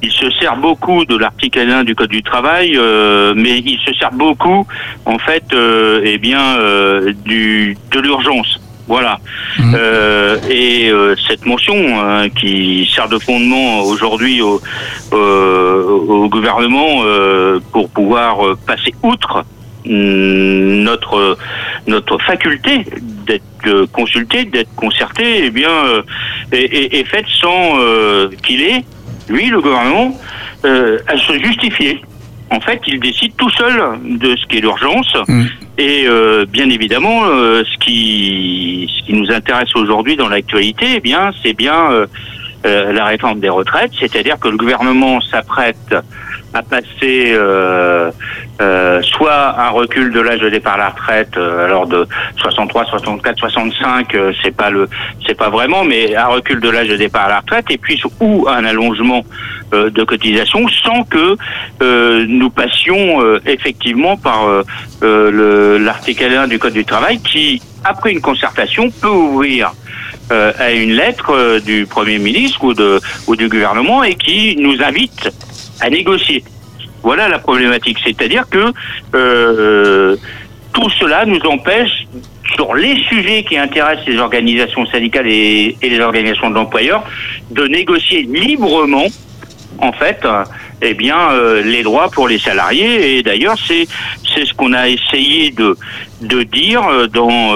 il 0.02 0.10
se 0.12 0.30
sert 0.40 0.56
beaucoup 0.56 1.04
de 1.04 1.16
l'article 1.16 1.60
1 1.60 1.84
du 1.84 1.94
Code 1.94 2.10
du 2.10 2.22
travail, 2.22 2.72
euh, 2.76 3.34
mais 3.36 3.58
il 3.58 3.78
se 3.84 3.92
sert 3.94 4.12
beaucoup, 4.12 4.66
en 5.04 5.18
fait, 5.18 5.44
euh, 5.52 6.00
eh 6.04 6.18
bien, 6.18 6.56
euh, 6.58 7.12
du 7.24 7.76
de 7.92 8.00
l'urgence. 8.00 8.60
Voilà. 8.88 9.18
Mhm. 9.58 9.74
Euh, 9.78 10.36
et 10.50 10.90
euh, 10.90 11.14
cette 11.28 11.46
mention 11.46 11.76
hein, 12.00 12.28
qui 12.30 12.90
sert 12.92 13.08
de 13.08 13.18
fondement 13.20 13.82
aujourd'hui 13.82 14.42
au, 14.42 14.60
euh, 15.12 15.84
au 15.84 16.28
gouvernement 16.28 17.02
euh, 17.04 17.60
pour 17.72 17.88
pouvoir 17.90 18.38
passer 18.66 18.92
outre 19.04 19.44
hum, 19.86 20.82
notre 20.82 21.38
notre 21.86 22.18
faculté 22.18 22.84
d'être 23.26 23.84
consulté, 23.92 24.44
d'être 24.44 24.74
concerté, 24.74 25.44
eh 25.44 25.50
bien, 25.50 25.70
est, 26.52 26.58
est- 26.58 26.94
est 27.00 27.04
faite 27.04 27.26
sans 27.40 27.78
euh, 27.78 28.28
qu'il 28.44 28.60
ait, 28.62 28.84
lui, 29.30 29.46
le 29.46 29.60
gouvernement, 29.60 30.16
euh, 30.64 30.98
à 31.06 31.16
se 31.16 31.32
justifier. 31.42 32.02
En 32.50 32.60
fait, 32.60 32.80
il 32.86 32.98
décide 32.98 33.34
tout 33.36 33.50
seul 33.50 33.80
de 34.04 34.36
ce 34.36 34.46
qu'est 34.48 34.60
l'urgence. 34.60 35.12
Mm. 35.28 35.44
Et 35.78 36.04
euh, 36.06 36.44
bien 36.46 36.68
évidemment, 36.68 37.22
euh, 37.24 37.62
ce 37.64 37.78
qui 37.78 38.90
ce 38.94 39.06
qui 39.06 39.14
nous 39.14 39.30
intéresse 39.30 39.74
aujourd'hui 39.76 40.16
dans 40.16 40.28
l'actualité, 40.28 40.86
eh 40.96 41.00
bien, 41.00 41.30
c'est 41.42 41.54
bien 41.54 41.90
euh, 41.90 42.06
euh, 42.66 42.92
la 42.92 43.06
réforme 43.06 43.40
des 43.40 43.48
retraites, 43.48 43.92
c'est-à-dire 43.98 44.38
que 44.38 44.48
le 44.48 44.56
gouvernement 44.56 45.20
s'apprête 45.20 45.94
à 46.52 46.62
passer 46.62 47.32
euh, 47.32 48.10
euh, 48.60 49.00
soit 49.02 49.58
un 49.60 49.70
recul 49.70 50.10
de 50.12 50.20
l'âge 50.20 50.40
de 50.40 50.48
départ 50.48 50.74
à 50.74 50.78
la 50.78 50.88
retraite, 50.90 51.36
euh, 51.36 51.64
alors 51.64 51.86
de 51.86 52.06
63, 52.38 52.86
64, 52.86 53.38
65, 53.38 54.14
euh, 54.14 54.32
c'est 54.42 54.54
pas 54.54 54.70
le, 54.70 54.88
c'est 55.26 55.36
pas 55.36 55.48
vraiment, 55.48 55.84
mais 55.84 56.14
un 56.16 56.26
recul 56.26 56.60
de 56.60 56.68
l'âge 56.68 56.88
de 56.88 56.96
départ 56.96 57.26
à 57.26 57.28
la 57.28 57.40
retraite, 57.40 57.66
et 57.70 57.78
puis 57.78 58.00
ou 58.20 58.46
un 58.48 58.64
allongement 58.64 59.24
euh, 59.72 59.90
de 59.90 60.02
cotisation, 60.02 60.66
sans 60.84 61.04
que 61.04 61.36
euh, 61.82 62.24
nous 62.28 62.50
passions 62.50 63.22
euh, 63.22 63.40
effectivement 63.46 64.16
par 64.16 64.42
le- 65.02 65.78
l'article 65.78 66.32
1 66.34 66.48
du 66.48 66.58
Code 66.58 66.72
du 66.74 66.84
travail, 66.84 67.20
qui 67.20 67.62
après 67.84 68.12
une 68.12 68.20
concertation 68.20 68.90
peut 68.90 69.08
ouvrir 69.08 69.72
à 70.30 70.70
une 70.70 70.92
lettre 70.92 71.58
du 71.58 71.86
Premier 71.86 72.18
ministre 72.18 72.62
ou, 72.62 72.72
de, 72.72 73.00
ou 73.26 73.34
du 73.34 73.48
gouvernement 73.48 74.04
et 74.04 74.14
qui 74.14 74.54
nous 74.60 74.80
invite 74.80 75.28
à 75.80 75.90
négocier. 75.90 76.44
Voilà 77.02 77.28
la 77.28 77.38
problématique. 77.38 77.98
C'est-à-dire 78.04 78.48
que 78.48 78.72
euh, 79.14 80.16
tout 80.72 80.90
cela 80.90 81.24
nous 81.24 81.40
empêche, 81.46 82.06
sur 82.54 82.74
les 82.74 82.96
sujets 83.04 83.44
qui 83.44 83.56
intéressent 83.56 84.06
les 84.06 84.18
organisations 84.18 84.84
syndicales 84.86 85.28
et, 85.28 85.76
les 85.80 86.00
organisations 86.00 86.50
d'employeurs, 86.50 87.04
de 87.50 87.64
négocier 87.66 88.22
librement, 88.22 89.06
en 89.78 89.92
fait, 89.92 90.26
eh 90.82 90.94
bien, 90.94 91.30
euh, 91.30 91.62
les 91.62 91.84
droits 91.84 92.10
pour 92.10 92.26
les 92.26 92.38
salariés. 92.38 93.18
Et 93.18 93.22
d'ailleurs, 93.22 93.56
c'est 93.66 93.86
c'est 94.34 94.44
ce 94.44 94.52
qu'on 94.54 94.72
a 94.72 94.88
essayé 94.88 95.52
de 95.52 95.76
de 96.22 96.42
dire 96.42 96.82
euh, 96.86 97.06
dans 97.06 97.54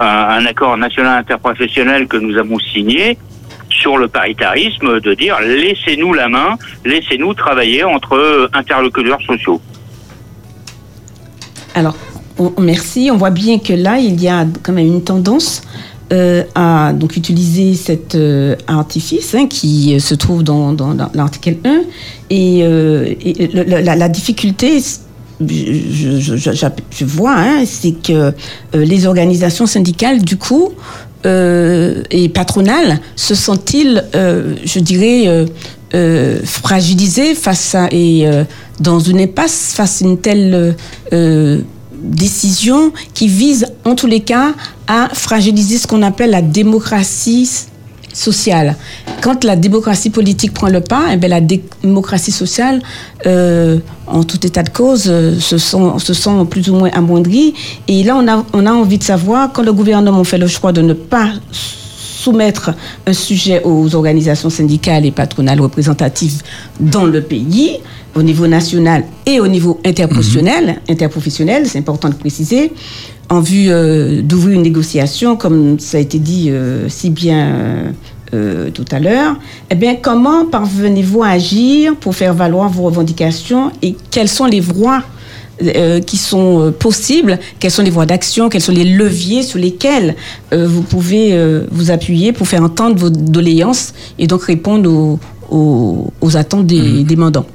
un 0.00 0.46
accord 0.46 0.76
national 0.76 1.18
interprofessionnel 1.18 2.08
que 2.08 2.16
nous 2.16 2.36
avons 2.38 2.58
signé 2.58 3.18
sur 3.80 3.98
le 3.98 4.08
paritarisme, 4.08 5.00
de 5.00 5.14
dire 5.14 5.38
laissez-nous 5.40 6.12
la 6.14 6.28
main, 6.28 6.56
laissez-nous 6.84 7.34
travailler 7.34 7.84
entre 7.84 8.50
interlocuteurs 8.52 9.22
sociaux. 9.22 9.60
Alors, 11.74 11.96
merci. 12.58 13.10
On 13.12 13.16
voit 13.16 13.30
bien 13.30 13.58
que 13.58 13.72
là, 13.72 13.98
il 13.98 14.20
y 14.20 14.28
a 14.28 14.46
quand 14.62 14.72
même 14.72 14.86
une 14.86 15.04
tendance 15.04 15.62
euh, 16.12 16.44
à 16.54 16.92
donc 16.92 17.16
utiliser 17.16 17.74
cet 17.74 18.16
euh, 18.16 18.54
artifice 18.66 19.34
hein, 19.34 19.46
qui 19.46 19.94
euh, 19.94 19.98
se 19.98 20.14
trouve 20.14 20.42
dans, 20.42 20.76
l'article 21.14 21.56
1. 21.64 21.82
Et, 22.28 22.62
la, 23.54 24.08
difficulté, 24.08 24.82
je, 25.40 27.04
vois, 27.04 27.34
hein, 27.34 27.64
c'est 27.64 27.92
que 27.92 28.32
les 28.74 29.06
organisations 29.06 29.66
syndicales, 29.66 30.22
du 30.22 30.36
coup, 30.36 30.72
euh, 31.24 32.02
et 32.10 32.28
patronales, 32.28 33.00
se 33.16 33.34
sentent-ils, 33.34 34.04
euh, 34.14 34.54
je 34.64 34.78
dirais, 34.78 35.24
euh, 35.26 35.46
euh, 35.94 36.40
fragilisées 36.44 37.34
face 37.34 37.74
à 37.74 37.88
et 37.90 38.26
euh, 38.26 38.44
dans 38.80 38.98
une 38.98 39.20
impasse 39.20 39.72
face 39.74 40.02
à 40.02 40.04
une 40.04 40.18
telle 40.18 40.74
décision 42.02 42.92
qui 43.14 43.28
vise 43.28 43.66
en 43.84 43.94
tous 43.94 44.08
les 44.08 44.20
cas 44.20 44.54
à 44.88 45.08
fragiliser 45.12 45.78
ce 45.78 45.86
qu'on 45.86 46.02
appelle 46.02 46.30
la 46.30 46.42
démocratie 46.42 47.48
sociale. 48.12 48.76
Quand 49.20 49.44
la 49.44 49.56
démocratie 49.56 50.10
politique 50.10 50.52
prend 50.52 50.68
le 50.68 50.80
pas, 50.80 51.06
eh 51.12 51.16
bien, 51.16 51.28
la 51.28 51.40
démocratie 51.40 52.32
sociale, 52.32 52.82
euh, 53.26 53.78
en 54.06 54.24
tout 54.24 54.44
état 54.46 54.62
de 54.62 54.68
cause, 54.68 55.04
euh, 55.08 55.38
se, 55.38 55.58
sent, 55.58 55.76
se 55.98 56.44
plus 56.44 56.68
ou 56.70 56.74
moins 56.74 56.90
amoindrie. 56.92 57.54
Et 57.88 58.02
là, 58.02 58.16
on 58.16 58.26
a, 58.28 58.44
on 58.52 58.66
a 58.66 58.72
envie 58.72 58.98
de 58.98 59.04
savoir, 59.04 59.52
quand 59.52 59.62
le 59.62 59.72
gouvernement 59.72 60.24
fait 60.24 60.38
le 60.38 60.48
choix 60.48 60.72
de 60.72 60.82
ne 60.82 60.92
pas 60.92 61.32
soumettre 62.22 62.70
un 63.06 63.12
sujet 63.12 63.62
aux 63.64 63.94
organisations 63.94 64.50
syndicales 64.50 65.04
et 65.04 65.10
patronales 65.10 65.60
représentatives 65.60 66.42
dans 66.80 67.04
le 67.04 67.20
pays, 67.20 67.80
au 68.14 68.22
niveau 68.22 68.46
national 68.46 69.04
et 69.26 69.40
au 69.40 69.48
niveau 69.48 69.80
interprofessionnel, 69.84 70.80
interprofessionnel, 70.88 71.66
c'est 71.66 71.78
important 71.78 72.10
de 72.10 72.14
préciser, 72.14 72.72
en 73.28 73.40
vue 73.40 73.70
euh, 73.70 74.22
d'ouvrir 74.22 74.56
une 74.56 74.62
négociation, 74.62 75.36
comme 75.36 75.78
ça 75.78 75.96
a 75.96 76.00
été 76.00 76.18
dit 76.18 76.50
euh, 76.50 76.88
si 76.88 77.10
bien 77.10 77.94
euh, 78.34 78.70
tout 78.70 78.84
à 78.90 79.00
l'heure, 79.00 79.36
eh 79.70 79.74
bien, 79.74 79.94
comment 79.96 80.44
parvenez-vous 80.46 81.22
à 81.22 81.28
agir 81.28 81.96
pour 81.96 82.14
faire 82.14 82.34
valoir 82.34 82.68
vos 82.68 82.84
revendications 82.84 83.72
et 83.82 83.96
quelles 84.10 84.28
sont 84.28 84.46
les 84.46 84.60
voies 84.60 85.02
euh, 85.62 86.00
qui 86.00 86.16
sont 86.16 86.60
euh, 86.60 86.70
possibles, 86.70 87.38
quelles 87.60 87.70
sont 87.70 87.82
les 87.82 87.90
voies 87.90 88.06
d'action, 88.06 88.48
quels 88.48 88.60
sont 88.62 88.72
les 88.72 88.84
leviers 88.84 89.42
sur 89.42 89.58
lesquels 89.58 90.14
euh, 90.52 90.66
vous 90.66 90.82
pouvez 90.82 91.36
vous 91.70 91.90
appuyer 91.90 92.32
pour 92.32 92.48
faire 92.48 92.62
entendre 92.62 92.96
vos 92.96 93.10
doléances 93.10 93.92
et 94.18 94.26
donc 94.26 94.44
répondre 94.44 94.90
aux, 94.90 95.20
aux- 95.50 96.12
aux 96.20 96.36
attentes 96.36 96.66
des, 96.66 97.04
des 97.04 97.16
mandants. 97.16 97.46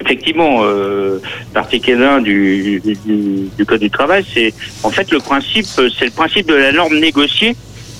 Effectivement, 0.00 0.60
l'article 1.54 2.02
1 2.02 2.20
du, 2.20 2.80
du, 2.84 3.48
du 3.56 3.64
Code 3.64 3.80
du 3.80 3.90
travail, 3.90 4.22
c'est 4.34 4.52
en 4.82 4.90
fait 4.90 5.10
le 5.10 5.18
principe, 5.18 5.64
c'est 5.66 6.04
le 6.04 6.10
principe 6.10 6.46
de 6.48 6.54
la 6.54 6.72
norme 6.72 6.98
négociée. 6.98 7.56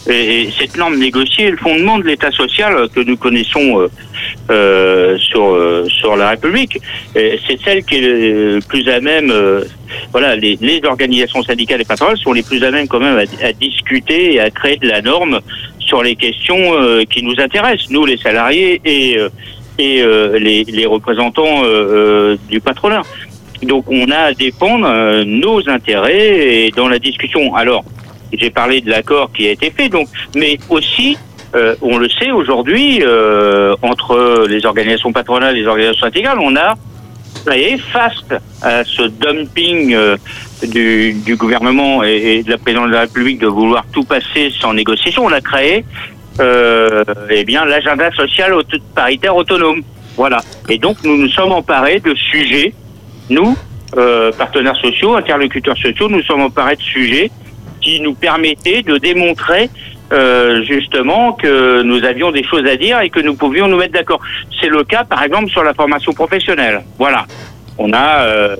Et, 0.08 0.42
et 0.42 0.50
cette 0.58 0.76
norme 0.76 0.96
négociée 0.98 1.46
est 1.46 1.50
le 1.50 1.56
fondement 1.56 1.98
de 1.98 2.04
l'État 2.04 2.30
social 2.30 2.88
que 2.94 3.00
nous 3.00 3.16
connaissons 3.16 3.80
euh, 3.80 3.88
euh, 4.50 5.16
sur 5.18 5.44
euh, 5.54 5.86
sur 5.88 6.16
la 6.16 6.30
République. 6.30 6.78
C'est 7.14 7.58
celle 7.64 7.84
qui 7.84 7.96
est 7.96 8.00
le 8.02 8.60
plus 8.68 8.88
à 8.88 9.00
même. 9.00 9.30
euh, 9.30 9.64
voilà, 10.12 10.34
les, 10.34 10.58
les 10.60 10.80
organisations 10.84 11.42
syndicales 11.42 11.80
et 11.80 11.84
patronales 11.84 12.18
sont 12.18 12.32
les 12.32 12.42
plus 12.42 12.62
à 12.64 12.70
même 12.70 12.88
quand 12.88 13.00
même 13.00 13.16
à, 13.16 13.46
à 13.46 13.52
discuter 13.52 14.34
et 14.34 14.40
à 14.40 14.50
créer 14.50 14.76
de 14.76 14.88
la 14.88 15.00
norme 15.02 15.40
sur 15.78 16.02
les 16.02 16.16
questions 16.16 16.74
euh, 16.74 17.04
qui 17.04 17.22
nous 17.22 17.38
intéressent, 17.38 17.90
nous 17.90 18.04
les 18.04 18.18
salariés 18.18 18.80
et 18.84 19.18
euh, 19.18 19.28
et 19.76 20.04
les, 20.38 20.62
les 20.64 20.86
représentants 20.86 21.62
du 22.48 22.60
patronat. 22.60 23.02
Donc 23.62 23.84
on 23.88 24.08
a 24.10 24.18
à 24.18 24.32
défendre 24.32 24.86
euh, 24.86 25.24
nos 25.24 25.68
intérêts 25.68 26.66
et 26.66 26.70
dans 26.70 26.88
la 26.88 27.00
discussion. 27.00 27.54
Alors 27.56 27.84
j'ai 28.38 28.50
parlé 28.50 28.80
de 28.80 28.90
l'accord 28.90 29.32
qui 29.32 29.46
a 29.48 29.50
été 29.50 29.70
fait, 29.70 29.88
donc, 29.88 30.08
mais 30.34 30.58
aussi 30.68 31.16
euh, 31.54 31.76
on 31.82 31.98
le 31.98 32.08
sait 32.08 32.32
aujourd'hui 32.32 33.00
euh, 33.02 33.76
entre 33.82 34.46
les 34.48 34.66
organisations 34.66 35.12
patronales 35.12 35.56
et 35.56 35.60
les 35.60 35.66
organisations 35.66 36.06
syndicales, 36.06 36.38
on 36.40 36.56
a 36.56 36.74
voyez, 37.44 37.78
face 37.78 38.24
à 38.62 38.82
ce 38.84 39.02
dumping 39.02 39.94
euh, 39.94 40.16
du, 40.64 41.36
gouvernement 41.36 42.02
et, 42.02 42.42
de 42.42 42.50
la 42.50 42.58
présidente 42.58 42.88
de 42.88 42.94
la 42.94 43.00
République 43.02 43.38
de 43.38 43.46
vouloir 43.46 43.84
tout 43.92 44.02
passer 44.02 44.50
sans 44.58 44.72
négociation. 44.72 45.24
On 45.26 45.32
a 45.32 45.40
créé 45.40 45.84
eh 46.40 47.44
bien 47.44 47.64
l'agenda 47.64 48.10
social 48.12 48.54
auto- 48.54 48.78
paritaire 48.94 49.36
autonome. 49.36 49.82
Voilà. 50.16 50.40
Et 50.68 50.78
donc 50.78 50.96
nous 51.04 51.16
nous 51.16 51.28
sommes 51.28 51.52
emparés 51.52 52.00
de 52.00 52.14
sujets, 52.14 52.72
nous, 53.30 53.56
partenaires 54.36 54.76
sociaux, 54.76 55.14
interlocuteurs 55.14 55.76
sociaux, 55.76 56.08
nous 56.08 56.22
sommes 56.22 56.40
emparés 56.40 56.76
de 56.76 56.82
sujets 56.82 57.30
qui 57.84 58.00
nous 58.00 58.14
permettaient 58.14 58.82
de 58.82 58.96
démontrer 58.98 59.64
euh, 60.12 60.62
justement 60.72 61.32
que 61.42 61.82
nous 61.82 62.00
avions 62.12 62.30
des 62.38 62.44
choses 62.50 62.66
à 62.74 62.76
dire 62.76 62.96
et 63.04 63.10
que 63.14 63.20
nous 63.20 63.34
pouvions 63.44 63.66
nous 63.68 63.76
mettre 63.82 63.92
d'accord. 64.00 64.20
C'est 64.58 64.68
le 64.78 64.82
cas 64.92 65.04
par 65.04 65.22
exemple 65.26 65.48
sur 65.54 65.62
la 65.70 65.74
formation 65.74 66.12
professionnelle. 66.12 66.78
Voilà. 66.98 67.22
On 67.76 67.92
a 67.92 68.08
euh, 68.22 68.54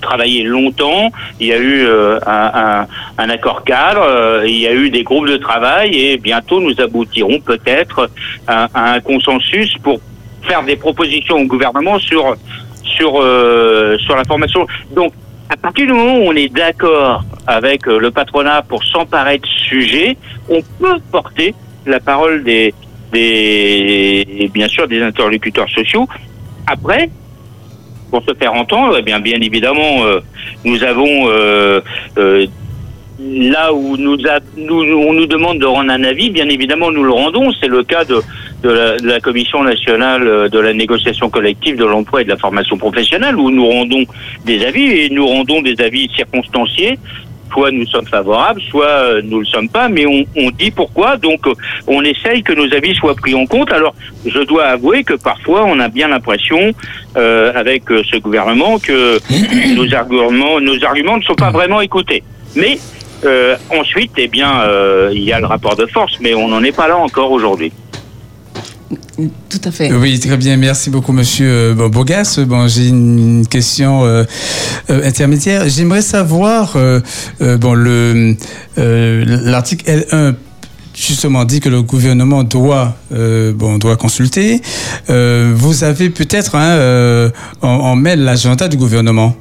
travaillé 0.00 0.44
longtemps, 0.44 1.10
il 1.40 1.46
y 1.48 1.52
a 1.52 1.58
eu 1.58 1.84
euh, 1.84 2.18
un, 2.26 2.50
un- 2.64 2.86
un 3.22 3.28
accord 3.36 3.64
cadre, 3.64 4.00
euh, 4.02 4.44
il 4.46 4.58
y 4.58 4.66
a 4.66 4.72
eu 4.72 4.88
des 4.88 5.02
groupes 5.02 5.28
de 5.28 5.36
travail 5.36 5.88
et 5.94 6.16
bientôt 6.16 6.58
nous 6.66 6.74
aboutirons 6.80 7.38
peut-être 7.40 7.98
à, 8.46 8.68
à 8.72 8.94
un 8.94 9.00
consensus 9.00 9.70
pour 9.82 10.00
faire 10.48 10.62
des 10.62 10.76
propositions 10.76 11.36
au 11.36 11.44
gouvernement 11.54 11.98
sur 11.98 12.24
sur 12.96 13.10
euh, 13.20 13.98
sur 13.98 14.16
la 14.16 14.24
formation. 14.24 14.66
Donc 14.98 15.12
à 15.50 15.56
partir 15.64 15.84
du 15.86 15.92
moment 15.92 16.16
où 16.20 16.24
on 16.32 16.36
est 16.44 16.48
d'accord 16.62 17.22
avec 17.46 17.86
euh, 17.88 17.98
le 17.98 18.10
patronat 18.10 18.62
pour 18.62 18.82
s'emparer 18.84 19.38
de 19.38 19.46
sujets, 19.46 20.16
on 20.48 20.60
peut 20.80 20.98
porter 21.12 21.54
la 21.86 22.00
parole 22.00 22.42
des 22.44 22.72
des 23.12 24.50
bien 24.52 24.68
sûr 24.68 24.88
des 24.88 25.00
interlocuteurs 25.02 25.68
sociaux. 25.70 26.06
Après, 26.66 27.10
pour 28.10 28.22
se 28.24 28.34
faire 28.34 28.52
entendre, 28.54 28.96
eh 28.98 29.02
bien, 29.02 29.20
bien 29.20 29.40
évidemment, 29.40 30.04
euh, 30.04 30.20
nous 30.64 30.82
avons 30.82 31.28
euh, 31.28 31.80
euh, 32.18 32.46
là 33.18 33.72
où 33.72 33.96
nous, 33.96 34.16
nous- 34.56 34.98
on 35.08 35.12
nous 35.12 35.26
demande 35.26 35.58
de 35.58 35.66
rendre 35.66 35.90
un 35.92 36.04
avis, 36.04 36.30
bien 36.30 36.48
évidemment, 36.48 36.90
nous 36.90 37.04
le 37.04 37.12
rendons. 37.12 37.50
C'est 37.60 37.68
le 37.68 37.82
cas 37.84 38.04
de, 38.04 38.20
de, 38.62 38.70
la, 38.70 38.96
de 38.96 39.06
la 39.06 39.20
Commission 39.20 39.62
nationale 39.62 40.26
euh, 40.26 40.48
de 40.48 40.58
la 40.58 40.72
négociation 40.72 41.28
collective 41.30 41.76
de 41.76 41.84
l'emploi 41.84 42.22
et 42.22 42.24
de 42.24 42.30
la 42.30 42.36
formation 42.36 42.76
professionnelle, 42.76 43.36
où 43.36 43.50
nous 43.50 43.66
rendons 43.68 44.04
des 44.44 44.64
avis 44.64 44.86
et 45.02 45.10
nous 45.10 45.26
rendons 45.26 45.60
des 45.62 45.80
avis 45.80 46.08
circonstanciés. 46.14 46.98
Soit 47.54 47.70
nous 47.70 47.86
sommes 47.86 48.06
favorables, 48.06 48.60
soit 48.68 48.84
euh, 48.84 49.22
nous 49.22 49.36
ne 49.36 49.40
le 49.40 49.46
sommes 49.46 49.68
pas, 49.68 49.88
mais 49.88 50.06
on, 50.06 50.24
on 50.36 50.50
dit 50.50 50.72
pourquoi. 50.72 51.16
Donc, 51.16 51.46
euh, 51.46 51.54
on 51.86 52.02
essaye 52.02 52.42
que 52.42 52.52
nos 52.52 52.72
avis 52.74 52.96
soient 52.96 53.14
pris 53.14 53.32
en 53.32 53.46
compte. 53.46 53.70
Alors, 53.70 53.94
je 54.26 54.40
dois 54.40 54.64
avouer 54.64 55.04
que 55.04 55.14
parfois, 55.14 55.64
on 55.64 55.78
a 55.78 55.86
bien 55.86 56.08
l'impression, 56.08 56.72
euh, 57.16 57.52
avec 57.54 57.88
euh, 57.92 58.02
ce 58.10 58.16
gouvernement, 58.16 58.80
que 58.80 59.20
nos 59.76 59.94
arguments, 59.94 60.60
nos 60.60 60.84
arguments 60.84 61.16
ne 61.16 61.22
sont 61.22 61.36
pas 61.36 61.52
vraiment 61.52 61.80
écoutés. 61.80 62.24
Mais 62.56 62.78
euh, 63.24 63.56
ensuite, 63.70 64.10
eh 64.16 64.26
bien, 64.26 64.62
euh, 64.62 65.10
il 65.12 65.22
y 65.22 65.32
a 65.32 65.38
le 65.38 65.46
rapport 65.46 65.76
de 65.76 65.86
force, 65.86 66.18
mais 66.20 66.34
on 66.34 66.48
n'en 66.48 66.62
est 66.64 66.76
pas 66.76 66.88
là 66.88 66.96
encore 66.96 67.30
aujourd'hui. 67.30 67.72
Tout 69.48 69.60
à 69.64 69.70
fait. 69.70 69.92
Oui, 69.92 70.18
très 70.18 70.36
bien. 70.36 70.56
Merci 70.56 70.90
beaucoup, 70.90 71.12
monsieur 71.12 71.46
euh, 71.48 71.74
bon, 71.74 71.88
Bogas. 71.88 72.38
Bon, 72.46 72.66
j'ai 72.68 72.88
une 72.88 73.46
question 73.48 74.04
euh, 74.04 74.24
euh, 74.90 75.06
intermédiaire. 75.08 75.68
J'aimerais 75.68 76.02
savoir, 76.02 76.74
euh, 76.76 77.00
euh, 77.40 77.56
bon, 77.56 77.74
le 77.74 78.34
euh, 78.78 79.24
l'article 79.26 79.84
L1 79.90 80.34
justement 80.96 81.44
dit 81.44 81.58
que 81.60 81.68
le 81.68 81.82
gouvernement 81.82 82.44
doit 82.44 82.96
euh, 83.12 83.52
bon 83.52 83.78
doit 83.78 83.96
consulter. 83.96 84.60
Euh, 85.10 85.52
vous 85.54 85.82
avez 85.84 86.08
peut-être 86.10 86.54
hein, 86.54 86.70
euh, 86.78 87.30
en, 87.62 87.68
en 87.68 87.96
mail 87.96 88.20
l'agenda 88.24 88.68
du 88.68 88.76
gouvernement. 88.76 89.34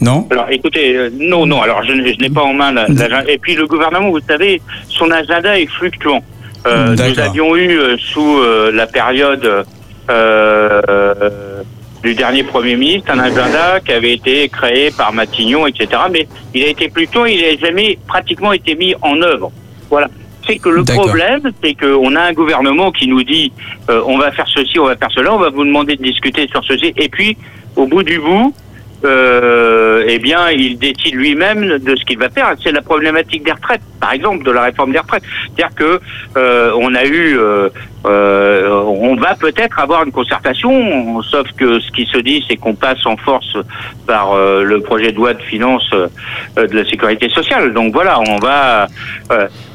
Non? 0.00 0.26
Alors, 0.30 0.46
écoutez, 0.50 0.96
euh, 0.96 1.10
non, 1.12 1.44
non. 1.44 1.60
Alors, 1.60 1.82
je, 1.84 1.92
n'ai 1.92 2.30
pas 2.30 2.42
en 2.42 2.54
main 2.54 2.72
la- 2.72 2.88
l'agenda. 2.88 3.22
Et 3.30 3.36
puis, 3.36 3.54
le 3.54 3.66
gouvernement, 3.66 4.10
vous 4.10 4.20
savez, 4.26 4.62
son 4.88 5.10
agenda 5.10 5.58
est 5.60 5.66
fluctuant. 5.66 6.22
Euh, 6.66 6.94
nous 6.94 7.20
avions 7.20 7.56
eu 7.56 7.78
euh, 7.78 7.96
sous 7.98 8.38
euh, 8.38 8.70
la 8.72 8.86
période 8.86 9.64
euh, 10.10 10.82
euh, 10.88 11.62
du 12.02 12.14
dernier 12.14 12.42
Premier 12.42 12.76
ministre 12.76 13.10
un 13.12 13.18
agenda 13.18 13.80
qui 13.80 13.92
avait 13.92 14.14
été 14.14 14.48
créé 14.48 14.90
par 14.90 15.12
Matignon, 15.12 15.66
etc. 15.66 15.88
Mais 16.10 16.26
il 16.54 16.64
a 16.64 16.68
été 16.68 16.90
fluctuant, 16.90 17.24
il 17.24 17.40
n'a 17.40 17.56
jamais 17.56 17.98
pratiquement 18.06 18.52
été 18.52 18.74
mis 18.74 18.94
en 19.02 19.20
œuvre. 19.22 19.52
Voilà. 19.88 20.08
C'est 20.46 20.58
que 20.58 20.70
le 20.70 20.84
problème, 20.84 21.42
c'est 21.62 21.74
qu'on 21.74 22.16
a 22.16 22.22
un 22.22 22.32
gouvernement 22.32 22.90
qui 22.90 23.06
nous 23.06 23.22
dit 23.22 23.52
euh, 23.90 24.02
on 24.06 24.18
va 24.18 24.32
faire 24.32 24.48
ceci, 24.48 24.78
on 24.78 24.86
va 24.86 24.96
faire 24.96 25.10
cela, 25.14 25.34
on 25.34 25.38
va 25.38 25.50
vous 25.50 25.64
demander 25.64 25.96
de 25.96 26.02
discuter 26.02 26.48
sur 26.48 26.64
ceci, 26.64 26.92
et 26.96 27.08
puis 27.08 27.36
au 27.76 27.86
bout 27.86 28.02
du 28.02 28.18
bout, 28.18 28.54
euh, 29.04 30.04
eh 30.06 30.18
bien, 30.18 30.50
il 30.50 30.78
décide 30.78 31.14
lui-même 31.14 31.78
de 31.78 31.96
ce 31.96 32.04
qu'il 32.04 32.18
va 32.18 32.28
faire. 32.28 32.54
C'est 32.62 32.72
la 32.72 32.82
problématique 32.82 33.44
des 33.44 33.52
retraites, 33.52 33.80
par 34.00 34.12
exemple, 34.12 34.44
de 34.44 34.50
la 34.50 34.62
réforme 34.62 34.92
des 34.92 34.98
retraites. 34.98 35.22
C'est-à-dire 35.44 35.74
que 35.74 36.00
euh, 36.36 36.72
on 36.76 36.94
a 36.94 37.04
eu, 37.04 37.38
euh, 37.38 37.68
euh, 38.06 38.68
on 38.70 39.16
va 39.16 39.34
peut-être 39.34 39.78
avoir 39.78 40.04
une 40.04 40.12
concertation, 40.12 41.22
sauf 41.22 41.46
que 41.56 41.80
ce 41.80 41.90
qui 41.92 42.06
se 42.06 42.18
dit, 42.18 42.44
c'est 42.48 42.56
qu'on 42.56 42.74
passe 42.74 43.04
en 43.06 43.16
force 43.16 43.56
par 44.06 44.32
euh, 44.32 44.62
le 44.62 44.80
projet 44.80 45.12
de 45.12 45.16
loi 45.16 45.34
de 45.34 45.42
finances 45.42 45.90
euh, 45.92 46.08
de 46.56 46.76
la 46.76 46.84
sécurité 46.84 47.28
sociale. 47.30 47.72
Donc 47.72 47.92
voilà, 47.92 48.20
on 48.20 48.36
va. 48.38 48.86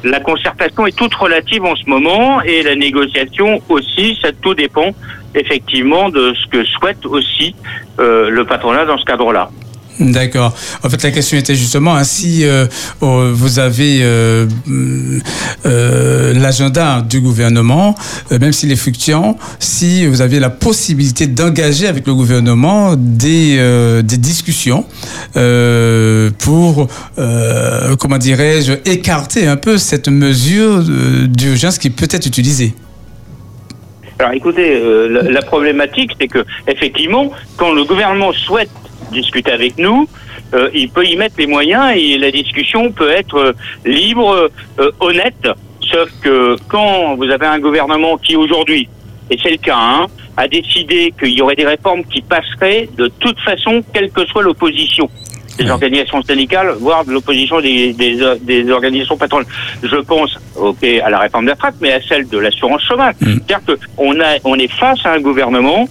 la 0.04 0.20
concertation 0.20 0.86
est 0.86 0.96
toute 0.96 1.14
relative 1.14 1.64
en 1.64 1.74
ce 1.74 1.88
moment 1.88 2.40
et 2.42 2.62
la 2.62 2.76
négociation 2.76 3.60
aussi. 3.68 4.18
Ça 4.22 4.30
tout 4.40 4.54
dépend 4.54 4.92
effectivement 5.36 6.08
de 6.08 6.34
ce 6.34 6.46
que 6.50 6.64
souhaite 6.64 7.04
aussi 7.06 7.54
euh, 7.98 8.30
le 8.30 8.44
patronat 8.44 8.84
dans 8.84 8.98
ce 8.98 9.04
cadre-là. 9.04 9.50
D'accord. 9.98 10.54
En 10.82 10.90
fait, 10.90 11.02
la 11.02 11.10
question 11.10 11.38
était 11.38 11.54
justement 11.54 11.96
hein, 11.96 12.04
si 12.04 12.44
euh, 12.44 12.66
vous 13.00 13.58
avez 13.58 14.00
euh, 14.02 14.46
l'agenda 16.34 17.00
du 17.00 17.22
gouvernement, 17.22 17.94
même 18.30 18.52
s'il 18.52 18.70
est 18.70 18.76
fluctuant, 18.76 19.38
si 19.58 20.06
vous 20.06 20.20
avez 20.20 20.38
la 20.38 20.50
possibilité 20.50 21.26
d'engager 21.26 21.86
avec 21.86 22.06
le 22.06 22.14
gouvernement 22.14 22.94
des, 22.94 23.56
des 24.02 24.18
discussions 24.18 24.84
pour, 25.32 26.88
comment 27.98 28.18
dirais-je, 28.18 28.72
écarter 28.84 29.46
un 29.46 29.56
peu 29.56 29.78
cette 29.78 30.08
mesure 30.08 30.84
d'urgence 31.26 31.78
qui 31.78 31.88
peut 31.88 32.08
être 32.10 32.26
utilisée. 32.26 32.74
Alors 34.18 34.32
écoutez, 34.32 34.76
euh, 34.76 35.08
la, 35.30 35.42
problématique, 35.42 36.12
c'est 36.18 36.28
que 36.28 36.44
effectivement, 36.66 37.30
quand 37.58 37.72
le 37.72 37.84
gouvernement 37.84 38.32
souhaite 38.32 38.70
discuter 39.12 39.52
avec 39.52 39.76
nous, 39.76 40.08
euh, 40.54 40.70
il 40.72 40.88
peut 40.88 41.04
y 41.04 41.16
mettre 41.16 41.34
les 41.38 41.46
moyens 41.46 41.92
et 41.94 42.16
la 42.16 42.30
discussion 42.30 42.92
peut 42.92 43.10
être 43.10 43.36
euh, 43.36 43.52
libre, 43.84 44.50
honnête. 45.00 45.48
Sauf 45.82 46.08
que 46.22 46.56
quand 46.68 47.14
vous 47.16 47.24
avez 47.24 47.46
un 47.46 47.58
gouvernement 47.58 48.16
qui 48.16 48.36
aujourd'hui, 48.36 48.88
et 49.30 49.38
c'est 49.42 49.50
le 49.50 49.58
cas, 49.58 49.76
hein, 49.76 50.06
a 50.36 50.48
décidé 50.48 51.12
qu'il 51.18 51.36
y 51.36 51.42
aurait 51.42 51.54
des 51.54 51.66
réformes 51.66 52.04
qui 52.04 52.22
passeraient 52.22 52.88
de 52.96 53.08
toute 53.20 53.38
façon, 53.40 53.82
quelle 53.92 54.10
que 54.10 54.24
soit 54.26 54.42
l'opposition 54.42 55.10
des 55.58 55.70
organisations 55.70 56.22
syndicales, 56.22 56.74
voire 56.80 57.04
de 57.04 57.12
l'opposition 57.12 57.60
des, 57.60 57.92
des, 57.92 58.18
des 58.42 58.70
organisations 58.70 59.16
patronales. 59.16 59.46
Je 59.82 59.96
pense 59.96 60.38
ok, 60.56 60.84
à 61.04 61.10
la 61.10 61.18
réforme 61.18 61.46
des 61.46 61.52
retraites, 61.52 61.74
mais 61.80 61.92
à 61.92 62.00
celle 62.00 62.28
de 62.28 62.38
l'assurance 62.38 62.82
chômage. 62.82 63.14
Mm. 63.20 63.26
C'est-à-dire 63.46 63.60
qu'on 63.96 64.20
a, 64.20 64.36
on 64.44 64.58
est 64.58 64.72
face 64.72 65.04
à 65.04 65.12
un 65.12 65.20
gouvernement 65.20 65.88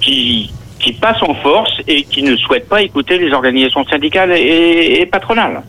qui, 0.00 0.52
qui 0.78 0.92
passe 0.92 1.22
en 1.22 1.34
force 1.34 1.72
et 1.86 2.02
qui 2.04 2.22
ne 2.22 2.36
souhaite 2.36 2.68
pas 2.68 2.82
écouter 2.82 3.18
les 3.18 3.32
organisations 3.32 3.84
syndicales 3.86 4.32
et, 4.32 5.00
et 5.00 5.06
patronales. 5.06 5.62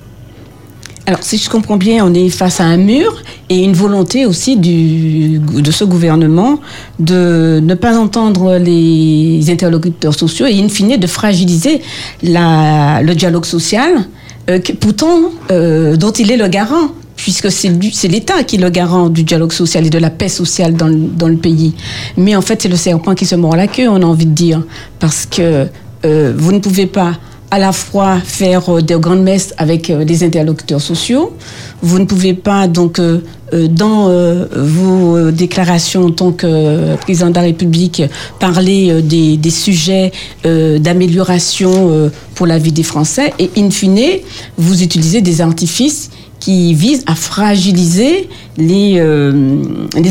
Alors, 1.10 1.24
si 1.24 1.40
je 1.40 1.50
comprends 1.50 1.78
bien, 1.78 2.06
on 2.06 2.14
est 2.14 2.30
face 2.30 2.60
à 2.62 2.66
un 2.66 2.78
mur 2.78 3.24
et 3.50 3.64
une 3.64 3.74
volonté 3.74 4.28
aussi 4.28 4.58
de 4.58 5.72
ce 5.72 5.84
gouvernement 5.84 6.60
de 7.00 7.60
ne 7.64 7.74
pas 7.74 7.98
entendre 7.98 8.58
les 8.60 9.44
interlocuteurs 9.50 10.14
sociaux 10.14 10.46
et, 10.46 10.62
in 10.62 10.70
fine, 10.70 10.98
de 10.98 11.08
fragiliser 11.08 11.82
le 12.22 13.14
dialogue 13.16 13.46
social, 13.46 14.06
euh, 14.52 14.60
pourtant, 14.80 15.18
euh, 15.50 15.96
dont 15.98 16.12
il 16.12 16.30
est 16.30 16.38
le 16.38 16.48
garant 16.48 16.90
puisque 17.16 17.52
c'est 17.52 18.08
l'État 18.08 18.44
qui 18.44 18.58
est 18.58 18.60
le 18.60 18.70
garant 18.70 19.10
du 19.10 19.24
dialogue 19.24 19.52
social 19.52 19.88
et 19.88 19.90
de 19.90 19.98
la 19.98 20.12
paix 20.12 20.30
sociale 20.30 20.76
dans, 20.76 20.88
le- 20.88 20.96
dans 21.18 21.28
le 21.28 21.38
pays. 21.38 21.74
Mais 22.18 22.36
en 22.36 22.42
fait, 22.44 22.62
c'est 22.62 22.70
le 22.70 22.76
serpent 22.78 23.16
qui 23.16 23.26
se 23.26 23.34
mord 23.36 23.56
la 23.56 23.66
queue, 23.66 23.90
on 23.90 24.04
a 24.04 24.06
envie 24.06 24.28
de 24.28 24.32
dire, 24.36 24.62
parce 25.00 25.26
que 25.26 25.66
euh, 26.06 26.34
vous 26.38 26.52
ne 26.52 26.60
pouvez 26.60 26.86
pas 26.86 27.14
à 27.52 27.58
la 27.60 27.72
fois 27.72 28.20
faire 28.24 28.70
euh, 28.70 28.82
des 28.82 28.96
grandes 29.00 29.24
messes 29.24 29.54
avec 29.58 29.90
euh, 29.90 30.04
les 30.04 30.24
interlocuteurs 30.24 30.82
sociaux. 30.82 31.34
Vous 31.82 31.98
ne 32.00 32.06
pouvez 32.06 32.34
pas, 32.34 32.68
donc, 32.68 33.00
euh, 33.00 33.22
dans 33.52 34.10
vos 34.56 35.32
déclarations 35.32 36.06
en 36.06 36.12
tant 36.12 36.32
que 36.32 36.96
président 36.98 37.32
de 37.32 37.36
la 37.36 37.42
République, 37.42 38.04
parler 38.40 39.02
des, 39.02 39.38
des 39.38 39.50
sujets 39.50 40.12
d'amélioration 40.44 42.12
pour 42.36 42.46
la 42.46 42.60
vie 42.60 42.72
des 42.72 42.84
Français. 42.84 43.34
Et 43.40 43.50
in 43.58 43.72
fine, 43.72 44.20
vous 44.56 44.84
utilisez 44.84 45.22
des 45.22 45.42
artifices 45.42 46.12
qui 46.40 46.76
visent 46.76 47.04
à 47.08 47.16
fragiliser 47.16 48.30
les, 48.56 49.02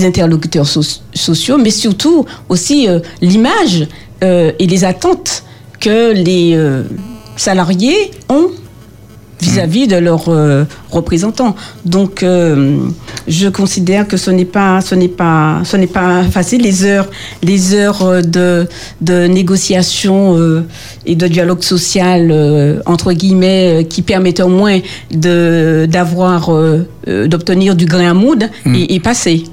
interlocuteurs 0.05 0.66
so- 0.66 0.82
sociaux, 1.14 1.59
mais 1.59 1.70
surtout 1.70 2.26
aussi 2.49 2.89
l'image 3.22 3.86
et 4.20 4.66
les 4.66 4.84
attentes 4.84 5.45
que 5.78 6.12
les 6.12 6.59
salariés 7.39 8.11
ont 8.28 8.51
vis-à-vis 9.41 9.86
de 9.86 9.95
leurs 9.97 10.28
euh, 10.30 10.64
représentants. 10.91 11.55
Donc, 11.84 12.24
euh, 12.24 12.76
je 13.28 13.49
considère 13.49 14.09
que 14.09 14.16
ce 14.16 14.32
n'est 14.32 14.45
pas, 14.45 14.80
ce 14.80 14.97
n'est 14.97 15.07
pas, 15.07 15.61
ce 15.64 15.76
n'est 15.76 15.86
pas 15.86 16.24
facile. 16.24 16.62
Les 16.62 16.84
heures, 16.84 17.09
les 17.45 17.72
heures 17.72 18.03
euh, 18.03 18.20
de, 18.20 18.66
de 19.01 19.28
négociation 19.28 20.36
euh, 20.36 20.66
et 21.07 21.14
de 21.14 21.28
dialogue 21.28 21.62
social 21.62 22.30
euh, 22.32 22.80
entre 22.84 23.12
guillemets 23.12 23.82
euh, 23.82 23.84
qui 23.84 24.03
permettent 24.03 24.41
au 24.41 24.49
moins 24.49 24.80
de 25.12 25.86
d'avoir, 25.89 26.53
euh, 26.53 26.89
euh, 27.07 27.28
d'obtenir 27.28 27.76
du 27.76 27.86
grain 27.86 28.11
à 28.11 28.14
moudre 28.14 28.47
est, 28.66 28.93
est 28.93 29.01
passé. 29.01 29.45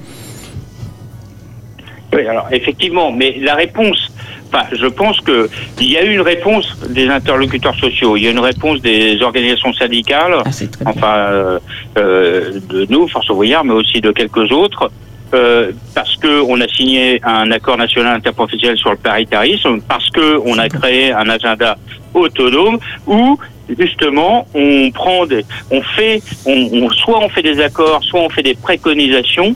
Oui, 2.12 2.26
alors 2.28 2.48
effectivement, 2.52 3.12
mais 3.12 3.36
la 3.40 3.54
réponse, 3.54 4.00
enfin, 4.48 4.66
je 4.72 4.86
pense 4.88 5.20
que 5.22 5.50
il 5.80 5.92
y 5.92 5.98
a 5.98 6.04
eu 6.04 6.14
une 6.14 6.22
réponse 6.22 6.78
des 6.90 7.08
interlocuteurs 7.08 7.76
sociaux, 7.76 8.16
il 8.18 8.24
y 8.24 8.28
a 8.28 8.32
une 8.32 8.40
réponse 8.40 8.82
des 8.82 9.22
organisations 9.22 9.74
syndicales, 9.74 10.36
Ah, 10.46 10.50
enfin 10.86 11.16
euh, 11.16 11.60
euh, 11.98 12.60
de 12.70 12.86
nous, 12.90 13.08
Force 13.08 13.30
ouvrière, 13.30 13.64
mais 13.64 13.74
aussi 13.74 14.02
de 14.02 14.12
quelques 14.12 14.52
autres, 14.52 14.92
euh, 15.34 15.72
parce 15.94 16.16
que 16.18 16.42
on 16.42 16.60
a 16.62 16.68
signé 16.68 17.20
un 17.24 17.52
accord 17.52 17.78
national 17.78 18.16
interprofessionnel 18.16 18.78
sur 18.78 18.92
le 18.92 18.98
paritarisme, 18.98 19.82
parce 19.88 20.10
que 20.10 20.40
on 20.46 20.58
a 20.58 20.70
créé 20.70 21.12
un 21.12 21.28
agenda 21.30 21.78
autonome 22.14 22.78
où 23.08 23.38
justement 23.80 24.48
on 24.54 24.92
prend 24.92 25.26
des, 25.26 25.44
on 25.72 25.82
fait, 25.82 26.22
on, 26.46 26.70
on- 26.74 26.90
soit 26.92 27.20
on 27.24 27.30
fait 27.30 27.42
des 27.42 27.60
accords, 27.60 28.04
soit 28.04 28.22
on 28.22 28.30
fait 28.30 28.44
des 28.44 28.54
préconisations. 28.54 29.56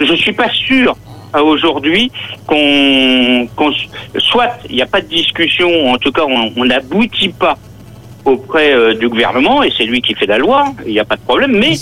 Je 0.00 0.14
suis 0.14 0.32
pas 0.32 0.50
sûr 0.50 0.96
à 1.32 1.42
aujourd'hui 1.42 2.10
qu'on, 2.46 3.48
qu'on- 3.56 3.72
soit 4.18 4.50
il 4.68 4.76
n'y 4.76 4.82
a 4.82 4.86
pas 4.86 5.00
de 5.00 5.06
discussion, 5.08 5.90
en 5.92 5.98
tout 5.98 6.12
cas 6.12 6.22
on 6.56 6.64
n'aboutit 6.64 7.28
pas 7.30 7.56
auprès 8.24 8.72
euh, 8.72 8.94
du 8.94 9.08
gouvernement 9.08 9.62
et 9.62 9.72
c'est 9.76 9.84
lui 9.84 10.00
qui 10.02 10.14
fait 10.14 10.26
la 10.26 10.38
loi, 10.38 10.64
il 10.86 10.92
n'y 10.92 11.00
a 11.00 11.04
pas 11.04 11.16
de 11.16 11.20
problème, 11.22 11.52
mais 11.58 11.72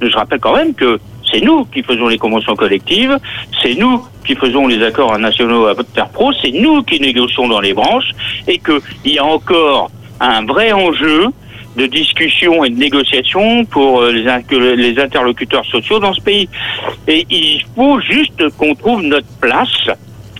je 0.00 0.16
rappelle 0.16 0.40
quand 0.40 0.54
même 0.54 0.74
que 0.74 1.00
c'est 1.32 1.40
nous 1.40 1.64
qui 1.66 1.82
faisons 1.82 2.08
les 2.08 2.18
conventions 2.18 2.54
collectives, 2.54 3.18
c'est 3.62 3.74
nous 3.74 4.04
qui 4.26 4.34
faisons 4.34 4.66
les 4.66 4.82
accords 4.82 5.18
nationaux 5.18 5.66
à 5.66 5.74
faire 5.94 6.08
pro, 6.10 6.32
c'est 6.34 6.50
nous 6.52 6.82
qui 6.82 7.00
négocions 7.00 7.48
dans 7.48 7.60
les 7.60 7.72
branches 7.72 8.10
et 8.46 8.58
qu'il 8.58 9.12
y 9.12 9.18
a 9.18 9.24
encore 9.24 9.90
un 10.20 10.44
vrai 10.44 10.72
enjeu 10.72 11.28
de 11.76 11.86
discussion 11.86 12.64
et 12.64 12.70
de 12.70 12.78
négociation 12.78 13.64
pour 13.64 14.00
euh, 14.00 14.12
les, 14.12 14.98
interlocuteurs 14.98 15.64
sociaux 15.64 15.98
dans 15.98 16.12
ce 16.12 16.20
pays. 16.20 16.48
Et 17.08 17.26
il 17.30 17.64
faut 17.74 18.00
juste 18.00 18.48
qu'on 18.56 18.74
trouve 18.74 19.02
notre 19.02 19.26
place, 19.40 19.88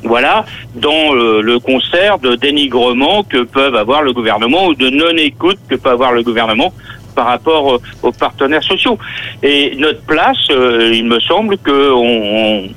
voilà, 0.05 0.45
dans 0.75 1.15
euh, 1.15 1.41
le 1.41 1.59
concert 1.59 2.19
de 2.19 2.35
dénigrement 2.35 3.23
que 3.23 3.45
peuvent 3.45 3.77
avoir 3.77 4.03
le 4.03 4.13
gouvernement 4.13 4.67
ou 4.67 4.75
de 4.75 4.91
non-écoute 4.91 5.59
que 5.69 5.77
peut 5.77 5.91
avoir 5.91 6.13
le 6.13 6.23
gouvernement 6.23 6.73
par 7.15 7.27
rapport 7.27 7.75
euh, 7.75 7.79
aux 8.03 8.13
partenaires 8.13 8.63
sociaux. 8.63 8.99
Et 9.43 9.75
notre 9.77 10.03
place, 10.03 10.49
il 10.51 11.05
me 11.07 11.21
semble 11.21 11.57
que 11.59 11.93
on, 11.93 12.69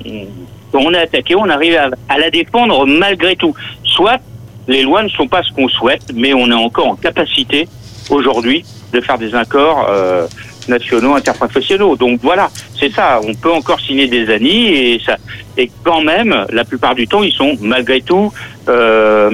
on, 0.72 0.94
est 0.94 0.98
attaqué, 0.98 1.34
on 1.34 1.48
arrive 1.48 1.78
à 2.08 2.18
la 2.18 2.30
défendre 2.30 2.86
malgré 2.86 3.36
tout. 3.36 3.54
Soit 3.84 4.20
les 4.68 4.82
lois 4.82 5.02
ne 5.02 5.08
sont 5.08 5.28
pas 5.28 5.42
ce 5.42 5.52
qu'on 5.52 5.68
souhaite, 5.68 6.12
mais 6.14 6.34
on 6.34 6.50
est 6.50 6.54
encore 6.54 6.88
en 6.88 6.96
capacité 6.96 7.68
aujourd'hui 8.10 8.64
de 8.92 9.00
faire 9.00 9.18
des 9.18 9.34
accords 9.34 9.86
euh, 9.90 10.26
nationaux, 10.68 11.14
interprofessionnels. 11.14 11.96
Donc 11.98 12.20
voilà, 12.22 12.50
c'est 12.78 12.92
ça. 12.92 13.20
On 13.22 13.34
peut 13.34 13.52
encore 13.52 13.80
signer 13.80 14.06
des 14.06 14.28
années 14.30 14.94
et 14.94 15.00
ça. 15.04 15.16
Et 15.56 15.70
quand 15.84 16.02
même, 16.02 16.46
la 16.50 16.64
plupart 16.64 16.94
du 16.94 17.06
temps, 17.06 17.22
ils 17.22 17.32
sont 17.32 17.56
malgré 17.60 18.00
tout 18.00 18.32
euh, 18.68 19.30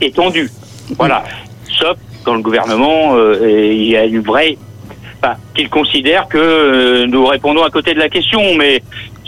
étendus. 0.00 0.50
Voilà. 0.96 1.24
Sauf 1.68 1.96
quand 2.24 2.34
le 2.34 2.42
gouvernement, 2.42 3.14
euh, 3.14 3.70
il 3.70 3.84
y 3.84 3.96
a 3.96 4.04
une 4.04 4.20
vraie, 4.20 4.56
enfin, 5.22 5.34
qu'il 5.54 5.68
considère 5.68 6.26
que 6.26 6.38
euh, 6.38 7.06
nous 7.06 7.24
répondons 7.26 7.62
à 7.62 7.70
côté 7.70 7.94
de 7.94 7.98
la 7.98 8.08
question, 8.08 8.40
mais 8.56 8.82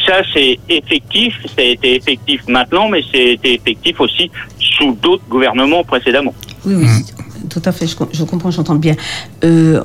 ça 0.06 0.22
c'est 0.32 0.58
effectif, 0.68 1.34
ça 1.44 1.62
a 1.62 1.64
été 1.64 1.96
effectif 1.96 2.40
maintenant, 2.48 2.88
mais 2.88 3.02
c'était 3.12 3.54
effectif 3.54 4.00
aussi 4.00 4.30
sous 4.58 4.92
d'autres 4.92 5.24
gouvernements 5.28 5.84
précédemment. 5.84 6.34
Oui, 6.64 6.74
oui, 6.76 6.86
tout 7.56 7.62
à 7.70 7.72
fait, 7.72 7.86
je, 7.86 7.96
com- 7.96 8.08
je 8.12 8.22
comprends, 8.24 8.50
j'entends 8.50 8.74
bien. 8.74 8.96
Euh, 9.44 9.80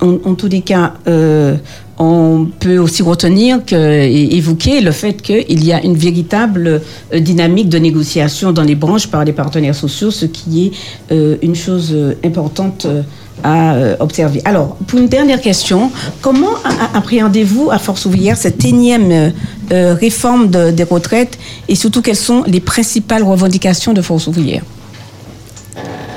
en, 0.00 0.34
tous 0.34 0.48
les 0.48 0.60
cas, 0.60 0.92
euh, 1.08 1.56
on 1.98 2.46
peut 2.60 2.76
aussi 2.76 3.02
retenir 3.02 3.60
et 3.72 4.36
évoquer 4.36 4.82
le 4.82 4.92
fait 4.92 5.22
qu'il 5.22 5.64
y 5.64 5.72
a 5.72 5.82
une 5.82 5.96
véritable 5.96 6.82
euh, 7.12 7.20
dynamique 7.20 7.70
de 7.70 7.78
négociation 7.78 8.52
dans 8.52 8.62
les 8.62 8.74
branches 8.74 9.06
par 9.06 9.24
les 9.24 9.32
partenaires 9.32 9.74
sociaux, 9.74 10.10
ce 10.10 10.26
qui 10.26 10.66
est 11.10 11.14
une 11.42 11.54
chose 11.54 11.96
importante 12.24 12.86
à 13.42 13.74
observer. 14.00 14.40
Alors, 14.44 14.76
pour 14.86 14.98
une 14.98 15.08
dernière 15.08 15.40
question, 15.40 15.90
comment 16.20 16.54
appréhendez-vous 16.94 17.70
à 17.70 17.78
Force 17.78 18.04
ouvrière 18.04 18.36
cette 18.36 18.64
énième 18.64 19.32
réforme 19.70 20.50
de- 20.50 20.70
des 20.72 20.84
retraites 20.84 21.38
et 21.68 21.74
surtout 21.74 22.02
quelles 22.02 22.16
sont 22.30 22.42
les 22.46 22.60
principales 22.60 23.22
revendications 23.22 23.92
de 23.94 24.02
Force 24.02 24.26
ouvrière? 24.26 24.62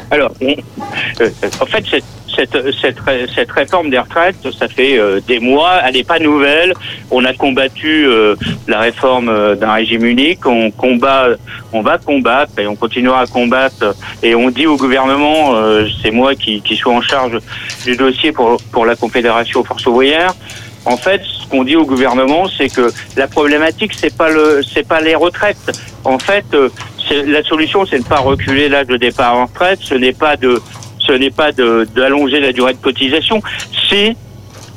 Alors, 0.10 0.32
euh, 0.41 1.30
en 1.60 1.66
fait, 1.66 1.84
cette, 1.89 2.03
cette, 2.34 2.58
cette, 2.82 2.99
ré- 3.01 3.26
cette 3.34 3.51
réforme 3.51 3.89
des 3.89 3.99
retraites, 3.99 4.38
ça 4.58 4.68
fait 4.68 4.97
euh, 4.97 5.20
des 5.28 5.39
mois, 5.39 5.82
elle 5.84 5.95
n'est 5.95 6.03
pas 6.03 6.20
nouvelle. 6.20 6.74
On 7.12 7.26
a 7.26 7.34
combattu 7.34 8.05
euh, 8.05 8.36
la 8.68 8.80
réforme 8.80 9.28
euh, 9.30 9.55
d'un 9.55 9.74
régime 9.74 10.05
unique. 10.05 10.45
On 10.45 10.72
combat, 10.72 11.28
on 11.74 11.82
va 11.82 11.97
combattre 11.97 12.53
et 12.60 12.68
on 12.68 12.76
continuera 12.76 13.22
à 13.22 13.28
combattre. 13.28 13.95
Et 14.24 14.34
on 14.36 14.49
dit 14.49 14.66
au 14.68 14.78
gouvernement, 14.78 15.53
c'est 16.01 16.12
moi 16.12 16.36
qui, 16.36 16.62
qui 16.62 16.76
suis 16.76 16.89
en 16.89 17.01
charge 17.01 17.39
du 17.84 17.95
dossier 17.97 18.32
pour, 18.32 18.58
pour 18.72 18.86
la 18.86 18.95
Confédération 18.95 19.64
Force 19.64 19.86
ouvrière. 19.88 20.34
En 20.88 20.96
fait, 20.96 21.22
ce 21.22 21.46
qu'on 21.50 21.66
dit 21.66 21.76
au 21.76 21.86
gouvernement, 21.86 22.48
c'est 22.48 22.70
que 22.70 22.94
la 23.18 23.28
problématique, 23.28 23.92
c'est 23.94 24.16
pas 24.16 24.30
le, 24.30 24.62
c'est 24.64 24.88
pas 24.88 25.02
les 25.02 25.16
retraites. 25.16 25.78
En 26.06 26.18
fait, 26.18 26.46
euh, 26.54 26.70
la 27.26 27.44
solution, 27.44 27.86
c'est 27.86 27.98
de 27.98 28.04
ne 28.04 28.08
pas 28.08 28.20
reculer 28.20 28.70
l'âge 28.70 28.88
de 28.88 28.96
départ 28.96 29.36
en 29.36 29.48
retraite. 29.48 29.80
Ce 29.82 29.96
n'est 29.96 30.14
pas 30.14 30.38
de, 30.38 30.62
ce 31.00 31.12
n'est 31.12 31.30
pas 31.30 31.52
d'allonger 31.52 32.40
la 32.40 32.54
durée 32.54 32.74
de 32.74 32.78
cotisation. 32.78 33.42
C'est 33.90 34.16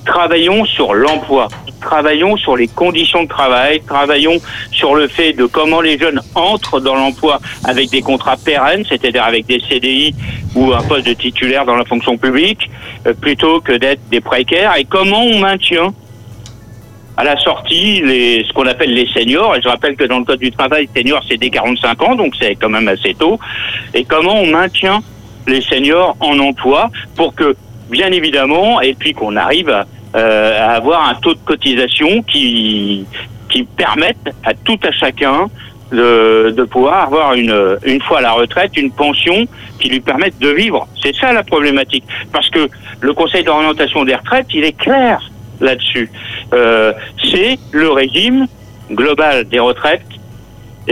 travaillons 0.04 0.64
sur 0.64 0.94
l'emploi, 0.94 1.48
travaillons 1.80 2.36
sur 2.36 2.56
les 2.56 2.68
conditions 2.68 3.24
de 3.24 3.28
travail, 3.28 3.80
travaillons 3.86 4.38
sur 4.70 4.94
le 4.94 5.08
fait 5.08 5.32
de 5.32 5.46
comment 5.46 5.80
les 5.80 5.98
jeunes 5.98 6.20
entrent 6.34 6.80
dans 6.80 6.94
l'emploi 6.94 7.40
avec 7.64 7.90
des 7.90 8.02
contrats 8.02 8.36
pérennes, 8.36 8.84
c'est-à-dire 8.88 9.24
avec 9.24 9.46
des 9.46 9.60
CDI 9.60 10.14
ou 10.54 10.72
un 10.72 10.82
poste 10.82 11.06
de 11.06 11.14
titulaire 11.14 11.64
dans 11.64 11.76
la 11.76 11.84
fonction 11.84 12.16
publique, 12.16 12.70
euh, 13.06 13.14
plutôt 13.14 13.60
que 13.60 13.72
d'être 13.72 14.00
des 14.10 14.20
précaires, 14.20 14.74
et 14.76 14.84
comment 14.84 15.22
on 15.22 15.38
maintient 15.38 15.92
à 17.16 17.24
la 17.24 17.36
sortie 17.36 18.00
les, 18.02 18.44
ce 18.44 18.52
qu'on 18.52 18.66
appelle 18.66 18.94
les 18.94 19.06
seniors, 19.08 19.54
et 19.56 19.60
je 19.62 19.68
rappelle 19.68 19.96
que 19.96 20.04
dans 20.04 20.20
le 20.20 20.24
code 20.24 20.40
du 20.40 20.50
travail, 20.50 20.88
senior 20.96 21.22
c'est 21.28 21.36
dès 21.36 21.50
45 21.50 22.02
ans, 22.02 22.14
donc 22.14 22.34
c'est 22.40 22.54
quand 22.54 22.70
même 22.70 22.88
assez 22.88 23.14
tôt, 23.14 23.38
et 23.94 24.04
comment 24.04 24.40
on 24.40 24.46
maintient 24.46 25.02
les 25.46 25.60
seniors 25.60 26.16
en 26.20 26.38
emploi 26.38 26.90
pour 27.16 27.34
que, 27.34 27.56
bien 27.90 28.10
évidemment, 28.12 28.80
et 28.80 28.94
puis 28.94 29.12
qu'on 29.12 29.36
arrive 29.36 29.70
à, 29.70 29.86
euh, 30.16 30.68
à 30.68 30.72
avoir 30.72 31.08
un 31.08 31.14
taux 31.14 31.34
de 31.34 31.40
cotisation 31.44 32.22
qui, 32.22 33.06
qui 33.48 33.64
permette 33.64 34.24
à 34.44 34.54
tout 34.54 34.78
à 34.84 34.92
chacun 34.92 35.50
de, 35.92 36.54
de 36.56 36.64
pouvoir 36.64 37.02
avoir 37.02 37.34
une, 37.34 37.78
une 37.84 38.00
fois 38.00 38.18
à 38.18 38.22
la 38.22 38.32
retraite 38.32 38.76
une 38.76 38.92
pension 38.92 39.46
qui 39.80 39.88
lui 39.88 40.00
permette 40.00 40.38
de 40.38 40.48
vivre. 40.48 40.86
C'est 41.02 41.14
ça 41.16 41.32
la 41.32 41.42
problématique. 41.42 42.04
Parce 42.32 42.48
que 42.48 42.68
le 43.00 43.12
Conseil 43.12 43.42
d'orientation 43.42 44.04
des 44.04 44.14
retraites, 44.14 44.46
il 44.54 44.64
est 44.64 44.78
clair 44.78 45.20
là-dessus. 45.60 46.10
Euh, 46.52 46.92
c'est 47.30 47.58
le 47.72 47.90
régime 47.90 48.46
global 48.90 49.44
des 49.48 49.58
retraites. 49.58 50.02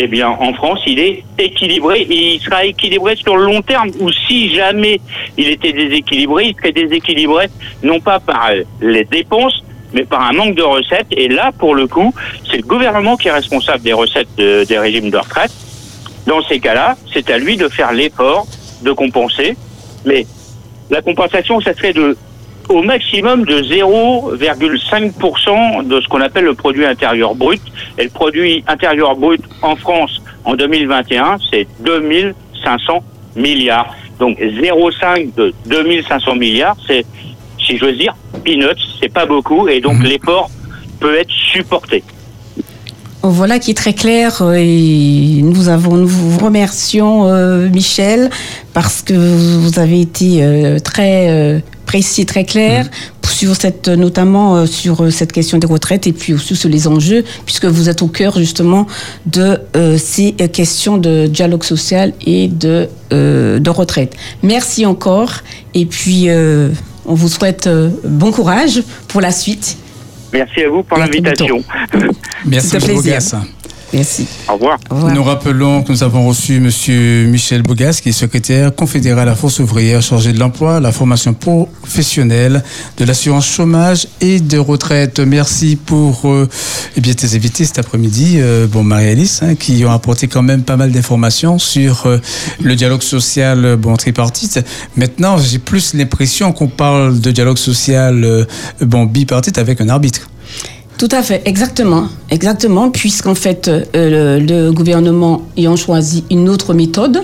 Eh 0.00 0.06
bien, 0.06 0.28
en 0.28 0.52
France, 0.54 0.78
il 0.86 1.00
est 1.00 1.24
équilibré 1.38 2.06
il 2.08 2.40
sera 2.40 2.64
équilibré 2.64 3.16
sur 3.16 3.36
le 3.36 3.46
long 3.46 3.60
terme. 3.62 3.90
Ou 3.98 4.12
si 4.12 4.54
jamais 4.54 5.00
il 5.36 5.48
était 5.48 5.72
déséquilibré, 5.72 6.46
il 6.46 6.54
serait 6.54 6.70
déséquilibré 6.70 7.48
non 7.82 7.98
pas 7.98 8.20
par 8.20 8.50
les 8.80 9.04
dépenses, 9.04 9.60
mais 9.92 10.04
par 10.04 10.22
un 10.22 10.32
manque 10.32 10.54
de 10.54 10.62
recettes. 10.62 11.08
Et 11.10 11.26
là, 11.26 11.50
pour 11.58 11.74
le 11.74 11.88
coup, 11.88 12.14
c'est 12.48 12.58
le 12.58 12.62
gouvernement 12.62 13.16
qui 13.16 13.26
est 13.26 13.32
responsable 13.32 13.82
des 13.82 13.92
recettes 13.92 14.28
de- 14.36 14.62
des 14.64 14.78
régimes 14.78 15.10
de 15.10 15.16
retraite. 15.16 15.50
Dans 16.28 16.42
ces 16.42 16.60
cas-là, 16.60 16.96
c'est 17.12 17.28
à 17.30 17.38
lui 17.38 17.56
de 17.56 17.68
faire 17.68 17.92
l'effort 17.92 18.46
de 18.82 18.92
compenser. 18.92 19.56
Mais 20.04 20.26
la 20.90 21.02
compensation, 21.02 21.60
ça 21.60 21.74
serait 21.74 21.92
de 21.92 22.16
au 22.68 22.82
maximum 22.82 23.44
de 23.44 23.62
0,5% 23.62 25.86
de 25.86 26.00
ce 26.00 26.08
qu'on 26.08 26.20
appelle 26.20 26.44
le 26.44 26.54
produit 26.54 26.84
intérieur 26.84 27.34
brut. 27.34 27.60
Et 27.98 28.04
le 28.04 28.10
produit 28.10 28.62
intérieur 28.66 29.16
brut 29.16 29.42
en 29.62 29.76
France 29.76 30.20
en 30.44 30.54
2021, 30.54 31.36
c'est 31.50 31.66
2500 31.80 33.02
milliards. 33.36 33.94
Donc 34.18 34.38
0,5% 34.38 35.34
de 35.36 35.54
2500 35.66 36.34
milliards, 36.36 36.76
c'est, 36.86 37.04
si 37.58 37.76
j'ose 37.78 37.96
dire, 37.96 38.14
peanuts, 38.44 38.66
c'est 39.00 39.12
pas 39.12 39.26
beaucoup. 39.26 39.68
Et 39.68 39.80
donc 39.80 39.98
Mhm. 39.98 40.04
l'effort 40.04 40.50
peut 41.00 41.16
être 41.16 41.30
supporté. 41.30 42.02
Voilà 43.22 43.58
qui 43.58 43.72
est 43.72 43.74
très 43.74 43.94
clair 43.94 44.40
euh, 44.42 44.54
et 44.56 45.40
nous 45.42 45.68
avons 45.68 45.96
nous 45.96 46.06
vous 46.06 46.38
remercions 46.38 47.26
euh, 47.28 47.68
Michel 47.68 48.30
parce 48.72 49.02
que 49.02 49.12
vous 49.12 49.80
avez 49.80 50.00
été 50.00 50.42
euh, 50.42 50.78
très 50.78 51.28
euh, 51.28 51.58
précis, 51.88 52.26
très 52.26 52.44
clair 52.44 52.88
sur 53.38 53.54
cette 53.54 53.88
notamment 53.88 54.56
euh, 54.56 54.66
sur 54.66 55.04
euh, 55.04 55.10
cette 55.10 55.30
question 55.30 55.58
des 55.58 55.66
retraites 55.68 56.08
et 56.08 56.12
puis 56.12 56.34
aussi 56.34 56.56
sur 56.56 56.68
les 56.68 56.88
enjeux 56.88 57.24
puisque 57.44 57.66
vous 57.66 57.88
êtes 57.88 58.02
au 58.02 58.08
cœur 58.08 58.36
justement 58.36 58.88
de 59.26 59.60
euh, 59.76 59.96
ces 59.96 60.34
euh, 60.40 60.48
questions 60.48 60.98
de 60.98 61.28
dialogue 61.28 61.62
social 61.62 62.14
et 62.26 62.48
de 62.48 62.88
euh, 63.12 63.60
de 63.60 63.70
retraite. 63.70 64.16
Merci 64.42 64.86
encore 64.86 65.34
et 65.74 65.86
puis 65.86 66.28
euh, 66.28 66.70
on 67.06 67.14
vous 67.14 67.28
souhaite 67.28 67.68
euh, 67.68 67.90
bon 68.04 68.32
courage 68.32 68.82
pour 69.06 69.20
la 69.20 69.30
suite. 69.30 69.76
Merci 70.32 70.62
à 70.62 70.68
vous 70.68 70.82
pour 70.82 70.98
l'invitation. 70.98 71.62
Merci, 72.44 72.68
C'est 72.70 72.76
un 72.76 72.80
M. 72.80 72.86
plaisir. 72.86 73.42
Merci. 73.92 74.26
Au 74.48 74.54
revoir. 74.54 74.78
Au 74.90 74.94
revoir. 74.94 75.14
Nous 75.14 75.22
rappelons 75.22 75.82
que 75.82 75.92
nous 75.92 76.02
avons 76.02 76.26
reçu 76.26 76.56
M. 76.56 77.30
Michel 77.30 77.62
Bogas, 77.62 78.00
qui 78.02 78.10
est 78.10 78.12
secrétaire 78.12 78.74
confédéral 78.74 79.20
à 79.20 79.30
la 79.30 79.34
Force 79.34 79.58
ouvrière 79.60 80.02
chargé 80.02 80.32
de 80.32 80.38
l'emploi, 80.38 80.80
la 80.80 80.92
formation 80.92 81.32
professionnelle, 81.34 82.62
de 82.98 83.04
l'assurance 83.04 83.46
chômage 83.46 84.06
et 84.20 84.40
de 84.40 84.58
retraite. 84.58 85.20
Merci 85.20 85.76
pour 85.76 86.22
euh, 86.26 86.48
eh 86.96 87.00
bien, 87.00 87.14
tes 87.14 87.34
invités 87.34 87.64
cet 87.64 87.78
après-midi, 87.78 88.36
euh, 88.36 88.66
bon, 88.66 88.82
Marie-Alice, 88.84 89.42
hein, 89.42 89.54
qui 89.54 89.84
ont 89.84 89.90
apporté 89.90 90.28
quand 90.28 90.42
même 90.42 90.62
pas 90.62 90.76
mal 90.76 90.92
d'informations 90.92 91.58
sur 91.58 92.06
euh, 92.06 92.18
le 92.60 92.76
dialogue 92.76 93.02
social 93.02 93.64
euh, 93.64 93.76
bon, 93.76 93.96
tripartite. 93.96 94.60
Maintenant, 94.96 95.38
j'ai 95.38 95.58
plus 95.58 95.94
l'impression 95.94 96.52
qu'on 96.52 96.68
parle 96.68 97.20
de 97.20 97.30
dialogue 97.30 97.58
social 97.58 98.24
euh, 98.24 98.44
bon, 98.80 99.06
bipartite 99.06 99.58
avec 99.58 99.80
un 99.80 99.88
arbitre. 99.88 100.28
Tout 100.98 101.08
à 101.12 101.22
fait, 101.22 101.42
exactement, 101.44 102.08
exactement, 102.28 102.90
puisqu'en 102.90 103.36
fait, 103.36 103.68
euh, 103.68 103.84
le, 103.94 104.44
le 104.44 104.72
gouvernement 104.72 105.42
ayant 105.56 105.76
choisi 105.76 106.24
une 106.28 106.48
autre 106.48 106.74
méthode, 106.74 107.22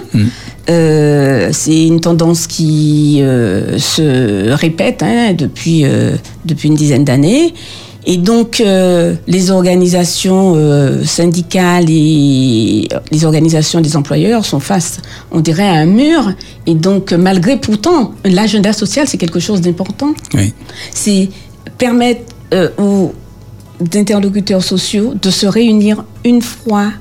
euh, 0.70 1.48
c'est 1.52 1.84
une 1.86 2.00
tendance 2.00 2.46
qui 2.46 3.18
euh, 3.20 3.76
se 3.78 4.50
répète 4.52 5.02
hein, 5.02 5.32
depuis, 5.36 5.84
euh, 5.84 6.12
depuis 6.44 6.68
une 6.68 6.76
dizaine 6.76 7.04
d'années. 7.04 7.52
Et 8.06 8.18
donc, 8.18 8.60
euh, 8.60 9.14
les 9.26 9.50
organisations 9.50 10.52
euh, 10.56 11.02
syndicales 11.04 11.86
et 11.88 12.86
les 13.10 13.24
organisations 13.24 13.80
des 13.80 13.96
employeurs 13.96 14.44
sont 14.44 14.60
face, 14.60 14.98
on 15.32 15.40
dirait, 15.40 15.66
à 15.66 15.72
un 15.72 15.86
mur. 15.86 16.30
Et 16.66 16.74
donc, 16.74 17.12
malgré 17.12 17.56
pourtant, 17.56 18.12
l'agenda 18.24 18.72
social, 18.72 19.08
c'est 19.08 19.16
quelque 19.18 19.40
chose 19.40 19.62
d'important 19.62 20.12
Oui. 20.34 20.52
c'est 20.92 21.28
permettre 21.78 22.20
euh, 22.52 22.68
aux 23.84 23.98
interlocuteurs 23.98 24.62
sociaux 24.62 25.14
de 25.20 25.30
se 25.30 25.46
réunir 25.46 26.04
une 26.24 26.42
fois 26.42 26.92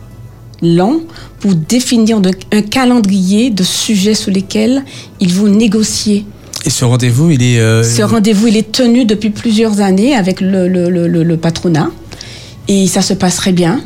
l'an 0.62 1.00
pour 1.40 1.54
définir 1.56 2.22
de- 2.22 2.32
un 2.52 2.62
calendrier 2.62 3.50
de 3.50 3.64
sujets 3.64 4.14
sur 4.14 4.32
lesquels 4.32 4.84
ils 5.20 5.34
vont 5.34 5.48
négocier. 5.48 6.26
Et 6.66 6.70
ce 6.70 6.86
rendez-vous, 6.86 7.30
il 7.32 7.44
est... 7.44 7.60
euh, 7.60 7.84
Ce 7.84 8.02
rendez-vous, 8.02 8.48
il 8.48 8.56
est 8.58 8.72
tenu 8.72 9.04
depuis 9.06 9.30
plusieurs 9.30 9.82
années 9.82 10.16
avec 10.16 10.40
le, 10.40 10.68
le- 10.68 10.90
le- 10.90 11.08
le- 11.08 11.24
le 11.24 11.38
patronat 11.38 11.90
et 12.70 12.88
ça 12.88 13.02
se 13.02 13.14
passe 13.14 13.36
très 13.36 13.52
bien. 13.52 13.82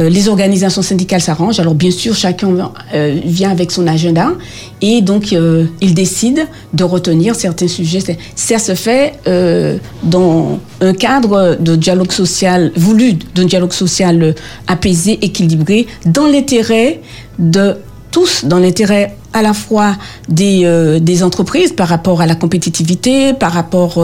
Euh, 0.00 0.08
les 0.08 0.28
organisations 0.28 0.82
syndicales 0.82 1.20
s'arrangent. 1.20 1.60
Alors 1.60 1.74
bien 1.74 1.90
sûr, 1.90 2.14
chacun 2.14 2.70
euh, 2.94 3.20
vient 3.24 3.50
avec 3.50 3.72
son 3.72 3.86
agenda 3.86 4.32
et 4.80 5.02
donc 5.02 5.32
euh, 5.32 5.64
il 5.80 5.94
décide 5.94 6.46
de 6.72 6.84
retenir 6.84 7.34
certains 7.34 7.68
sujets. 7.68 7.98
Ça 8.36 8.58
se 8.58 8.74
fait 8.74 9.14
dans 10.02 10.60
un 10.80 10.92
cadre 10.92 11.56
de 11.60 11.76
dialogue 11.76 12.12
social 12.12 12.72
voulu, 12.76 13.14
d'un 13.34 13.44
dialogue 13.44 13.72
social 13.72 14.34
apaisé, 14.66 15.18
équilibré, 15.22 15.86
dans 16.06 16.26
l'intérêt 16.26 17.00
de 17.38 17.76
tous, 18.10 18.44
dans 18.44 18.58
l'intérêt 18.58 19.16
à 19.32 19.42
la 19.42 19.52
fois 19.52 19.96
des, 20.28 21.22
entreprises 21.22 21.72
par 21.72 21.88
rapport 21.88 22.20
à 22.20 22.26
la 22.26 22.34
compétitivité, 22.34 23.34
par 23.34 23.52
rapport 23.52 24.02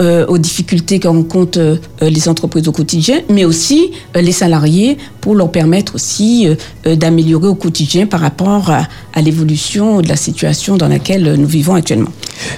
aux 0.00 0.38
difficultés 0.38 0.98
que 0.98 1.08
rencontrent 1.08 1.78
les 2.00 2.28
entreprises 2.28 2.66
au 2.68 2.72
quotidien, 2.72 3.20
mais 3.30 3.44
aussi 3.44 3.92
les 4.14 4.32
salariés 4.32 4.98
pour 5.26 5.34
leur 5.34 5.50
permettre 5.50 5.96
aussi 5.96 6.46
euh, 6.46 6.54
euh, 6.86 6.94
d'améliorer 6.94 7.48
au 7.48 7.56
quotidien 7.56 8.06
par 8.06 8.20
rapport 8.20 8.70
à, 8.70 8.86
l'évolution 9.20 10.00
de 10.02 10.08
la 10.08 10.14
situation 10.14 10.76
dans 10.76 10.86
laquelle 10.86 11.34
nous 11.36 11.48
vivons 11.48 11.74
actuellement. 11.74 12.12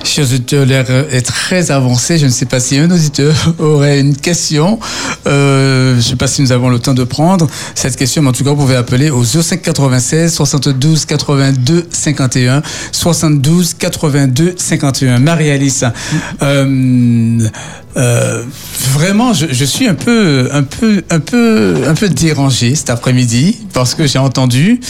Chers 0.05 0.27
auditeurs, 0.27 0.67
l'heure 0.67 0.91
est 0.91 1.23
très 1.23 1.71
avancée. 1.71 2.19
Je 2.19 2.27
ne 2.27 2.31
sais 2.31 2.47
pas 2.47 2.61
si 2.61 2.77
un 2.77 2.91
auditeur 2.91 3.35
aurait 3.59 4.01
une 4.01 4.17
question. 4.17 4.81
Euh, 5.27 5.93
je 5.93 5.97
ne 5.97 6.03
sais 6.03 6.17
pas 6.17 6.27
si 6.27 6.43
nous 6.43 6.53
avons 6.53 6.69
le 6.69 6.79
temps 6.81 6.95
de 6.95 7.05
prendre 7.05 7.47
cette 7.75 7.97
question, 7.97 8.21
mais 8.21 8.29
en 8.29 8.33
tout 8.33 8.45
cas, 8.45 8.51
vous 8.51 8.57
pouvez 8.57 8.77
appeler 8.77 9.09
au 9.09 9.25
05 9.25 9.63
96 9.63 10.35
72 10.35 11.07
82 11.07 11.87
51 11.91 12.63
72 12.93 13.75
82 13.75 14.55
51. 14.59 15.21
Marie-Alice, 15.21 15.85
vraiment, 18.93 19.33
je, 19.33 19.47
je 19.51 19.65
suis 19.65 19.87
un 19.87 19.95
peu, 19.95 20.49
un 20.53 20.65
peu, 20.65 21.03
un 21.09 21.21
peu, 21.21 21.77
un 21.87 21.95
peu 21.95 22.09
dérangé 22.09 22.58
cet 22.75 22.91
après-midi 22.91 23.57
parce 23.73 23.95
que 23.95 24.07
j'ai 24.07 24.19
entendu, 24.19 24.81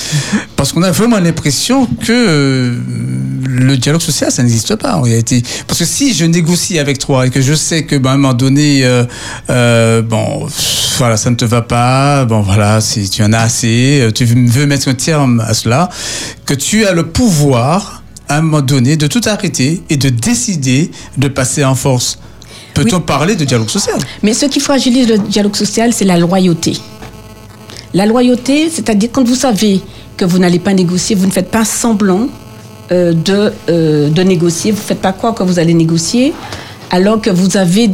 parce 0.57 0.73
qu'on 0.73 0.83
a 0.83 0.91
vraiment 0.91 1.19
l'impression 1.19 1.87
que 1.87 2.13
euh, 2.13 2.75
le 3.47 3.77
dialogue 3.77 4.01
social, 4.01 4.31
ça 4.33 4.43
n'existe 4.43 4.77
pas 4.77 4.97
en 4.97 5.03
réalité. 5.03 5.43
Parce 5.67 5.81
que 5.81 5.85
si 5.85 6.15
je 6.15 6.25
négocie 6.25 6.79
avec 6.79 6.99
toi 6.99 7.27
et 7.27 7.31
que 7.31 7.41
je 7.41 7.55
sais 7.55 7.85
que, 7.85 7.97
ben, 7.97 8.11
à 8.11 8.13
un 8.15 8.17
moment 8.17 8.35
donné, 8.35 8.85
euh, 8.85 9.05
euh, 9.51 10.03
bon, 10.03 10.47
voilà, 10.99 11.17
ça 11.17 11.31
ne 11.31 11.37
te 11.37 11.45
va 11.45 11.63
pas, 11.63 12.25
bon, 12.25 12.41
voilà, 12.41 12.81
si 12.81 13.09
tu 13.11 13.23
en 13.23 13.33
as 13.33 13.41
assez, 13.41 14.09
tu 14.15 14.25
veux 14.25 14.67
mettre 14.67 14.89
un 14.89 14.95
terme 14.95 15.41
à 15.47 15.55
cela, 15.55 15.89
que 16.47 16.55
tu 16.55 16.87
as 16.87 16.93
le 16.93 17.05
pouvoir, 17.07 18.03
à 18.29 18.39
un 18.39 18.43
moment 18.43 18.63
donné, 18.63 18.97
de 18.97 19.07
tout 19.07 19.23
arrêter 19.27 19.83
et 19.91 19.97
de 19.97 20.09
décider 20.09 20.91
de 21.17 21.29
passer 21.29 21.65
en 21.65 21.75
force. 21.75 22.19
Peut-on 22.75 22.97
Oui. 22.97 23.03
parler 23.07 23.35
de 23.37 23.45
dialogue 23.45 23.71
social? 23.71 23.99
Mais 24.23 24.35
ce 24.35 24.47
qui 24.47 24.61
fragilise 24.61 25.09
le 25.09 25.19
dialogue 25.19 25.57
social, 25.57 25.93
c'est 25.93 26.05
la 26.05 26.17
loyauté. 26.19 26.75
La 27.95 28.07
loyauté, 28.07 28.69
c'est-à-dire 28.71 29.11
quand 29.13 29.27
vous 29.27 29.35
savez 29.35 29.81
que 30.17 30.25
vous 30.25 30.39
n'allez 30.39 30.59
pas 30.59 30.75
négocier, 30.75 31.17
vous 31.17 31.27
ne 31.27 31.31
faites 31.31 31.51
pas 31.51 31.65
semblant 31.65 32.29
euh, 32.93 33.13
de, 33.13 33.53
euh, 33.69 34.11
de 34.11 34.23
négocier, 34.23 34.73
vous 34.73 34.79
ne 34.79 34.83
faites 34.83 35.01
pas 35.01 35.13
croire 35.13 35.35
que 35.35 35.43
vous 35.43 35.59
allez 35.59 35.75
négocier, 35.75 36.35
alors 36.91 37.21
que 37.21 37.31
vous 37.31 37.57
avez 37.57 37.91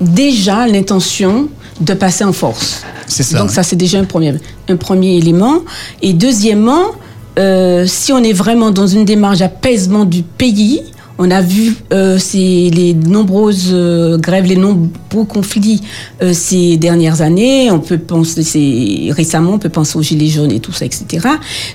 déjà 0.00 0.66
l'intention 0.66 1.48
de 1.80 1.94
passer 1.94 2.24
en 2.24 2.32
force. 2.32 2.82
C'est 3.06 3.22
ça. 3.22 3.38
Donc 3.38 3.50
ça, 3.50 3.62
c'est 3.62 3.76
déjà 3.76 3.98
un 3.98 4.04
premier, 4.04 4.34
un 4.68 4.76
premier 4.76 5.16
élément. 5.16 5.60
Et 6.02 6.12
deuxièmement, 6.12 6.92
euh, 7.38 7.86
si 7.86 8.12
on 8.12 8.22
est 8.22 8.32
vraiment 8.32 8.70
dans 8.70 8.86
une 8.86 9.04
démarche 9.04 9.38
d'apaisement 9.38 10.04
du 10.04 10.22
pays, 10.22 10.82
on 11.22 11.30
a 11.30 11.40
vu 11.40 11.74
euh, 11.92 12.18
ces, 12.18 12.70
les 12.70 12.94
nombreuses 12.94 13.70
euh, 13.72 14.18
grèves, 14.18 14.44
les 14.46 14.56
nombreux 14.56 15.24
conflits 15.26 15.80
euh, 16.22 16.32
ces 16.32 16.76
dernières 16.76 17.20
années. 17.22 17.70
On 17.70 17.78
peut 17.78 17.98
penser, 17.98 19.10
récemment, 19.10 19.52
on 19.54 19.58
peut 19.58 19.68
penser 19.68 19.96
aux 19.98 20.02
gilets 20.02 20.28
jaunes 20.28 20.50
et 20.52 20.60
tout 20.60 20.72
ça, 20.72 20.84
etc. 20.84 21.26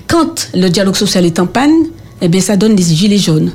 Quand 0.08 0.50
le 0.54 0.70
dialogue 0.70 0.96
social 0.96 1.26
est 1.26 1.40
en 1.40 1.48
panne, 1.48 1.72
eh 2.22 2.28
bien, 2.28 2.42
ça 2.42 2.58
donne 2.58 2.76
des 2.76 2.84
gilets 2.84 3.18
jaunes. 3.18 3.52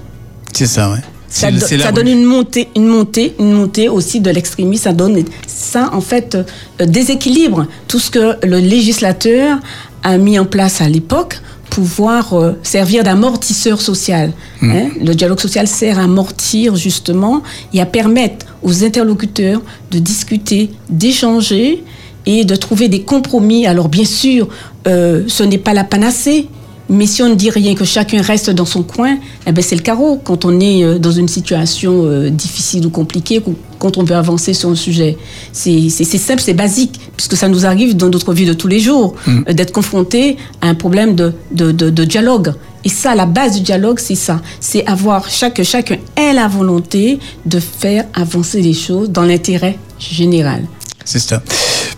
C'est 0.52 0.66
ça, 0.66 0.90
ouais. 0.90 0.98
Ça, 1.28 1.50
do- 1.50 1.56
donne 1.94 2.08
une 2.08 2.24
montée, 2.24 2.68
une 2.76 2.86
montée, 2.86 3.34
une 3.38 3.52
montée 3.52 3.88
aussi 3.88 4.20
de 4.20 4.30
l'extrémisme. 4.30 4.82
Ça 4.84 4.92
donne 4.92 5.22
ça 5.46 5.90
en 5.94 6.02
fait 6.02 6.36
déséquilibre 6.78 7.66
tout 7.88 7.98
ce 7.98 8.10
que 8.10 8.46
le 8.46 8.58
législateur 8.58 9.58
a 10.02 10.18
mis 10.18 10.38
en 10.38 10.44
place 10.44 10.80
à 10.82 10.88
l'époque 10.90 11.40
pouvoir 11.72 12.34
euh, 12.34 12.52
servir 12.62 13.02
d'amortisseur 13.02 13.80
social. 13.80 14.32
hein. 14.60 14.88
Le 15.02 15.14
dialogue 15.14 15.40
social 15.40 15.66
sert 15.66 15.98
à 15.98 16.02
amortir 16.02 16.76
justement 16.76 17.42
et 17.72 17.80
à 17.80 17.86
permettre 17.86 18.44
aux 18.62 18.84
interlocuteurs 18.84 19.62
de 19.90 19.98
discuter, 19.98 20.70
d'échanger 20.90 21.82
et 22.26 22.44
de 22.44 22.56
trouver 22.56 22.88
des 22.88 23.00
compromis. 23.00 23.66
Alors 23.66 23.88
bien 23.88 24.04
sûr, 24.04 24.48
euh, 24.86 25.24
ce 25.28 25.42
n'est 25.44 25.56
pas 25.56 25.72
la 25.72 25.84
panacée. 25.84 26.48
Mais 26.92 27.06
si 27.06 27.22
on 27.22 27.28
ne 27.30 27.34
dit 27.34 27.48
rien, 27.50 27.74
que 27.74 27.84
chacun 27.86 28.20
reste 28.20 28.50
dans 28.50 28.66
son 28.66 28.82
coin, 28.82 29.16
eh 29.46 29.52
ben 29.52 29.62
c'est 29.64 29.74
le 29.76 29.80
carreau. 29.82 30.20
Quand 30.22 30.44
on 30.44 30.60
est 30.60 30.84
euh, 30.84 30.98
dans 30.98 31.10
une 31.10 31.26
situation 31.26 32.04
euh, 32.04 32.28
difficile 32.28 32.84
ou 32.86 32.90
compliquée, 32.90 33.40
qu- 33.40 33.56
quand 33.78 33.96
on 33.96 34.04
veut 34.04 34.14
avancer 34.14 34.52
sur 34.52 34.68
un 34.68 34.74
sujet, 34.74 35.16
c'est 35.52 35.88
simple, 35.88 36.42
c'est 36.42 36.52
basique, 36.54 37.00
puisque 37.16 37.36
ça 37.36 37.48
nous 37.48 37.64
arrive 37.66 37.96
dans 37.96 38.10
notre 38.10 38.32
vie 38.34 38.44
de 38.46 38.52
tous 38.52 38.68
les 38.68 38.78
jours, 38.78 39.14
euh, 39.26 39.52
d'être 39.54 39.72
confronté 39.72 40.36
à 40.60 40.68
un 40.68 40.74
problème 40.74 41.14
de, 41.14 41.32
de, 41.50 41.72
de- 41.72 41.90
de 41.90 42.04
dialogue. 42.04 42.52
Et 42.84 42.88
ça, 42.90 43.14
la 43.14 43.26
base 43.26 43.54
du 43.56 43.60
dialogue, 43.62 43.98
c'est 43.98 44.14
ça. 44.14 44.42
C'est 44.60 44.84
avoir, 44.86 45.30
chaque, 45.30 45.62
chacun 45.62 45.96
ait 46.16 46.34
la 46.34 46.46
volonté 46.46 47.18
de 47.46 47.58
faire 47.58 48.04
avancer 48.12 48.60
les 48.60 48.74
choses 48.74 49.08
dans 49.10 49.22
l'intérêt 49.22 49.78
général. 49.98 50.64
C'est 51.04 51.18
ça. 51.20 51.42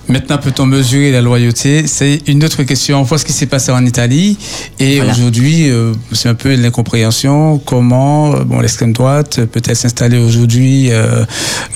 Maintenant, 0.07 0.37
peut-on 0.37 0.67
mesurer 0.67 1.11
la 1.13 1.23
loyauté? 1.23 1.87
C'est 1.87 2.21
une 2.27 2.45
autre 2.45 2.63
question. 2.65 3.01
On 3.01 3.05
voit 3.05 3.17
ce 3.17 3.25
qui 3.25 3.33
s'est 3.33 3.47
passé 3.47 3.73
en 3.73 3.85
Italie. 3.87 4.37
Et 4.79 4.97
Voilà. 4.97 5.13
aujourd'hui, 5.13 5.71
euh, 5.71 5.95
c'est 6.13 6.29
un 6.29 6.35
peu 6.35 6.55
l'incompréhension. 6.55 7.59
Comment 7.65 8.35
euh, 8.35 8.45
bon, 8.45 8.61
l'extrême 8.61 8.93
droite 8.93 9.41
peut-elle 9.51 9.77
s'installer 9.77 10.19
aujourd'hui 10.19 10.89
euh, 10.91 11.25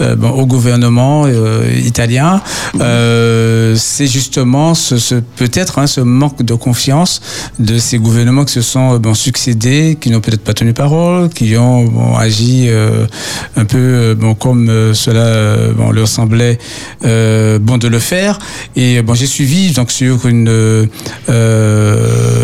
euh, 0.03 0.15
bon, 0.15 0.29
au 0.31 0.45
gouvernement 0.45 1.25
euh, 1.27 1.71
italien? 1.85 2.43
Euh, 2.81 3.75
C'est 3.77 4.07
justement 4.07 4.75
ce, 4.75 4.99
ce- 4.99 5.15
peut-être 5.37 5.79
hein, 5.79 5.87
ce 5.87 6.01
manque 6.03 6.43
de 6.43 6.55
confiance 6.55 7.23
de 7.59 7.79
ces 7.79 7.99
gouvernements 7.99 8.45
qui 8.45 8.53
se 8.53 8.61
sont 8.63 8.99
bon, 8.99 9.15
succédés, 9.15 9.97
qui 10.01 10.11
n'ont 10.11 10.21
peut-être 10.21 10.45
pas 10.45 10.55
tenu 10.55 10.75
parole, 10.75 11.31
qui 11.31 11.57
ont 11.57 11.85
bon, 11.85 12.15
agi 12.17 12.67
euh, 12.69 13.07
un 13.57 13.65
peu 13.65 14.15
bon, 14.15 14.35
comme 14.35 14.71
cela 14.93 15.73
bon, 15.77 15.91
leur 15.93 16.09
semblait 16.09 16.59
euh, 17.07 17.59
bon 17.59 17.79
de 17.79 17.89
le 17.89 17.99
faire. 17.99 18.18
Et 18.77 19.03
bon, 19.03 19.15
j'ai 19.15 19.27
suivi 19.27 19.71
donc 19.73 19.91
sur 19.91 20.27
une 20.27 20.49
euh, 20.49 20.87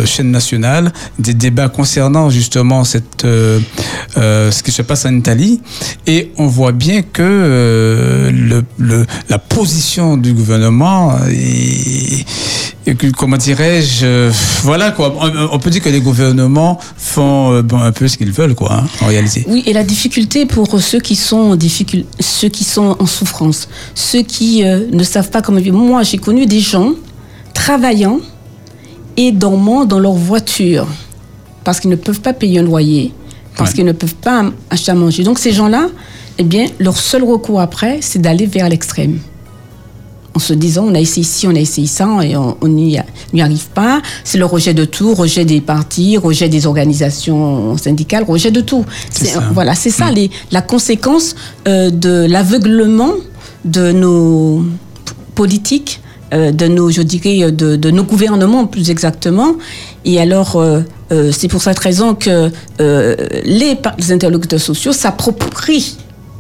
chaîne 0.07 0.31
nationale 0.31 0.93
des 1.19 1.35
débats 1.35 1.69
concernant 1.69 2.31
justement 2.31 2.85
cette 2.85 3.25
euh, 3.25 3.61
euh, 4.17 4.51
ce 4.51 4.63
qui 4.63 4.71
se 4.73 4.83
passe 4.83 5.05
en 5.07 5.15
Italie, 5.15 5.61
et 6.07 6.31
on 6.39 6.47
voit 6.47 6.73
bien 6.73 7.03
que 7.03 7.23
le, 8.33 8.63
le- 8.79 9.07
la 9.29 9.39
position 9.39 10.17
du 10.17 10.33
gouvernement 10.33 11.17
est, 11.31 12.25
et 12.87 12.95
que, 12.95 13.07
comment 13.09 13.37
dirais-je, 13.39 14.05
euh, 14.05 14.33
voilà 14.63 14.91
quoi. 14.91 15.15
On, 15.19 15.49
on 15.53 15.59
peut 15.59 15.71
dire 15.71 15.83
que 15.83 15.89
les 15.89 16.01
gouvernements 16.01 16.79
font 16.97 17.53
euh, 17.53 17.63
bon, 17.63 17.79
un 17.79 17.93
peu 17.93 18.09
ce 18.09 18.19
qu'ils 18.19 18.31
veulent 18.33 18.55
quoi, 18.55 18.73
hein, 18.75 18.85
en 19.01 19.07
réalité. 19.07 19.45
Oui, 19.49 19.63
et 19.67 19.73
la 19.73 19.85
difficulté 19.85 20.45
pour 20.47 20.81
ceux 20.81 21.01
qui 21.01 21.17
sont 21.17 21.37
en 21.55 21.59
ceux 22.21 22.49
qui 22.49 22.65
sont 22.65 22.97
en 22.99 23.07
souffrance, 23.07 23.69
ceux 23.95 24.23
qui 24.23 24.65
euh, 24.65 24.87
ne 24.93 25.03
savent 25.03 25.31
pas 25.31 25.41
comment 25.43 25.61
vivre. 25.61 25.79
Moi, 25.79 26.03
j'ai 26.03 26.19
connu 26.19 26.45
des 26.47 26.61
gens 26.61 26.93
travaillant 27.55 28.21
et 29.17 29.33
dormant 29.33 29.85
dans 29.85 29.99
leur 29.99 30.13
voiture 30.15 30.87
parce 31.63 31.81
qu'ils 31.81 31.91
ne 31.91 31.97
peuvent 31.97 32.21
pas 32.21 32.35
payer 32.35 32.59
un 32.59 32.63
loyer, 32.63 33.13
parce 33.57 33.71
Ouais. 33.71 33.77
qu'ils 33.77 33.85
ne 33.87 33.93
peuvent 33.93 34.17
pas 34.17 34.45
acheter 34.69 34.91
à 34.91 34.95
manger. 34.95 35.23
Donc 35.25 35.39
ces 35.39 35.53
gens-là, 35.53 35.89
eh 36.37 36.43
bien, 36.45 36.67
leur 36.79 36.99
seul 36.99 37.25
recours 37.25 37.61
après, 37.61 37.99
c'est 38.03 38.21
d'aller 38.21 38.45
vers 38.47 38.69
l'extrême. 38.69 39.19
En 40.35 40.41
se 40.41 40.53
disant, 40.53 40.87
on 40.89 40.95
a 40.95 41.01
essayé 41.01 41.23
ici, 41.23 41.47
on 41.47 41.55
a 41.55 41.61
essayé 41.61 41.87
ça, 41.87 42.09
et 42.23 42.37
on 42.37 42.57
n'y 42.67 42.99
arrive 43.41 43.69
pas. 43.69 44.03
C'est 44.25 44.39
le 44.39 44.47
rejet 44.47 44.75
de 44.75 44.85
tout, 44.85 45.15
rejet 45.15 45.45
des 45.45 45.61
partis, 45.61 46.17
rejet 46.19 46.49
des 46.49 46.67
organisations 46.67 47.77
syndicales, 47.77 48.25
rejet 48.25 48.51
de 48.51 48.61
tout. 48.61 48.85
C'est 49.11 49.27
ça. 49.27 49.43
Voilà, 49.53 49.75
c'est 49.75 49.91
ça 49.91 50.11
les, 50.11 50.31
la 50.51 50.61
conséquence 50.61 51.37
euh, 51.69 51.91
de 51.91 52.27
l'aveuglement 52.29 53.13
de 53.65 53.93
nos 53.93 54.65
politiques, 55.35 56.01
euh, 56.33 56.53
de 56.53 56.67
nos, 56.67 56.91
je 56.91 57.03
dirais, 57.03 57.53
de, 57.53 57.77
de 57.77 57.91
nos 57.91 58.03
gouvernements 58.03 58.67
plus 58.67 58.91
exactement. 58.91 59.55
Et 60.05 60.21
alors, 60.21 60.57
euh, 60.57 60.83
c'est 61.33 61.49
pour 61.49 61.63
cette 61.63 61.79
raison 61.79 62.15
que 62.15 62.51
les, 62.79 63.79
interlocuteurs 64.11 64.61
sociaux 64.61 64.93
s'approprient, 64.93 65.97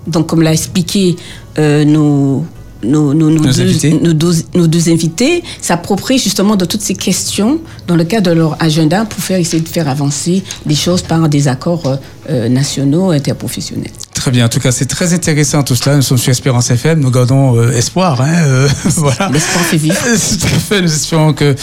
donc 0.06 0.26
comme 0.26 0.42
l'a 0.42 0.52
expliqué 0.52 1.16
euh, 1.58 1.84
nos 1.84 2.44
nos, 2.84 3.14
nos, 3.14 3.30
nos 3.30 3.40
deux, 3.44 3.60
invités. 3.62 3.92
nos 4.00 4.12
deux- 4.12 4.42
nos 4.54 4.66
deux 4.66 4.88
invités 4.88 5.42
s'approprient 5.60 6.18
justement 6.18 6.56
de 6.56 6.64
toutes 6.64 6.82
ces 6.82 6.94
questions 6.94 7.58
dans 7.86 7.96
le 7.96 8.04
cadre 8.04 8.30
de 8.30 8.36
leur 8.36 8.56
agenda 8.62 9.04
pour 9.04 9.22
faire 9.22 9.38
essayer 9.38 9.62
de 9.62 9.68
faire 9.68 9.88
avancer 9.88 10.42
les 10.66 10.74
choses 10.74 11.02
par 11.02 11.28
des 11.28 11.48
accords 11.48 11.86
euh, 11.86 11.96
euh, 12.30 12.48
nationaux 12.48 13.10
interprofessionnels. 13.10 13.90
Très 14.14 14.30
bien. 14.30 14.46
En 14.46 14.48
tout 14.48 14.60
cas, 14.60 14.72
c'est 14.72 14.86
très 14.86 15.12
intéressant 15.12 15.62
tout 15.62 15.74
cela. 15.74 15.96
Nous 15.96 16.02
sommes 16.02 16.16
sur 16.18 16.30
Espérance 16.30 16.70
FM. 16.70 17.00
Nous 17.00 17.10
gardons 17.10 17.58
euh, 17.58 17.72
espoir. 17.72 18.20
Hein, 18.22 18.32
euh, 18.46 18.68
voilà. 18.96 19.28
L'espoir 19.30 19.64
fait 19.64 19.76
vivre. 19.76 19.96
Tout 20.04 20.46
à 20.46 20.58
fait. 20.58 20.80
Nous 20.80 20.92
espérons 20.92 21.32
que 21.34 21.54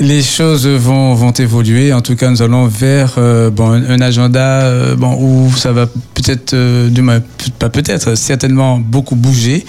les 0.00 0.22
choses 0.22 0.66
vont, 0.66 1.14
vont 1.14 1.30
évoluer. 1.32 1.92
En 1.92 2.00
tout 2.00 2.16
cas, 2.16 2.30
nous 2.30 2.42
allons 2.42 2.66
vers 2.66 3.14
euh, 3.18 3.50
bon, 3.50 3.70
un, 3.70 3.88
un 3.90 4.00
agenda 4.00 4.94
bon, 4.96 5.16
où 5.20 5.52
ça 5.56 5.70
va 5.72 5.86
peut-être, 5.86 6.54
du 6.88 7.02
moins, 7.02 7.20
pas 7.58 7.68
peut-être, 7.68 8.16
certainement 8.16 8.78
beaucoup 8.78 9.14
bouger 9.14 9.64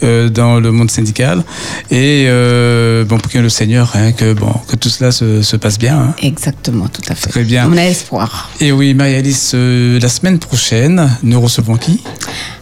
dans 0.00 0.58
le 0.58 0.72
monde 0.72 0.90
syndical. 0.90 1.44
Et 1.90 2.26
bon, 3.08 3.18
pour 3.18 3.30
que 3.30 3.38
le 3.38 3.48
Seigneur, 3.48 3.92
hein, 3.94 4.12
que, 4.12 4.32
bon, 4.32 4.52
que 4.66 4.76
tout 4.76 4.88
cela 4.88 5.12
se, 5.12 5.42
se 5.42 5.56
passe 5.56 5.78
bien. 5.78 5.98
hein. 5.98 6.14
Exactement, 6.22 6.88
tout 6.88 7.02
à 7.08 7.14
fait. 7.14 7.28
Très 7.30 7.44
bien. 7.44 7.68
On 7.70 7.76
a 7.76 7.84
espoir. 7.84 8.50
Et 8.60 8.72
oui, 8.72 8.94
Marie-Alice, 8.94 9.54
la 9.54 10.08
semaine 10.08 10.38
prochaine, 10.38 11.08
nous 11.22 11.40
recevons 11.40 11.76
qui? 11.82 12.00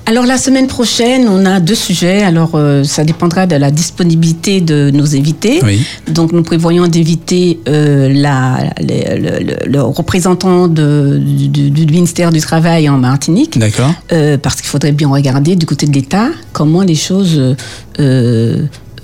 Alors 0.07 0.27
la 0.27 0.39
semaine 0.39 0.67
prochaine, 0.67 1.29
on 1.29 1.47
a 1.47 1.61
deux 1.61 1.77
sujets. 1.77 2.23
Alors 2.23 2.53
euh, 2.55 2.83
ça 2.83 3.05
dépendra 3.05 3.47
de 3.47 3.55
la 3.55 3.71
disponibilité 3.71 4.61
de 4.61 4.91
nos 4.93 5.15
invités. 5.15 5.61
Oui. 5.63 5.81
Donc 6.09 6.33
nous 6.33 6.43
prévoyons 6.43 6.89
d'inviter 6.89 7.61
euh, 7.69 8.09
le, 8.09 9.19
le- 9.23 9.45
le- 9.45 9.71
le 9.71 9.83
représentant 9.83 10.67
de- 10.67 11.21
du, 11.23 11.71
du 11.71 11.87
ministère 11.87 12.33
du 12.33 12.41
Travail 12.41 12.89
en 12.89 12.99
Martinique. 12.99 13.57
D'accord. 13.59 13.93
Euh, 14.13 14.37
parce 14.37 14.57
qu'il 14.57 14.67
faudrait 14.67 14.93
bien 14.93 15.09
regarder 15.09 15.55
du 15.55 15.67
côté 15.67 15.87
de 15.87 15.93
l'État 15.93 16.29
comment 16.53 16.83
les 16.83 16.97
choses 16.97 17.41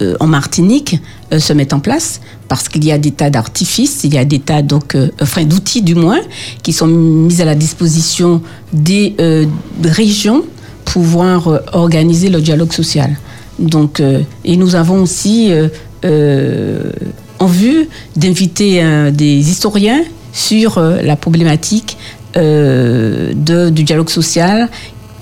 euh, 0.02 0.14
en 0.20 0.26
Martinique 0.26 1.00
euh, 1.32 1.38
se 1.38 1.54
mettent 1.54 1.72
en 1.72 1.80
place. 1.80 2.20
Parce 2.48 2.68
qu'il 2.68 2.84
y 2.84 2.92
a 2.92 2.98
des 2.98 3.12
tas 3.12 3.30
d'artifices, 3.30 4.04
il 4.04 4.14
y 4.14 4.18
a 4.18 4.24
des 4.24 4.40
tas 4.40 4.62
donc, 4.62 4.94
euh, 4.94 5.08
enfin 5.20 5.44
d'outils 5.44 5.82
du 5.82 5.94
moins, 5.94 6.20
qui 6.62 6.72
sont 6.72 6.86
mis 6.86 7.40
à 7.40 7.44
la 7.44 7.54
disposition 7.54 8.42
des 8.72 9.16
régions 9.82 10.44
pour 10.84 11.02
pouvoir 11.02 11.60
organiser 11.72 12.28
le 12.28 12.40
dialogue 12.40 12.72
social. 12.72 13.16
Donc, 13.58 14.00
et 14.44 14.56
nous 14.56 14.74
avons 14.74 15.02
aussi 15.02 15.50
en 16.04 17.46
vue 17.46 17.88
d'inviter 18.14 19.10
des 19.12 19.50
historiens 19.50 20.02
sur 20.32 20.80
la 20.80 21.16
problématique 21.16 21.98
du 22.34 23.82
dialogue 23.82 24.08
social 24.08 24.70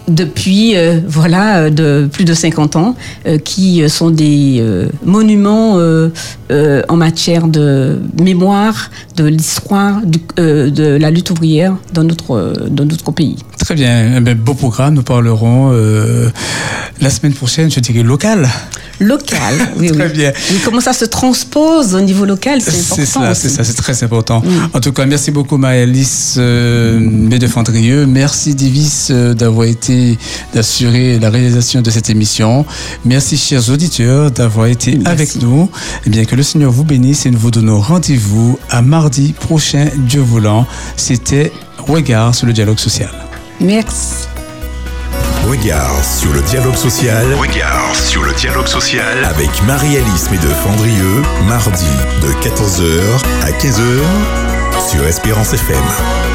depuis 0.09 0.77
euh, 0.77 1.01
voilà 1.07 1.59
euh, 1.59 1.71
de 1.71 2.09
plus 2.13 2.25
de 2.25 2.35
50 2.35 2.77
ans 2.77 2.95
euh, 3.27 3.39
qui 3.39 3.89
sont 3.89 4.11
des 4.11 4.59
euh, 4.61 4.89
monuments 5.05 5.79
en 6.89 6.97
matière 6.97 7.49
de 7.49 8.01
mémoire 8.21 8.91
de 9.17 9.25
l'histoire 9.25 10.01
de 10.05 10.97
la 10.97 11.11
lutte 11.11 11.31
ouvrière 11.31 11.77
dans 11.93 12.05
notre 12.05 12.55
dans 12.71 12.85
notre 12.85 13.11
pays. 13.13 13.37
Très 13.59 13.75
bien. 13.75 14.17
Eh 14.17 14.21
bien, 14.21 14.35
beau 14.35 14.55
programme. 14.55 14.95
Nous 14.95 15.03
parlerons 15.03 15.73
la 17.01 17.11
semaine 17.11 17.33
prochaine, 17.33 17.71
je 17.71 17.81
dirais 17.81 18.03
local. 18.03 18.49
Local, 19.01 19.55
oui, 19.79 19.89
Très 19.91 20.07
oui. 20.07 20.13
bien. 20.13 20.31
Et 20.31 20.59
comment 20.65 20.81
ça 20.81 20.93
se 20.93 21.05
transpose 21.05 21.95
au 21.95 22.01
niveau 22.01 22.25
local, 22.25 22.61
c'est 22.61 22.71
important. 22.71 22.95
C'est 22.97 23.07
ça, 23.07 23.35
c'est 23.35 23.49
ça, 23.49 23.65
c'est 23.65 23.75
très 23.75 24.05
important. 24.05 24.43
En 24.73 24.81
tout 24.81 24.93
cas, 24.93 25.05
merci 25.07 25.31
beaucoup 25.33 25.57
Maëlys 25.57 26.37
Médefandrieux. 26.39 28.07
Merci 28.07 28.55
Divis 28.55 29.09
d'avoir 29.37 29.67
été, 29.67 29.94
d'assurer 30.53 31.19
la 31.19 31.31
réalisation 31.31 31.83
de 31.83 31.91
cette 31.91 32.11
émission. 32.11 32.65
Merci 33.05 33.37
chers 33.37 33.71
auditeurs 33.71 34.31
d'avoir 34.31 34.67
été 34.67 34.93
Merci. 34.97 35.09
avec 35.11 35.37
nous. 35.37 35.71
Et 36.07 36.11
bien 36.11 36.25
que 36.25 36.37
le 36.37 36.43
Seigneur 36.43 36.71
vous 36.71 36.85
bénisse 36.85 37.27
et 37.27 37.31
nous 37.31 37.39
vous 37.39 37.51
donnons 37.51 37.81
rendez-vous 37.81 38.59
à 38.71 38.83
mardi 38.83 39.33
prochain, 39.33 39.89
Dieu 39.97 40.21
voulant. 40.21 40.67
C'était 40.97 41.53
Regard 41.79 42.35
sur 42.35 42.47
le 42.47 42.53
dialogue 42.53 42.79
social. 42.79 43.11
Merci. 43.61 44.27
Regard 45.47 46.03
sur 46.03 46.33
le 46.33 46.41
dialogue 46.43 46.75
social. 46.77 47.27
Regard 47.35 47.95
sur 47.95 48.23
le 48.23 48.33
dialogue 48.33 48.67
social. 48.67 49.25
Avec 49.25 49.51
Marie-Alice 49.67 50.31
Médefandrieux, 50.31 51.23
mardi 51.47 51.85
de 52.23 52.29
14h 52.49 53.03
à 53.43 53.51
15h 53.51 54.91
sur 54.91 55.07
Espérance 55.07 55.53
FM. 55.53 56.34